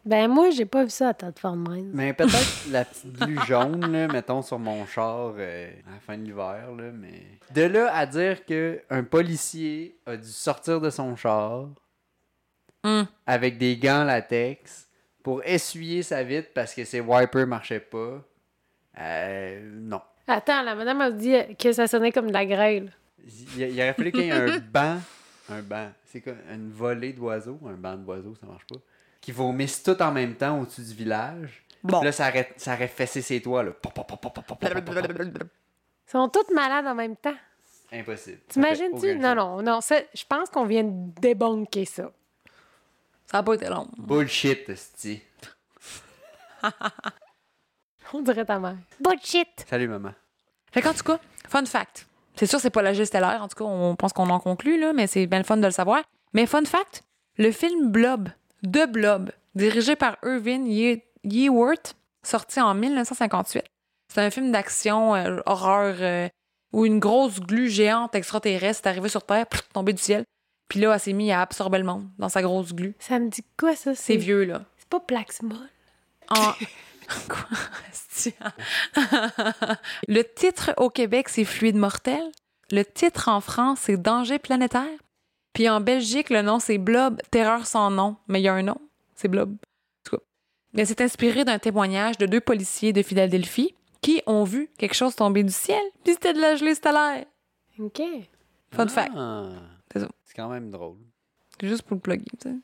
Ben, 0.04 0.28
moi, 0.28 0.50
j'ai 0.50 0.66
pas 0.66 0.84
vu 0.84 0.90
ça 0.90 1.08
à 1.08 1.14
Tête 1.14 1.38
Farm 1.38 1.66
Mais 1.94 2.12
peut-être 2.12 2.66
la 2.70 2.84
petite 2.84 3.12
glu 3.14 3.38
jaune, 3.46 3.90
là, 3.90 4.06
mettons, 4.06 4.42
sur 4.42 4.58
mon 4.58 4.84
char 4.84 5.32
euh, 5.38 5.70
à 5.88 5.92
la 5.94 6.00
fin 6.00 6.18
de 6.18 6.24
l'hiver, 6.24 6.72
là, 6.76 6.90
mais... 6.92 7.22
De 7.54 7.62
là 7.62 7.90
à 7.96 8.04
dire 8.04 8.44
que 8.44 8.82
un 8.90 9.02
policier 9.02 9.96
a 10.04 10.18
dû 10.18 10.28
sortir 10.28 10.80
de 10.80 10.90
son 10.90 11.16
char, 11.16 11.68
Hum. 12.86 13.06
avec 13.26 13.56
des 13.56 13.78
gants 13.78 14.04
latex 14.04 14.88
pour 15.22 15.42
essuyer 15.42 16.02
sa 16.02 16.22
vitre 16.22 16.50
parce 16.54 16.74
que 16.74 16.84
ses 16.84 17.00
wipers 17.00 17.46
marchaient 17.46 17.80
pas. 17.80 18.22
Euh, 19.00 19.70
non. 19.72 20.02
Attends, 20.26 20.60
la 20.60 20.74
madame 20.74 21.00
a 21.00 21.10
dit 21.10 21.34
que 21.58 21.72
ça 21.72 21.86
sonnait 21.86 22.12
comme 22.12 22.26
de 22.28 22.34
la 22.34 22.44
grêle. 22.44 22.92
Il, 23.56 23.62
il 23.70 23.80
aurait 23.80 23.94
fallu 23.94 24.12
qu'il 24.12 24.24
y 24.24 24.28
ait 24.28 24.32
un 24.32 24.58
banc 24.72 24.98
un 25.48 25.62
banc. 25.62 25.90
C'est 26.06 26.20
quoi 26.20 26.34
une 26.50 26.70
volée 26.70 27.12
d'oiseaux, 27.12 27.58
un 27.66 27.74
banc 27.74 27.96
d'oiseaux, 27.96 28.34
ça 28.40 28.46
marche 28.46 28.66
pas. 28.66 28.76
Qui 29.20 29.32
vomissent 29.32 29.82
tout 29.82 30.00
en 30.02 30.12
même 30.12 30.34
temps 30.34 30.60
au-dessus 30.60 30.82
du 30.82 30.94
village. 30.94 31.64
Bon. 31.82 32.02
Là, 32.02 32.12
ça 32.12 32.28
aurait, 32.28 32.52
ça 32.56 32.74
aurait 32.74 32.88
fessé 32.88 33.20
ses 33.20 33.42
toits, 33.42 33.62
là. 33.62 33.72
Ils 34.62 36.10
sont 36.10 36.28
toutes 36.28 36.52
malades 36.52 36.86
en 36.86 36.94
même 36.94 37.16
temps. 37.16 37.36
Impossible. 37.92 38.40
T'imagines-tu? 38.48 39.16
Non, 39.16 39.34
non, 39.34 39.62
non. 39.62 39.80
Je 39.80 40.24
pense 40.28 40.48
qu'on 40.50 40.64
vient 40.64 40.84
de 40.84 41.20
débunker 41.20 41.86
ça. 41.86 42.10
Ça 43.26 43.38
n'a 43.38 43.42
pas 43.42 43.54
été 43.54 43.68
long. 43.68 43.88
Bullshit, 43.98 44.74
Sti. 44.74 45.22
On 48.12 48.20
dirait 48.22 48.44
ta 48.44 48.58
mère. 48.58 48.76
Bullshit! 49.00 49.64
Salut, 49.68 49.88
maman. 49.88 50.12
Fait 50.72 50.82
qu'en 50.82 50.92
tout 50.92 51.02
cas, 51.02 51.18
fun 51.48 51.64
fact. 51.64 52.06
C'est 52.36 52.46
sûr, 52.46 52.58
c'est 52.60 52.70
pas 52.70 52.82
la 52.82 52.92
geste 52.92 53.12
stellaire. 53.12 53.42
En 53.42 53.48
tout 53.48 53.56
cas, 53.56 53.64
on 53.64 53.94
pense 53.96 54.12
qu'on 54.12 54.30
en 54.30 54.40
conclut, 54.40 54.78
là, 54.80 54.92
mais 54.92 55.06
c'est 55.06 55.26
bien 55.26 55.38
le 55.38 55.44
fun 55.44 55.56
de 55.56 55.64
le 55.66 55.70
savoir. 55.72 56.02
Mais 56.32 56.46
fun 56.46 56.64
fact, 56.64 57.02
le 57.38 57.50
film 57.52 57.90
Blob, 57.90 58.28
de 58.62 58.86
Blob, 58.86 59.30
dirigé 59.54 59.94
par 59.96 60.16
Irvin 60.24 60.64
Ye- 60.66 61.02
Yeworth, 61.22 61.94
sorti 62.24 62.60
en 62.60 62.74
1958. 62.74 63.64
C'est 64.12 64.20
un 64.20 64.30
film 64.30 64.50
d'action, 64.52 65.14
euh, 65.14 65.38
horreur, 65.46 65.96
euh, 66.00 66.28
où 66.72 66.84
une 66.86 66.98
grosse 66.98 67.38
glu 67.40 67.68
géante 67.68 68.14
extraterrestre 68.16 68.86
est 68.86 68.90
arrivée 68.90 69.08
sur 69.08 69.24
Terre, 69.24 69.46
pff, 69.46 69.62
tombée 69.72 69.92
du 69.92 70.02
ciel. 70.02 70.24
Puis 70.68 70.80
là, 70.80 70.92
elle 70.94 71.00
s'est 71.00 71.12
mise 71.12 71.30
à 71.30 71.40
absorber 71.42 71.78
le 71.78 71.84
monde 71.84 72.08
dans 72.18 72.28
sa 72.28 72.42
grosse 72.42 72.72
glu. 72.74 72.94
Ça 72.98 73.18
me 73.20 73.28
dit 73.28 73.44
quoi, 73.58 73.76
ça? 73.76 73.94
C'est 73.94 74.16
vieux, 74.16 74.44
là. 74.44 74.62
C'est 74.78 74.88
pas 74.88 74.98
Plaxmol. 75.00 75.56
En... 76.30 76.52
Quoi? 77.28 77.58
Le 80.08 80.22
titre 80.22 80.72
au 80.76 80.90
Québec, 80.90 81.28
c'est 81.28 81.44
Fluide 81.44 81.76
mortel. 81.76 82.22
Le 82.70 82.84
titre 82.84 83.28
en 83.28 83.40
France, 83.40 83.80
c'est 83.82 83.96
Danger 83.96 84.38
planétaire. 84.38 84.98
Puis 85.52 85.68
en 85.68 85.80
Belgique, 85.80 86.30
le 86.30 86.42
nom, 86.42 86.58
c'est 86.58 86.78
Blob, 86.78 87.20
Terreur 87.30 87.66
sans 87.66 87.90
nom. 87.90 88.16
Mais 88.28 88.40
il 88.40 88.44
y 88.44 88.48
a 88.48 88.54
un 88.54 88.62
nom, 88.62 88.78
c'est 89.14 89.28
Blob. 89.28 89.50
En 89.52 89.56
tout 90.04 90.16
cas. 90.16 90.22
Mais 90.72 90.84
c'est 90.84 91.00
inspiré 91.00 91.44
d'un 91.44 91.58
témoignage 91.58 92.18
de 92.18 92.26
deux 92.26 92.40
policiers 92.40 92.92
de 92.92 93.02
Philadelphie 93.02 93.74
qui 94.00 94.22
ont 94.26 94.44
vu 94.44 94.70
quelque 94.78 94.94
chose 94.94 95.14
tomber 95.14 95.42
du 95.42 95.52
ciel. 95.52 95.82
Puis 96.02 96.14
c'était 96.14 96.32
de 96.32 96.40
la 96.40 96.56
gelée 96.56 96.74
stellaire. 96.74 97.24
OK. 97.78 98.02
Fun 98.72 98.88
fact. 98.88 99.12
Ah. 99.16 99.50
C'est 99.92 100.00
ça. 100.00 100.08
C'est 100.24 100.34
quand 100.34 100.48
même 100.48 100.70
drôle. 100.70 100.98
C'est 101.60 101.68
juste 101.68 101.82
pour 101.82 101.94
le 101.94 102.00
plugger, 102.00 102.24
tu 102.40 102.50
sais. 102.50 102.56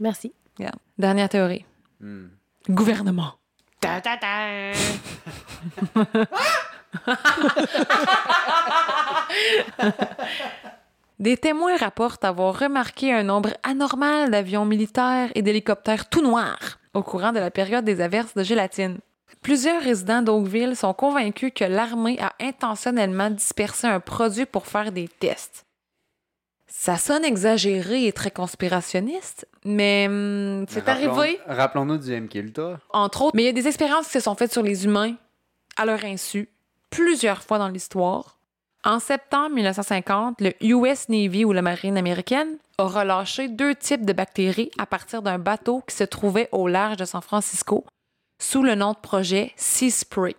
Merci. 0.00 0.32
Regarde. 0.58 0.78
Dernière 0.96 1.28
théorie. 1.28 1.66
Hmm. 2.00 2.28
Gouvernement. 2.68 3.34
Des 11.18 11.36
témoins 11.36 11.76
rapportent 11.76 12.24
avoir 12.24 12.58
remarqué 12.58 13.12
un 13.12 13.24
nombre 13.24 13.50
anormal 13.64 14.30
d'avions 14.30 14.64
militaires 14.64 15.30
et 15.34 15.42
d'hélicoptères 15.42 16.08
tout 16.08 16.22
noirs 16.22 16.78
au 16.94 17.02
courant 17.02 17.32
de 17.32 17.40
la 17.40 17.50
période 17.50 17.84
des 17.84 18.00
averses 18.00 18.34
de 18.34 18.42
gélatine. 18.42 18.98
Plusieurs 19.42 19.82
résidents 19.82 20.22
d'Oakville 20.22 20.76
sont 20.76 20.94
convaincus 20.94 21.52
que 21.54 21.64
l'armée 21.64 22.18
a 22.20 22.32
intentionnellement 22.40 23.30
dispersé 23.30 23.86
un 23.86 24.00
produit 24.00 24.46
pour 24.46 24.66
faire 24.66 24.92
des 24.92 25.08
tests. 25.08 25.67
Ça 26.80 26.96
sonne 26.96 27.24
exagéré 27.24 28.06
et 28.06 28.12
très 28.12 28.30
conspirationniste, 28.30 29.48
mais 29.64 30.06
hum, 30.08 30.64
c'est 30.68 30.86
Rappelons- 30.86 31.18
arrivé, 31.18 31.40
Rappelons-nous 31.48 31.98
du 31.98 32.12
MK 32.20 32.34
Ultra. 32.36 32.78
entre 32.90 33.22
autres. 33.22 33.34
Mais 33.36 33.42
il 33.42 33.46
y 33.46 33.48
a 33.48 33.52
des 33.52 33.66
expériences 33.66 34.06
qui 34.06 34.12
se 34.12 34.20
sont 34.20 34.36
faites 34.36 34.52
sur 34.52 34.62
les 34.62 34.84
humains, 34.84 35.16
à 35.76 35.84
leur 35.84 36.04
insu, 36.04 36.48
plusieurs 36.88 37.42
fois 37.42 37.58
dans 37.58 37.66
l'histoire. 37.66 38.38
En 38.84 39.00
septembre 39.00 39.56
1950, 39.56 40.40
le 40.40 40.52
US 40.64 41.08
Navy 41.08 41.44
ou 41.44 41.52
la 41.52 41.62
marine 41.62 41.98
américaine 41.98 42.58
a 42.78 42.84
relâché 42.84 43.48
deux 43.48 43.74
types 43.74 44.06
de 44.06 44.12
bactéries 44.12 44.70
à 44.78 44.86
partir 44.86 45.20
d'un 45.20 45.40
bateau 45.40 45.82
qui 45.88 45.96
se 45.96 46.04
trouvait 46.04 46.48
au 46.52 46.68
large 46.68 46.96
de 46.98 47.04
San 47.04 47.20
Francisco 47.22 47.84
sous 48.40 48.62
le 48.62 48.76
nom 48.76 48.92
de 48.92 48.98
projet 48.98 49.52
Sea 49.56 49.90
Spray. 49.90 50.36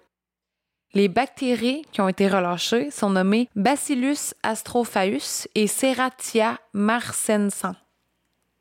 Les 0.94 1.08
bactéries 1.08 1.84
qui 1.92 2.02
ont 2.02 2.08
été 2.08 2.28
relâchées 2.28 2.90
sont 2.90 3.12
nommées 3.12 3.48
Bacillus 3.56 4.34
astrophaeus 4.44 5.48
et 5.54 5.68
Serratia 5.68 6.60
marcescens. 6.74 7.76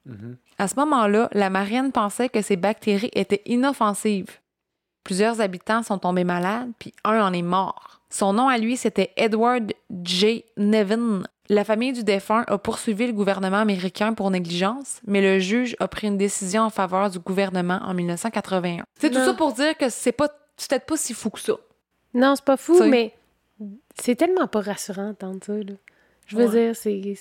Mhm. 0.05 0.37
À 0.59 0.69
ce 0.69 0.75
moment-là, 0.77 1.29
la 1.33 1.51
marine 1.51 1.93
pensait 1.93 2.29
que 2.29 2.43
ces 2.43 2.57
bactéries 2.57 3.11
étaient 3.15 3.43
inoffensives. 3.47 4.39
Plusieurs 5.05 5.41
habitants 5.41 5.83
sont 5.83 5.99
tombés 5.99 6.25
malades, 6.25 6.71
puis 6.79 6.93
un 7.05 7.23
en 7.23 7.33
est 7.33 7.43
mort. 7.43 8.01
Son 8.11 8.33
nom 8.33 8.49
à 8.49 8.59
lui, 8.59 8.77
c'était 8.77 9.13
Edward 9.17 9.73
J. 10.03 10.45
Nevin. 10.57 11.23
La 11.49 11.65
famille 11.65 11.93
du 11.93 12.05
défunt 12.05 12.45
a 12.47 12.59
poursuivi 12.59 13.07
le 13.07 13.13
gouvernement 13.13 13.59
américain 13.59 14.13
pour 14.13 14.31
négligence, 14.31 15.01
mais 15.07 15.23
le 15.23 15.39
juge 15.39 15.77
a 15.81 15.89
pris 15.89 16.09
une 16.09 16.19
décision 16.19 16.63
en 16.63 16.71
faveur 16.71 17.09
du 17.09 17.19
gouvernement 17.19 17.81
en 17.85 17.95
1981. 17.95 18.85
C'est 19.01 19.11
tout 19.11 19.25
ça 19.25 19.33
pour 19.33 19.53
dire 19.55 19.77
que 19.79 19.89
c'est 19.89 20.13
pas 20.13 20.29
c'est 20.59 20.71
peut-être 20.71 20.87
pas 20.87 20.97
si 20.97 21.15
fou 21.15 21.31
que 21.31 21.41
ça. 21.41 21.55
Non, 22.19 22.35
c'est 22.37 22.45
pas 22.45 22.57
fou, 22.57 22.75
T'sais. 22.75 22.89
mais 22.89 23.15
c'est 23.99 24.15
tellement 24.17 24.47
pas 24.47 24.61
rassurant 24.61 25.09
d'entendre 25.09 25.39
ça. 25.45 25.53
Là. 25.55 25.73
Je 26.27 26.37
veux 26.37 26.47
Ouais. 26.47 26.65
dire, 26.67 26.77
c'est 26.77 27.15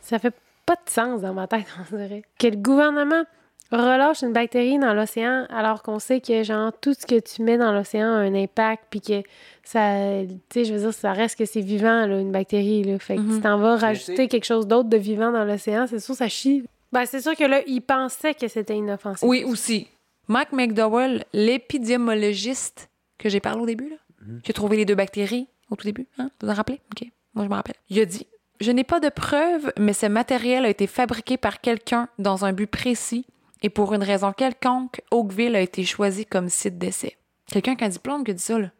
ça 0.00 0.18
fait 0.18 0.34
pas 0.66 0.74
de 0.74 0.90
sens 0.90 1.20
dans 1.22 1.34
ma 1.34 1.46
tête, 1.46 1.66
on 1.92 1.96
dirait. 1.96 2.22
Que 2.38 2.46
le 2.48 2.56
gouvernement 2.56 3.24
relâche 3.72 4.22
une 4.22 4.32
bactérie 4.32 4.78
dans 4.78 4.94
l'océan 4.94 5.46
alors 5.50 5.82
qu'on 5.82 5.98
sait 5.98 6.20
que 6.20 6.42
genre 6.44 6.70
tout 6.80 6.94
ce 6.94 7.06
que 7.06 7.18
tu 7.18 7.42
mets 7.42 7.58
dans 7.58 7.72
l'océan 7.72 8.06
a 8.06 8.18
un 8.18 8.34
impact 8.34 8.84
puis 8.90 9.00
que 9.00 9.22
ça 9.64 9.98
tu 10.28 10.36
sais 10.52 10.64
je 10.64 10.74
veux 10.74 10.80
dire 10.80 10.92
ça 10.94 11.12
reste 11.12 11.36
que 11.38 11.44
c'est 11.44 11.62
vivant 11.62 12.06
là, 12.06 12.20
une 12.20 12.30
bactérie 12.30 12.84
là 12.84 12.98
fait 13.00 13.16
que 13.16 13.22
Mhm. 13.22 13.36
tu 13.36 13.40
t'en 13.40 13.58
vas 13.58 13.76
rajouter 13.76 14.28
quelque 14.28 14.44
chose 14.44 14.68
d'autre 14.68 14.88
de 14.90 14.96
vivant 14.98 15.32
dans 15.32 15.44
l'océan 15.44 15.86
c'est 15.88 15.98
sûr 15.98 16.14
ça 16.14 16.28
chie 16.28 16.64
ben 16.92 17.04
c'est 17.06 17.20
sûr 17.20 17.34
que 17.34 17.42
là 17.42 17.62
ils 17.66 17.80
pensaient 17.80 18.34
que 18.34 18.46
c'était 18.46 18.76
inoffensif 18.76 19.26
Oui, 19.26 19.42
aussi. 19.42 19.88
Mike 20.28 20.52
McDowell, 20.52 21.24
l'épidémiologiste 21.32 22.88
que 23.18 23.28
j'ai 23.28 23.40
parlé 23.40 23.60
au 23.62 23.66
début, 23.66 23.88
là, 23.90 23.96
qui 24.42 24.50
a 24.50 24.54
trouvé 24.54 24.76
les 24.76 24.84
deux 24.84 24.94
bactéries 24.94 25.48
au 25.70 25.76
tout 25.76 25.84
début, 25.84 26.06
hein? 26.18 26.30
Vous 26.40 26.46
vous 26.46 26.52
en 26.52 26.56
rappelez? 26.56 26.80
OK. 26.92 27.08
Moi, 27.34 27.44
je 27.44 27.50
me 27.50 27.54
rappelle. 27.54 27.76
Il 27.90 27.98
a 28.00 28.04
dit 28.04 28.26
Je 28.60 28.70
n'ai 28.70 28.84
pas 28.84 29.00
de 29.00 29.08
preuves, 29.08 29.72
mais 29.78 29.92
ce 29.92 30.06
matériel 30.06 30.64
a 30.64 30.68
été 30.68 30.86
fabriqué 30.86 31.36
par 31.36 31.60
quelqu'un 31.60 32.08
dans 32.18 32.44
un 32.44 32.52
but 32.52 32.66
précis 32.66 33.26
et 33.62 33.70
pour 33.70 33.94
une 33.94 34.02
raison 34.02 34.32
quelconque, 34.32 35.00
Oakville 35.10 35.56
a 35.56 35.60
été 35.60 35.84
choisi 35.84 36.26
comme 36.26 36.50
site 36.50 36.78
d'essai. 36.78 37.16
Quelqu'un 37.46 37.76
qui 37.76 37.84
a 37.84 37.86
un 37.86 37.90
diplôme 37.90 38.22
qui 38.22 38.32
a 38.32 38.34
dit 38.34 38.42
ça, 38.42 38.58
là. 38.58 38.70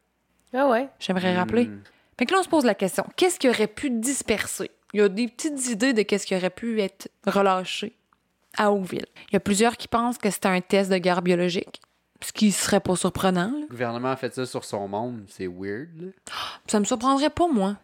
ah 0.53 0.69
ouais 0.69 0.89
J'aimerais 1.01 1.35
rappeler. 1.35 1.67
Hmm. 1.67 1.83
Fait 2.19 2.27
que 2.27 2.33
là, 2.33 2.41
on 2.41 2.43
se 2.43 2.49
pose 2.49 2.65
la 2.65 2.75
question 2.75 3.05
qu'est-ce 3.17 3.39
qui 3.39 3.49
aurait 3.49 3.67
pu 3.67 3.91
disperser? 3.91 4.71
Il 4.93 5.01
y 5.01 5.03
a 5.03 5.09
des 5.09 5.27
petites 5.27 5.69
idées 5.69 5.93
de 5.95 6.03
qu'est-ce 6.03 6.27
qui 6.27 6.37
aurait 6.37 6.51
pu 6.51 6.81
être 6.81 7.09
relâché 7.27 7.97
à 8.57 8.71
Oakville. 8.71 9.07
Il 9.31 9.33
y 9.33 9.37
a 9.37 9.41
plusieurs 9.41 9.77
qui 9.77 9.89
pensent 9.89 10.19
que 10.19 10.31
c'était 10.31 10.49
un 10.49 10.61
test 10.61 10.91
de 10.91 10.99
guerre 10.99 11.23
biologique, 11.23 11.81
ce 12.25 12.33
qui 12.33 12.53
serait 12.53 12.81
pas 12.81 12.97
surprenant. 12.97 13.51
là. 13.53 13.59
Le 13.61 13.67
gouvernement 13.69 14.11
a 14.11 14.17
fait 14.17 14.35
ça 14.35 14.47
sur 14.47 14.65
son 14.65 14.89
monde. 14.89 15.25
C'est 15.29 15.47
weird. 15.47 15.89
là. 16.01 16.09
Ça 16.67 16.81
me 16.81 16.85
surprendrait 16.85 17.31
pas, 17.31 17.47
moi. 17.49 17.77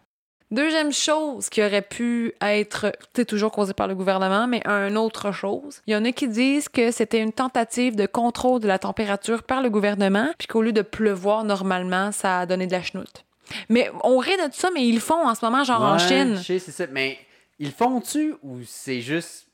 Deuxième 0.49 0.91
chose 0.91 1.47
qui 1.47 1.63
aurait 1.63 1.81
pu 1.81 2.33
être, 2.41 2.91
c'est 3.15 3.23
toujours 3.23 3.53
causé 3.53 3.73
par 3.73 3.87
le 3.87 3.95
gouvernement, 3.95 4.47
mais 4.47 4.61
une 4.65 4.97
autre 4.97 5.31
chose. 5.31 5.81
Il 5.87 5.93
y 5.93 5.95
en 5.95 6.03
a 6.03 6.11
qui 6.11 6.27
disent 6.27 6.67
que 6.67 6.91
c'était 6.91 7.21
une 7.21 7.31
tentative 7.31 7.95
de 7.95 8.05
contrôle 8.05 8.59
de 8.59 8.67
la 8.67 8.77
température 8.77 9.43
par 9.43 9.61
le 9.61 9.69
gouvernement, 9.69 10.27
puis 10.37 10.47
qu'au 10.47 10.61
lieu 10.61 10.73
de 10.73 10.81
pleuvoir 10.81 11.45
normalement, 11.45 12.11
ça 12.11 12.39
a 12.39 12.45
donné 12.45 12.67
de 12.67 12.73
la 12.73 12.81
chenoute. 12.81 13.23
Mais 13.69 13.89
on 14.03 14.17
rit 14.17 14.35
de 14.35 14.51
ça, 14.53 14.69
mais 14.73 14.85
ils 14.85 14.95
le 14.95 14.99
font 14.99 15.25
en 15.25 15.35
ce 15.35 15.45
moment, 15.45 15.63
genre 15.63 15.81
en 15.83 15.93
Ouais, 15.93 15.99
Chine. 15.99 16.35
Je 16.35 16.41
sais, 16.43 16.59
c'est 16.59 16.71
ça. 16.71 16.85
Mais 16.91 17.17
ils 17.57 17.71
font-tu 17.71 18.35
ou 18.43 18.57
c'est 18.65 18.99
juste 18.99 19.47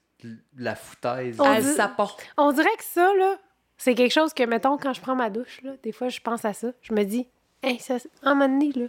la 0.57 0.75
foutaise? 0.75 1.35
On 1.39 1.53
Elle 1.53 1.63
dit-. 1.63 1.79
On 2.37 2.51
dirait 2.51 2.75
que 2.75 2.83
ça, 2.83 3.13
là, 3.19 3.35
c'est 3.77 3.95
quelque 3.95 4.13
chose 4.13 4.33
que, 4.33 4.43
mettons, 4.43 4.77
quand 4.77 4.93
je 4.93 5.01
prends 5.01 5.15
ma 5.15 5.29
douche, 5.29 5.61
des 5.83 5.91
fois, 5.91 6.09
je 6.09 6.19
pense 6.19 6.45
à 6.45 6.53
ça. 6.53 6.69
Je 6.81 6.93
me 6.93 7.03
dis, 7.03 7.27
hey, 7.63 7.79
ça, 7.79 7.97
un 8.23 8.35
moment 8.35 8.69
là, 8.75 8.85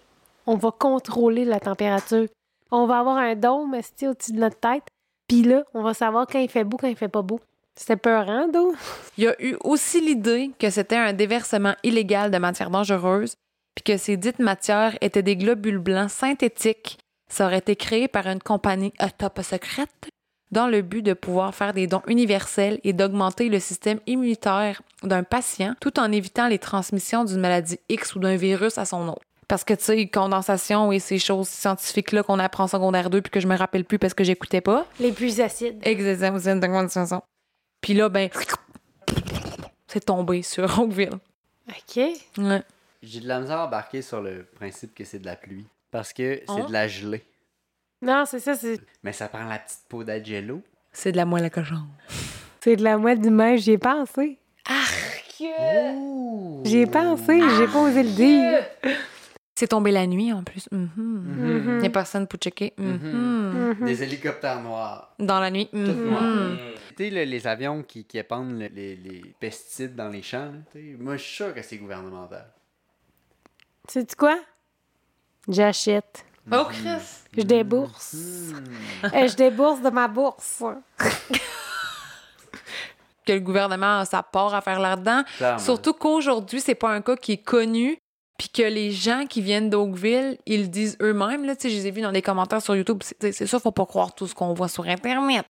on 0.47 0.57
va 0.57 0.71
contrôler 0.71 1.45
la 1.45 1.61
température. 1.61 2.27
On 2.71 2.87
va 2.87 2.99
avoir 2.99 3.19
un 3.19 3.35
dôme 3.35 3.75
au-dessus 3.75 4.33
de 4.33 4.39
notre 4.39 4.59
tête. 4.59 4.85
Puis 5.27 5.43
là, 5.43 5.65
on 5.75 5.83
va 5.83 5.93
savoir 5.93 6.27
quand 6.27 6.39
il 6.39 6.49
fait 6.49 6.65
beau, 6.65 6.79
quand 6.79 6.89
il 6.89 6.97
fait 6.97 7.09
pas 7.09 7.23
beau. 7.23 7.41
C'était 7.77 7.97
peurant, 7.97 8.49
d'eau. 8.49 8.75
Il 9.19 9.25
y 9.25 9.29
a 9.29 9.41
eu 9.41 9.57
aussi 9.63 10.01
l'idée 10.01 10.51
que 10.59 10.71
c'était 10.71 10.97
un 10.97 11.13
déversement 11.13 11.75
illégal 11.85 12.31
de 12.31 12.39
matières 12.39 12.71
dangereuses, 12.71 13.35
puis 13.75 13.85
que 13.85 13.97
ces 13.99 14.17
dites 14.17 14.39
matières 14.39 14.97
étaient 15.01 15.23
des 15.23 15.37
globules 15.37 15.79
blancs 15.79 16.11
synthétiques. 16.11 16.99
Ça 17.31 17.47
aurait 17.47 17.59
été 17.59 17.77
créé 17.77 18.09
par 18.09 18.27
une 18.27 18.43
compagnie 18.43 18.93
à 18.99 19.11
top 19.11 19.41
secrète 19.43 20.09
dans 20.51 20.67
le 20.67 20.83
but 20.83 21.03
de 21.03 21.13
pouvoir 21.13 21.55
faire 21.55 21.73
des 21.75 21.87
dons 21.87 22.03
universels 22.07 22.81
et 22.85 22.93
d'augmenter 22.93 23.49
le 23.49 23.61
système 23.61 24.01
immunitaire 24.07 24.83
d'un 25.03 25.23
patient 25.23 25.75
tout 25.81 25.99
en 26.01 26.11
évitant 26.13 26.49
les 26.49 26.59
transmissions 26.59 27.25
d'une 27.25 27.41
maladie 27.41 27.79
X 27.89 28.15
ou 28.15 28.19
d'un 28.21 28.37
virus 28.37 28.79
à 28.79 28.85
son 28.85 29.09
autre. 29.09 29.23
Parce 29.47 29.65
que, 29.65 29.73
tu 29.75 29.85
sais, 29.85 30.07
condensation 30.09 30.93
et 30.93 30.99
ces 30.99 31.19
choses 31.19 31.49
scientifiques-là 31.49 32.23
qu'on 32.23 32.39
apprend 32.39 32.65
en 32.65 32.69
secondaire 32.69 33.09
2 33.09 33.23
puis 33.23 33.31
que 33.31 33.41
je 33.41 33.47
me 33.47 33.57
rappelle 33.57 33.85
plus 33.85 33.99
parce 33.99 34.13
que 34.15 34.23
j'écoutais 34.25 34.61
pas. 34.61 34.87
Les 35.01 35.13
plus 35.13 35.41
acides. 35.41 35.79
Exactement, 35.83 36.39
c'est 36.39 36.53
une 36.53 36.61
condensation. 36.61 37.23
Puis 37.81 37.95
là, 37.95 38.09
ben, 38.11 38.29
c'est 39.87 40.05
tombé 40.05 40.43
sur 40.43 40.79
Oakville. 40.79 41.19
OK. 41.69 41.97
Ouais. 42.39 42.63
J'ai 43.03 43.21
de 43.21 43.29
la 43.29 43.41
misère 43.41 43.59
à 43.59 43.67
embarquer 43.67 44.03
sur 44.03 44.21
le 44.21 44.45
principe 44.57 44.95
que 44.95 45.05
c'est 45.05 45.19
de 45.19 45.27
la 45.27 45.37
pluie. 45.37 45.67
Parce 45.91 46.13
que 46.13 46.41
c'est 46.47 46.63
Oh. 46.63 46.67
de 46.67 46.73
la 46.73 46.89
gelée. 46.89 47.25
Non, 48.03 48.25
c'est 48.27 48.39
ça, 48.41 48.55
c'est 48.55 48.81
Mais 49.03 49.13
ça 49.13 49.29
prend 49.29 49.45
la 49.45 49.59
petite 49.59 49.81
peau 49.89 50.05
d'Agelo. 50.05 50.63
C'est 50.93 51.13
de 51.13 51.17
la 51.17 51.25
moelle 51.25 51.45
à 51.45 51.51
cochon. 51.51 51.87
c'est 52.61 52.77
de 52.77 52.83
la 52.85 52.97
moelle 52.99 53.21
du 53.21 53.31
neige, 53.31 53.61
j'y 53.63 53.73
ai 53.73 53.79
pensé. 53.79 54.39
J'y 56.65 56.79
ai 56.79 56.87
pensé, 56.87 57.41
j'ai 57.57 57.67
pas 57.67 57.81
osé 57.83 58.03
le 58.03 58.11
dire. 58.11 58.65
C'est 59.55 59.69
tombé 59.69 59.91
la 59.91 60.07
nuit 60.07 60.33
en 60.33 60.43
plus. 60.45 60.69
Mhm. 60.71 60.89
Mhm. 60.97 61.65
Il 61.77 61.81
n'y 61.81 61.87
a 61.87 61.91
personne 61.91 62.27
pour 62.27 62.39
checker. 62.39 62.75
Mhm. 62.77 63.75
Mhm. 63.81 63.87
Des 63.87 64.03
hélicoptères 64.03 64.61
noirs. 64.63 65.15
Dans 65.19 65.41
la 65.41 65.51
nuit. 65.51 65.69
Tout 65.71 65.77
Mhm. 65.79 66.11
noir. 66.11 66.23
Hmm. 66.23 66.57
Tu 66.97 67.05
sais, 67.11 67.25
les 67.25 67.47
avions 67.47 67.83
qui, 67.83 68.05
qui 68.05 68.19
épandent 68.19 68.53
le- 68.59 68.67
les, 68.69 68.97
les 68.97 69.35
pesticides 69.41 69.95
dans 69.97 70.09
les 70.09 70.23
champs, 70.23 70.53
moi, 70.99 71.17
je 71.17 71.23
suis 71.23 71.35
sûr 71.37 71.55
que 71.55 71.63
c'est 71.63 71.77
gouvernemental. 71.79 72.47
Sais-tu 73.89 74.15
quoi? 74.17 74.39
J'achète. 75.49 76.25
Oh, 76.53 76.65
Chris! 76.69 77.25
Je 77.37 77.43
débourse. 77.43 78.17
Euh, 79.05 79.29
je 79.29 79.37
débourse 79.37 79.83
de 79.83 79.91
ma 79.91 80.09
bourse. 80.09 80.63
Que 83.27 83.35
le 83.35 83.41
gouvernement 83.41 83.99
a 83.99 84.05
sa 84.07 84.23
part 84.23 84.55
à 84.55 84.63
faire 84.63 84.81
là-dedans. 84.81 85.23
Surtout 85.59 85.93
qu'aujourd'hui, 85.93 86.63
c'est 86.63 86.75
pas 86.75 86.89
un 86.89 87.03
cas 87.03 87.15
qui 87.15 87.33
est 87.33 87.43
connu, 87.45 87.99
puis 88.39 88.49
que 88.49 88.63
les 88.63 88.91
gens 88.91 89.27
qui 89.29 89.43
viennent 89.43 89.69
d'Oakville, 89.69 90.39
ils 90.47 90.63
le 90.63 90.69
disent 90.69 90.97
eux-mêmes. 91.03 91.45
Là, 91.45 91.55
tu 91.55 91.69
sais, 91.69 91.71
je 91.71 91.75
les 91.77 91.89
ai 91.89 91.91
vus 91.91 92.01
dans 92.01 92.11
les 92.11 92.23
commentaires 92.23 92.63
sur 92.63 92.75
YouTube. 92.75 93.03
C'est 93.03 93.33
c'est 93.33 93.47
ça, 93.47 93.59
faut 93.59 93.71
pas 93.71 93.85
croire 93.85 94.15
tout 94.15 94.27
ce 94.27 94.35
qu'on 94.35 94.55
voit 94.55 94.69
sur 94.69 94.87
Internet. 94.87 95.45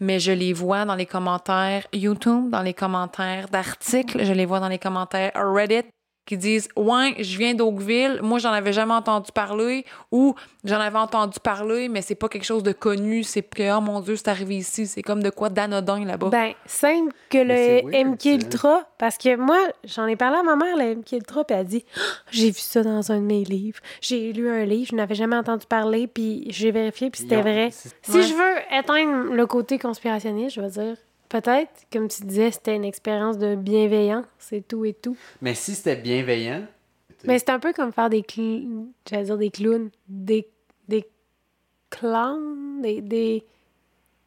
Mais 0.00 0.20
je 0.20 0.32
les 0.32 0.52
vois 0.52 0.84
dans 0.84 0.96
les 0.96 1.06
commentaires 1.06 1.86
YouTube, 1.94 2.50
dans 2.50 2.60
les 2.60 2.74
commentaires 2.74 3.48
d'articles, 3.48 4.22
je 4.22 4.32
les 4.34 4.44
vois 4.44 4.60
dans 4.60 4.68
les 4.68 4.78
commentaires 4.78 5.32
Reddit 5.34 5.84
qui 6.26 6.36
disent 6.36 6.68
Ouais, 6.76 7.14
je 7.18 7.36
viens 7.38 7.54
d'Oakville, 7.54 8.20
moi 8.22 8.38
j'en 8.38 8.52
avais 8.52 8.72
jamais 8.72 8.94
entendu 8.94 9.30
parler, 9.32 9.84
ou 10.10 10.34
j'en 10.64 10.80
avais 10.80 10.98
entendu 10.98 11.38
parler, 11.40 11.88
mais 11.88 12.02
c'est 12.02 12.14
pas 12.14 12.28
quelque 12.28 12.44
chose 12.44 12.62
de 12.62 12.72
connu, 12.72 13.22
c'est 13.22 13.42
que, 13.42 13.76
oh 13.76 13.80
mon 13.80 14.00
Dieu, 14.00 14.16
c'est 14.16 14.28
arrivé 14.28 14.56
ici, 14.56 14.86
c'est 14.86 15.02
comme 15.02 15.22
de 15.22 15.30
quoi 15.30 15.48
d'anodin 15.50 16.04
là-bas. 16.04 16.28
Ben, 16.30 16.52
simple 16.66 17.12
que 17.30 17.44
Mais 17.44 17.82
le 17.82 18.10
MK. 18.10 18.24
Ultra. 18.24 18.80
Parce 18.98 19.18
que 19.18 19.36
moi, 19.36 19.58
j'en 19.84 20.06
ai 20.06 20.16
parlé 20.16 20.38
à 20.38 20.42
ma 20.42 20.56
mère, 20.56 20.76
le 20.76 20.94
MK 20.96 21.12
Ultra, 21.12 21.44
puis 21.44 21.54
elle 21.54 21.60
a 21.60 21.64
dit 21.64 21.84
J'ai 22.30 22.50
vu 22.50 22.58
ça 22.60 22.82
dans 22.82 23.12
un 23.12 23.16
de 23.20 23.24
mes 23.26 23.44
livres. 23.44 23.80
J'ai 24.00 24.32
lu 24.32 24.48
un 24.48 24.64
livre, 24.64 24.88
je 24.92 24.96
n'avais 24.96 25.14
jamais 25.14 25.36
entendu 25.36 25.66
parler, 25.66 26.06
puis 26.06 26.44
j'ai 26.48 26.70
vérifié, 26.70 27.10
puis 27.10 27.20
c'était 27.22 27.42
vrai. 27.42 27.70
Si 27.70 28.12
Ouais. 28.12 28.22
je 28.22 28.34
veux 28.34 28.78
éteindre 28.78 29.32
le 29.34 29.46
côté 29.46 29.78
conspirationniste, 29.78 30.56
je 30.56 30.60
vais 30.60 30.68
dire 30.70 30.96
peut-être, 31.28 31.70
comme 31.92 32.08
tu 32.08 32.22
disais, 32.24 32.50
c'était 32.50 32.74
une 32.76 32.84
expérience 32.84 33.38
de 33.38 33.54
bienveillance, 33.56 34.26
c'est 34.38 34.66
tout 34.66 34.84
et 34.84 34.92
tout. 34.94 35.16
Mais 35.42 35.54
si 35.54 35.74
c'était 35.74 35.96
bienveillant, 35.96 36.62
Mais 37.24 37.38
c'est 37.38 37.50
un 37.50 37.58
peu 37.58 37.72
comme 37.72 37.92
faire 37.92 38.10
des 38.10 38.22
clowns, 38.22 38.88
j'allais 39.08 39.24
dire 39.24 39.38
des 39.38 39.50
clowns, 39.50 39.90
des, 40.08 40.46
des 40.88 41.06
clowns, 41.90 42.80
des, 42.82 43.00
des 43.00 43.44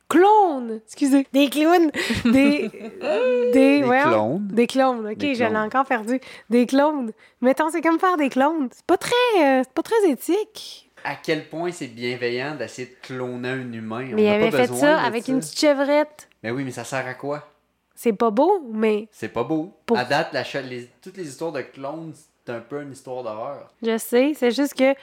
clones, 0.10 0.80
excusez, 0.86 1.28
des 1.34 1.50
clowns, 1.50 1.92
des, 2.26 2.70
des, 2.70 3.52
des 3.54 3.82
voyons, 3.84 4.10
clones. 4.10 4.48
des 4.48 4.68
clones, 4.68 5.08
ok, 5.12 5.20
je 5.22 5.44
l'ai 5.44 5.58
encore 5.58 5.86
perdu, 5.86 6.20
des 6.50 6.66
clones. 6.66 7.12
Mettons, 7.42 7.70
c'est 7.70 7.82
comme 7.82 8.00
faire 8.00 8.18
des 8.18 8.30
clones, 8.30 8.70
c'est 8.72 8.86
pas 8.86 8.98
très, 8.98 9.14
euh, 9.40 9.62
c'est 9.64 9.74
pas 9.74 9.84
très 9.84 10.10
éthique. 10.10 10.90
À 11.04 11.16
quel 11.16 11.48
point 11.48 11.72
c'est 11.72 11.88
bienveillant 11.88 12.56
d'essayer 12.56 12.88
de 12.88 12.96
cloner 13.08 13.50
un 13.50 13.72
humain? 13.72 14.08
Mais 14.14 14.24
il 14.24 14.28
On 14.28 14.30
n'a 14.30 14.34
avait 14.36 14.50
pas 14.50 14.58
fait 14.68 14.74
ça 14.74 15.00
avec 15.02 15.26
ça. 15.26 15.32
une 15.32 15.40
petite 15.40 15.60
chevrette. 15.60 16.27
Mais 16.44 16.52
oui, 16.52 16.64
mais 16.64 16.72
ça 16.72 16.84
sert 16.84 17.06
à 17.06 17.14
quoi? 17.14 17.48
C'est 17.96 18.14
pas 18.14 18.30
beau, 18.30 18.62
mais 18.72 19.08
C'est 19.12 19.30
pas 19.30 19.44
beau. 19.44 19.74
Pour- 19.86 19.98
À 19.98 20.06
date, 20.06 20.32
la 20.34 20.44
cha- 20.44 20.62
les- 20.62 20.90
toutes 21.02 21.18
les 21.18 21.28
histoires 21.28 21.52
de 21.52 21.62
clones, 21.62 22.14
c'est 22.46 22.52
un 22.54 22.60
peu 22.60 22.82
une 22.84 22.92
histoire 22.92 23.24
d'horreur. 23.24 23.72
je 23.82 23.98
sais, 23.98 24.34
c'est 24.36 24.52
juste 24.52 24.76
que, 24.76 24.94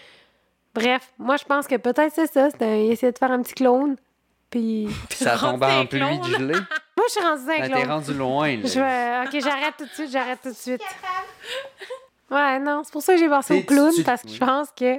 bref, 0.75 1.13
moi 1.19 1.37
je 1.37 1.45
pense 1.45 1.67
que 1.67 1.75
peut-être 1.77 2.13
c'est 2.15 2.27
ça, 2.31 2.49
c'est 2.51 2.63
un, 2.63 2.77
il 2.77 2.93
essaie 2.93 3.11
de 3.13 3.19
faire 3.19 3.33
un 3.33 3.43
petit 3.43 3.55
clone, 3.55 3.97
puis 4.49 4.87
Puis 5.09 5.19
ça 5.19 5.35
Rendu 5.37 5.55
tombe 5.61 5.63
en 5.65 5.81
un 5.81 5.87
pluie 5.87 6.01
de 6.19 6.25
gelée. 6.39 6.55
moi 6.97 7.07
je 7.09 7.13
suis 7.13 7.21
rendue 7.21 7.43
un 7.43 7.47
Ben, 7.47 7.69
clone. 7.69 7.83
T'es 7.83 7.89
rendu 7.89 8.15
loin, 8.15 8.57
là. 8.57 8.63
Je 8.69 8.81
vais... 8.81 9.27
Ok, 9.39 9.43
j'arrête 9.43 9.75
tout 9.77 9.85
de 9.87 9.91
suite, 9.91 10.11
j'arrête 10.13 10.39
tout 10.43 10.51
de 10.51 10.55
suite. 10.55 10.83
Ouais, 12.31 12.59
non, 12.61 12.83
c'est 12.85 12.93
pour 12.93 13.03
ça 13.03 13.15
que 13.15 13.19
j'ai 13.21 13.29
pensé 13.29 13.59
aux 13.59 13.63
clowns, 13.63 14.03
parce 14.05 14.23
que 14.23 14.29
oui. 14.29 14.35
je 14.35 14.39
pense 14.41 14.69
que 14.71 14.97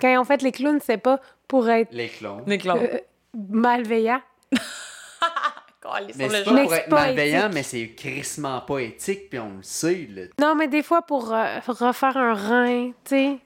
quand 0.00 0.08
ils 0.08 0.16
ont 0.18 0.24
fait 0.24 0.42
les 0.42 0.52
clowns, 0.52 0.80
c'est 0.82 0.96
pas 0.98 1.20
pour 1.46 1.68
être 1.68 1.88
Les 1.92 2.08
clones. 2.08 2.44
Des 2.44 2.58
clones. 2.58 2.78
euh, 2.78 2.98
malveillant. 3.50 4.20
Mais 6.16 6.28
c'est 6.28 6.44
pas 6.44 6.62
pour 6.62 6.74
être 6.74 6.88
pas 6.88 7.06
malveillant, 7.06 7.40
éthique. 7.40 7.54
mais 7.54 7.62
c'est 7.62 7.88
crissement 7.88 8.60
pas 8.60 8.78
éthique, 8.78 9.30
puis 9.30 9.38
on 9.38 9.56
le 9.56 9.62
sait, 9.62 10.08
là. 10.10 10.22
Non, 10.40 10.54
mais 10.54 10.68
des 10.68 10.82
fois, 10.82 11.02
pour 11.02 11.32
euh, 11.32 11.58
refaire 11.66 12.16
un 12.16 12.34
rein, 12.34 12.90
tu 13.04 13.10
sais. 13.10 13.38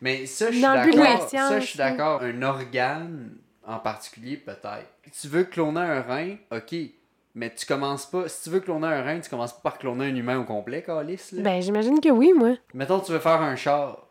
Mais 0.00 0.26
ça, 0.26 0.46
je 0.46 0.52
suis 0.52 0.62
d'accord. 0.62 1.28
Ça, 1.28 1.60
je 1.60 1.66
suis 1.66 1.78
d'accord. 1.78 2.22
Un 2.22 2.42
organe 2.42 3.30
en 3.66 3.78
particulier, 3.78 4.36
peut-être. 4.36 4.88
Tu 5.20 5.28
veux 5.28 5.44
cloner 5.44 5.80
un 5.80 6.02
rein, 6.02 6.36
ok. 6.50 6.74
Mais 7.34 7.52
tu 7.52 7.66
commences 7.66 8.06
pas. 8.06 8.28
Si 8.28 8.44
tu 8.44 8.50
veux 8.50 8.60
cloner 8.60 8.86
un 8.86 9.02
rein, 9.02 9.20
tu 9.20 9.28
commences 9.28 9.52
pas 9.52 9.70
par 9.70 9.78
cloner 9.78 10.06
un 10.06 10.14
humain 10.14 10.38
au 10.38 10.44
complet, 10.44 10.82
Calis. 10.82 11.30
Là. 11.32 11.42
Ben, 11.42 11.60
j'imagine 11.62 12.00
que 12.00 12.08
oui, 12.08 12.32
moi. 12.32 12.54
Mettons, 12.72 13.00
tu 13.00 13.10
veux 13.10 13.18
faire 13.18 13.42
un 13.42 13.56
char. 13.56 14.06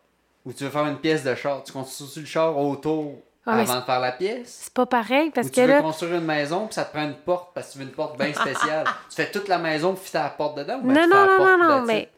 Ou 0.45 0.51
tu 0.51 0.65
veux 0.65 0.69
faire 0.69 0.85
une 0.87 0.97
pièce 0.97 1.23
de 1.23 1.33
char. 1.35 1.63
Tu 1.63 1.71
construis 1.71 2.21
le 2.21 2.25
char 2.25 2.57
autour 2.57 3.23
Ah, 3.45 3.59
avant 3.59 3.79
de 3.79 3.81
faire 3.85 3.99
la 3.99 4.11
pièce. 4.13 4.59
C'est 4.63 4.73
pas 4.73 4.85
pareil, 4.85 5.29
parce 5.31 5.47
Ou 5.47 5.49
tu 5.49 5.55
que 5.57 5.61
veux 5.61 5.67
là. 5.67 5.81
construire 5.81 6.15
une 6.15 6.23
maison, 6.25 6.65
puis 6.67 6.75
ça 6.75 6.85
te 6.85 6.93
prend 6.93 7.03
une 7.03 7.15
porte 7.15 7.53
parce 7.53 7.67
que 7.67 7.73
tu 7.73 7.79
veux 7.79 7.83
une 7.85 7.91
porte 7.91 8.17
bien 8.17 8.33
spéciale. 8.33 8.85
tu 9.09 9.15
fais 9.15 9.29
toute 9.31 9.47
la 9.49 9.57
maison, 9.57 9.93
puis 9.95 10.09
tu 10.09 10.15
la 10.17 10.29
porte 10.29 10.57
dedans. 10.57 10.79
ou 10.81 10.87
ben 10.87 10.93
Non, 10.93 11.01
tu 11.03 11.09
non, 11.09 11.15
fais 11.15 11.17
la 11.17 11.25
non, 11.25 11.37
porte, 11.37 11.59
non, 11.59 11.79
non, 11.79 11.85
mais. 11.85 12.09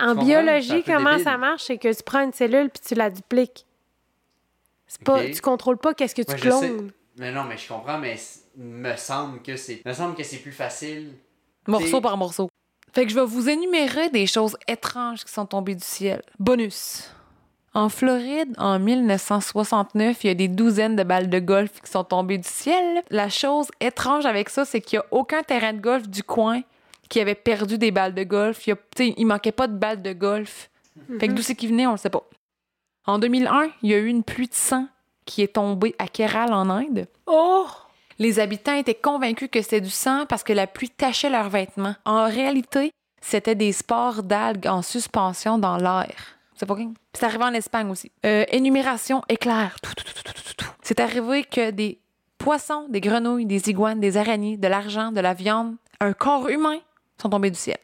En 0.00 0.14
biologie, 0.14 0.84
comment 0.84 1.10
débile. 1.10 1.24
ça 1.24 1.36
marche, 1.38 1.64
c'est 1.64 1.76
que 1.78 1.92
tu 1.92 2.02
prends 2.04 2.22
une 2.22 2.32
cellule 2.32 2.70
puis 2.70 2.80
tu 2.86 2.94
la 2.94 3.10
dupliques. 3.10 3.66
C'est 4.86 5.02
pas. 5.02 5.24
Tu 5.24 5.40
contrôles 5.40 5.76
pas 5.78 5.92
qu'est-ce 5.92 6.14
que 6.14 6.22
tu 6.22 6.30
Ouais, 6.30 6.38
je 6.38 6.50
sais. 6.50 6.68
clones. 6.68 6.90
Mais 7.16 7.32
non, 7.32 7.42
mais 7.42 7.56
je 7.58 7.66
comprends, 7.66 7.98
mais 7.98 8.16
me 8.56 8.94
semble 8.96 9.42
que 9.42 9.56
c'est 9.56 9.82
me 9.84 9.92
semble 9.92 10.14
que 10.14 10.22
c'est 10.22 10.36
plus 10.38 10.52
facile. 10.52 11.14
Morceau 11.66 12.00
par 12.00 12.16
morceau. 12.16 12.48
Fait 12.94 13.04
que 13.04 13.10
je 13.10 13.16
vais 13.16 13.26
vous 13.26 13.48
énumérer 13.48 14.08
des 14.08 14.26
choses 14.28 14.56
étranges 14.68 15.24
qui 15.24 15.32
sont 15.32 15.46
tombées 15.46 15.74
du 15.74 15.84
ciel. 15.84 16.22
Bonus. 16.38 17.10
En 17.78 17.88
Floride, 17.88 18.56
en 18.58 18.80
1969, 18.80 20.24
il 20.24 20.26
y 20.26 20.30
a 20.30 20.34
des 20.34 20.48
douzaines 20.48 20.96
de 20.96 21.04
balles 21.04 21.30
de 21.30 21.38
golf 21.38 21.80
qui 21.80 21.88
sont 21.88 22.02
tombées 22.02 22.38
du 22.38 22.48
ciel. 22.48 23.04
La 23.08 23.28
chose 23.28 23.68
étrange 23.78 24.26
avec 24.26 24.48
ça, 24.48 24.64
c'est 24.64 24.80
qu'il 24.80 24.98
n'y 24.98 25.04
a 25.04 25.06
aucun 25.12 25.44
terrain 25.44 25.72
de 25.72 25.80
golf 25.80 26.08
du 26.08 26.24
coin 26.24 26.62
qui 27.08 27.20
avait 27.20 27.36
perdu 27.36 27.78
des 27.78 27.92
balles 27.92 28.16
de 28.16 28.24
golf. 28.24 28.66
Il, 28.66 28.74
il 28.98 29.24
manquait 29.26 29.52
pas 29.52 29.68
de 29.68 29.76
balles 29.76 30.02
de 30.02 30.12
golf. 30.12 30.70
Fait 31.20 31.28
que 31.28 31.34
d'où 31.34 31.42
c'est 31.42 31.54
qui 31.54 31.68
venait, 31.68 31.86
on 31.86 31.92
le 31.92 31.98
sait 31.98 32.10
pas. 32.10 32.28
En 33.06 33.20
2001, 33.20 33.68
il 33.84 33.90
y 33.90 33.94
a 33.94 33.98
eu 33.98 34.06
une 34.06 34.24
pluie 34.24 34.48
de 34.48 34.54
sang 34.54 34.88
qui 35.24 35.42
est 35.42 35.54
tombée 35.54 35.94
à 36.00 36.08
Kerala, 36.08 36.58
en 36.58 36.70
Inde. 36.70 37.06
Oh! 37.28 37.68
Les 38.18 38.40
habitants 38.40 38.74
étaient 38.74 38.96
convaincus 38.96 39.50
que 39.52 39.62
c'était 39.62 39.80
du 39.80 39.90
sang 39.90 40.26
parce 40.28 40.42
que 40.42 40.52
la 40.52 40.66
pluie 40.66 40.90
tachait 40.90 41.30
leurs 41.30 41.48
vêtements. 41.48 41.94
En 42.04 42.24
réalité, 42.24 42.90
c'était 43.20 43.54
des 43.54 43.70
spores 43.70 44.24
d'algues 44.24 44.66
en 44.66 44.82
suspension 44.82 45.58
dans 45.58 45.76
l'air. 45.76 46.37
C'est? 46.58 46.66
C'est 47.12 47.24
arrivé 47.24 47.44
en 47.44 47.54
Espagne 47.54 47.90
aussi. 47.90 48.10
Euh, 48.26 48.44
énumération 48.50 49.22
éclair. 49.28 49.76
Tout, 49.80 49.92
tout, 49.94 50.04
tout, 50.04 50.12
tout, 50.14 50.32
tout, 50.32 50.42
tout, 50.42 50.54
tout. 50.56 50.70
C'est 50.82 51.00
arrivé 51.00 51.44
que 51.44 51.70
des 51.70 51.98
poissons, 52.38 52.86
des 52.88 53.00
grenouilles, 53.00 53.46
des 53.46 53.68
iguanes, 53.70 54.00
des 54.00 54.16
araignées, 54.16 54.56
de 54.56 54.68
l'argent, 54.68 55.12
de 55.12 55.20
la 55.20 55.34
viande, 55.34 55.76
un 56.00 56.12
corps 56.12 56.48
humain 56.48 56.78
sont 57.20 57.28
tombés 57.28 57.50
du 57.50 57.58
ciel. 57.58 57.78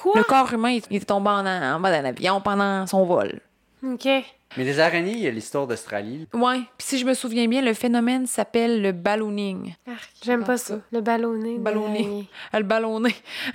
Quoi? 0.00 0.12
Le 0.16 0.24
corps 0.24 0.52
humain, 0.52 0.78
il 0.90 0.96
est 0.96 1.04
tombé 1.04 1.30
en, 1.30 1.44
en 1.46 1.80
bas 1.80 1.90
d'un 1.90 2.04
avion 2.04 2.40
pendant 2.40 2.86
son 2.86 3.04
vol. 3.04 3.40
OK. 3.84 4.06
Mais 4.56 4.64
les 4.64 4.78
araignées, 4.80 5.12
il 5.12 5.20
y 5.20 5.26
a 5.26 5.30
l'histoire 5.30 5.66
d'Australie. 5.66 6.28
Ouais, 6.34 6.60
puis 6.76 6.86
si 6.86 6.98
je 6.98 7.06
me 7.06 7.14
souviens 7.14 7.48
bien, 7.48 7.62
le 7.62 7.72
phénomène 7.72 8.26
s'appelle 8.26 8.82
le 8.82 8.92
ballooning. 8.92 9.74
Arc, 9.88 10.10
J'aime 10.22 10.44
pas 10.44 10.58
ça. 10.58 10.78
Le 10.92 11.00
ballonné. 11.00 11.58
Ballonné. 11.58 12.28
Le 12.52 12.62
ballonné. 12.62 13.14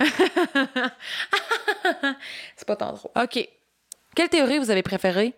c'est 2.56 2.66
pas 2.66 2.76
tant 2.76 2.92
drôle. 2.92 3.12
OK. 3.22 3.48
Quelle 4.18 4.30
théorie 4.30 4.58
vous 4.58 4.72
avez 4.72 4.82
préférée? 4.82 5.32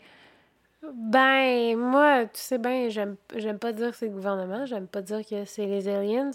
Ben, 0.91 1.76
moi, 1.76 2.24
tu 2.24 2.41
sais 2.41 2.57
bien, 2.57 2.89
j'aime 2.89 3.16
j'aime 3.37 3.59
pas 3.59 3.72
dire 3.72 3.91
que 3.91 3.97
c'est 3.99 4.07
le 4.07 4.12
gouvernement, 4.12 4.64
j'aime 4.64 4.87
pas 4.87 5.03
dire 5.03 5.20
que 5.28 5.45
c'est 5.45 5.66
les 5.66 5.87
aliens. 5.87 6.31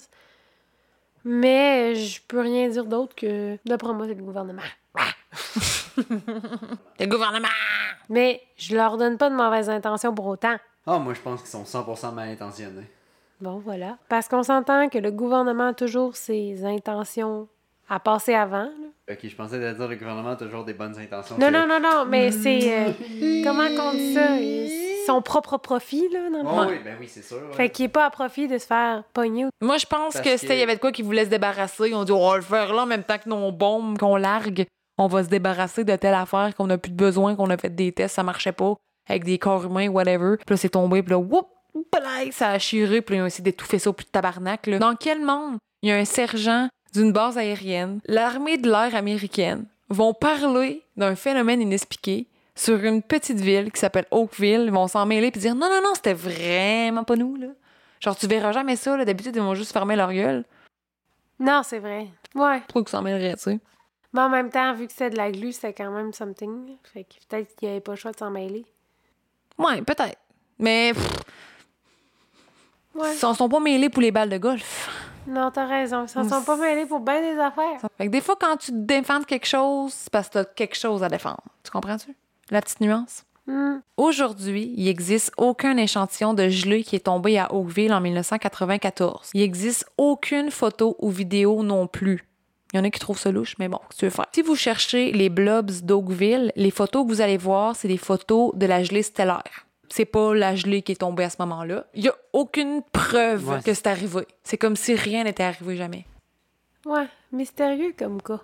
Mais 1.24 1.96
je 1.96 2.22
peux 2.22 2.41
rien 2.41 2.70
dire 2.70 2.86
d'autre 2.86 3.16
que, 3.16 3.58
d'après 3.66 3.93
moi, 3.93 4.06
c'est 4.08 4.14
le 4.14 4.22
gouvernement. 4.22 4.62
Le 7.00 7.08
gouvernement! 7.08 7.48
Mais 8.10 8.43
je 8.58 8.76
leur 8.76 8.98
donne 8.98 9.18
pas 9.18 9.32
de 9.32 9.36
mauvaises 9.36 9.72
intentions 9.72 10.14
pour 10.14 10.28
autant. 10.28 10.58
Ah, 10.86 11.00
moi, 11.00 11.16
je 11.16 11.22
pense 11.22 11.41
qu'ils 11.41 11.50
sont 11.50 11.64
100% 11.64 12.14
mal 12.14 12.30
intentionnés. 12.30 12.88
Bon, 13.41 13.58
voilà. 13.58 13.98
Parce 14.08 14.28
qu'on 14.28 14.43
s'entend 14.43 14.88
que 14.89 15.00
le 15.00 15.10
gouvernement 15.10 15.70
a 15.70 15.74
toujours 15.74 16.16
ses 16.16 16.64
intentions 16.64 17.48
à 17.89 17.99
passer 17.99 18.33
avant. 18.33 18.63
là. 18.63 18.69
Ok, 19.11 19.19
je 19.23 19.36
pensais 19.36 19.59
dire 19.59 19.88
le 19.88 19.95
gouvernement 19.95 20.31
a 20.31 20.36
toujours 20.36 20.63
des 20.63 20.73
bonnes 20.73 20.97
intentions. 20.97 21.38
Non, 21.38 21.51
non, 21.51 21.67
non, 21.67 21.79
non, 21.79 22.05
mais 22.07 22.31
c'est. 22.31 22.59
euh, 22.63 23.43
comment 23.43 23.67
qu'on 23.75 23.91
dit 23.91 24.13
ça? 24.13 24.29
Son 25.05 25.21
propre 25.21 25.57
profit, 25.57 26.09
là, 26.11 26.31
dans 26.31 26.39
le 26.41 26.45
Oh, 26.47 26.63
fond. 26.63 26.67
oui, 26.69 26.79
ben 26.83 26.97
oui, 26.99 27.07
c'est 27.07 27.21
sûr. 27.23 27.38
ouais. 27.38 27.53
Fait 27.55 27.69
qu'il 27.69 27.86
est 27.86 27.89
pas 27.89 28.05
à 28.05 28.09
profit 28.09 28.47
de 28.47 28.57
se 28.57 28.65
faire 28.65 29.03
pogner. 29.13 29.45
Moi, 29.61 29.77
je 29.77 29.86
pense 29.86 30.13
Parce 30.15 30.25
que 30.25 30.36
c'était, 30.38 30.55
il 30.55 30.59
y 30.59 30.63
avait 30.63 30.73
de 30.75 30.79
quoi 30.79 30.91
qui 30.91 31.03
voulait 31.03 31.25
se 31.25 31.29
débarrasser. 31.29 31.93
On 31.93 32.03
dit, 32.03 32.11
on 32.11 32.27
va 32.27 32.38
le 32.38 32.41
faire 32.41 32.73
là 32.73 32.81
en 32.81 32.86
même 32.88 33.03
temps 33.03 33.19
que 33.19 33.29
nos 33.29 33.51
bombes 33.51 33.99
qu'on 33.99 34.15
largue. 34.15 34.65
On 34.97 35.05
va 35.05 35.23
se 35.23 35.29
débarrasser 35.29 35.83
de 35.83 35.95
telle 35.95 36.15
affaire 36.15 36.55
qu'on 36.55 36.67
a 36.71 36.77
plus 36.79 36.91
de 36.91 36.95
besoin, 36.97 37.36
qu'on 37.36 37.49
a 37.51 37.57
fait 37.57 37.69
des 37.69 37.91
tests, 37.91 38.15
ça 38.15 38.23
marchait 38.23 38.53
pas, 38.53 38.73
avec 39.07 39.25
des 39.25 39.38
corps 39.38 39.65
humains, 39.65 39.89
whatever. 39.89 40.38
Puis 40.38 40.45
là, 40.49 40.57
c'est 40.57 40.69
tombé, 40.69 41.03
puis 41.03 41.11
là, 41.11 41.19
whoop, 41.19 41.47
blague, 41.95 42.31
ça 42.31 42.49
a 42.49 42.57
chiré, 42.57 43.01
puis 43.01 43.13
là, 43.15 43.19
ils 43.19 43.23
ont 43.23 43.27
essayé 43.27 43.43
d'étouffer 43.43 43.77
ça 43.77 43.91
au 43.91 43.93
plus 43.93 44.05
de 44.05 44.09
tabarnak. 44.09 44.65
là. 44.65 44.79
Dans 44.79 44.95
quel 44.95 45.21
monde? 45.23 45.57
Il 45.83 45.89
y 45.89 45.91
a 45.91 45.97
un 45.97 46.05
sergent 46.05 46.67
d'une 46.93 47.11
base 47.11 47.38
aérienne, 47.38 47.99
l'armée 48.05 48.57
de 48.57 48.69
l'air 48.69 48.95
américaine, 48.95 49.65
vont 49.89 50.13
parler 50.13 50.81
d'un 50.97 51.15
phénomène 51.15 51.61
inexpliqué 51.61 52.27
sur 52.55 52.83
une 52.83 53.01
petite 53.01 53.39
ville 53.39 53.71
qui 53.71 53.79
s'appelle 53.79 54.05
Oakville, 54.11 54.63
ils 54.67 54.71
vont 54.71 54.88
s'en 54.88 55.05
mêler 55.05 55.29
puis 55.31 55.41
dire 55.41 55.55
non, 55.55 55.69
non, 55.69 55.81
non, 55.83 55.93
c'était 55.93 56.13
vraiment 56.13 57.03
pas 57.03 57.15
nous, 57.17 57.36
là. 57.36 57.47
Genre, 57.99 58.15
tu 58.15 58.27
verras 58.27 58.51
jamais 58.51 58.75
ça, 58.75 58.95
là. 58.97 59.03
D'habitude, 59.05 59.36
ils 59.36 59.41
vont 59.41 59.55
juste 59.55 59.73
fermer 59.73 59.95
leur 59.95 60.13
gueule. 60.13 60.45
Non, 61.39 61.61
c'est 61.63 61.79
vrai. 61.79 62.07
Ouais. 62.33 62.59
Pourquoi 62.61 62.83
qu'ils 62.83 62.89
s'en 62.91 63.01
mêleraient, 63.01 63.36
tu 63.36 63.41
sais? 63.43 63.59
Mais 64.13 64.21
en 64.21 64.29
même 64.29 64.49
temps, 64.49 64.73
vu 64.73 64.86
que 64.88 64.93
c'était 64.93 65.09
de 65.09 65.17
la 65.17 65.31
glu, 65.31 65.51
c'était 65.51 65.73
quand 65.73 65.91
même 65.91 66.13
something. 66.13 66.77
Fait 66.93 67.03
que 67.03 67.15
peut-être 67.27 67.55
qu'il 67.55 67.67
n'y 67.67 67.73
avait 67.73 67.81
pas 67.81 67.91
le 67.91 67.97
choix 67.97 68.11
de 68.11 68.17
s'en 68.17 68.31
mêler. 68.31 68.65
Ouais, 69.57 69.81
peut-être. 69.81 70.17
Mais, 70.59 70.93
pff, 70.93 71.09
Ouais. 72.95 73.13
ils 73.13 73.17
s'en 73.17 73.33
sont 73.33 73.49
pas 73.49 73.59
mêlés 73.59 73.89
pour 73.89 74.01
les 74.01 74.11
balles 74.11 74.29
de 74.29 74.38
golf. 74.38 74.89
Non, 75.28 75.51
t'as 75.51 75.65
raison. 75.65 76.03
Ils 76.03 76.09
s'en 76.09 76.28
sont 76.28 76.43
pas 76.43 76.57
mêlés 76.57 76.86
pour 76.86 76.99
bien 76.99 77.21
des 77.21 77.39
affaires. 77.39 77.80
Fait 77.97 78.05
que 78.05 78.11
des 78.11 78.21
fois, 78.21 78.36
quand 78.39 78.57
tu 78.57 78.71
défends 78.73 79.21
quelque 79.23 79.47
chose, 79.47 79.93
c'est 79.93 80.11
parce 80.11 80.28
que 80.28 80.34
t'as 80.34 80.45
quelque 80.45 80.76
chose 80.76 81.03
à 81.03 81.09
défendre. 81.09 81.41
Tu 81.63 81.71
comprends-tu? 81.71 82.15
La 82.51 82.61
petite 82.61 82.82
nuance? 82.82 83.23
Hmm. 83.47 83.78
Aujourd'hui, 83.97 84.73
il 84.76 84.86
n'existe 84.86 85.32
aucun 85.38 85.78
échantillon 85.78 86.34
de 86.34 86.49
gelée 86.49 86.84
qui 86.84 86.95
est 86.95 87.05
tombé 87.05 87.38
à 87.38 87.53
Oakville 87.53 87.93
en 87.93 88.01
1994. 88.01 89.30
Il 89.34 89.41
n'existe 89.41 89.86
aucune 89.97 90.49
photo 90.49 90.95
ou 90.99 91.09
vidéo 91.09 91.61
non 91.63 91.88
plus. 91.88 92.23
Il 92.73 92.78
y 92.78 92.80
en 92.80 92.84
a 92.84 92.89
qui 92.89 92.99
trouvent 92.99 93.19
ça 93.19 93.32
louche, 93.32 93.55
mais 93.59 93.67
bon, 93.67 93.80
que 93.89 93.95
tu 93.95 94.05
veux 94.05 94.11
faire? 94.11 94.26
Si 94.34 94.41
vous 94.41 94.55
cherchez 94.55 95.11
les 95.11 95.30
blobs 95.30 95.71
d'Oakville, 95.84 96.51
les 96.55 96.71
photos 96.71 97.05
que 97.05 97.09
vous 97.09 97.21
allez 97.21 97.38
voir, 97.38 97.76
c'est 97.76 97.88
des 97.88 97.97
photos 97.97 98.51
de 98.55 98.65
la 98.65 98.84
gelée 98.84 99.03
stellaire. 99.03 99.64
C'est 99.89 100.05
pas 100.05 100.33
la 100.33 100.55
gelée 100.55 100.81
qui 100.81 100.93
est 100.93 100.95
tombée 101.01 101.23
à 101.23 101.29
ce 101.29 101.38
moment-là. 101.39 101.86
Il 101.93 102.03
y 102.03 102.09
a 102.09 102.15
aucune 102.33 102.81
preuve 102.91 103.49
Ouais, 103.49 103.61
que 103.61 103.73
c'est 103.73 103.88
arrivé. 103.88 104.25
C'est 104.43 104.57
comme 104.57 104.75
si 104.75 104.95
rien 104.95 105.23
n'était 105.23 105.43
arrivé 105.43 105.75
jamais. 105.77 106.05
Ouais, 106.86 107.07
mystérieux 107.31 107.93
comme 107.97 108.21
cas. 108.21 108.41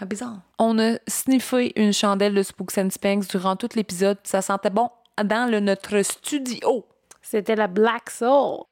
Ah, 0.00 0.04
bizarre. 0.04 0.38
On 0.58 0.78
a 0.78 0.98
sniffé 1.08 1.72
une 1.74 1.92
chandelle 1.92 2.32
de 2.34 2.42
Spooks 2.44 2.78
and 2.78 2.90
Spanks 2.90 3.26
durant 3.30 3.56
tout 3.56 3.68
l'épisode. 3.74 4.18
Ça 4.22 4.42
sentait 4.42 4.70
bon 4.70 4.90
dans 5.24 5.50
le, 5.50 5.58
notre 5.58 6.02
studio. 6.02 6.86
C'était 7.20 7.56
la 7.56 7.66
Black 7.66 8.08
Soul. 8.10 8.62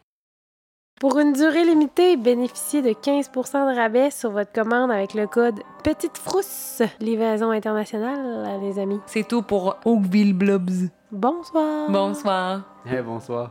Pour 0.99 1.19
une 1.19 1.35
durée 1.35 1.67
limitée, 1.67 2.17
bénéficiez 2.17 2.81
de 2.81 2.89
15% 2.89 3.71
de 3.71 3.77
rabais 3.77 4.11
sur 4.11 4.31
votre 4.31 4.51
commande 4.51 4.91
avec 4.91 5.13
le 5.13 5.27
code 5.27 5.61
Petite 5.85 6.17
Frousse. 6.17 6.81
Livraison 7.01 7.51
internationale, 7.51 8.59
les 8.63 8.79
amis. 8.79 8.99
C'est 9.05 9.29
tout 9.29 9.43
pour 9.43 9.77
Oakville 9.85 10.33
Blobs. 10.33 10.89
Bonsoir. 11.13 11.91
Bonsoir. 11.91 12.63
Eh, 12.91 13.03
bonsoir. 13.03 13.51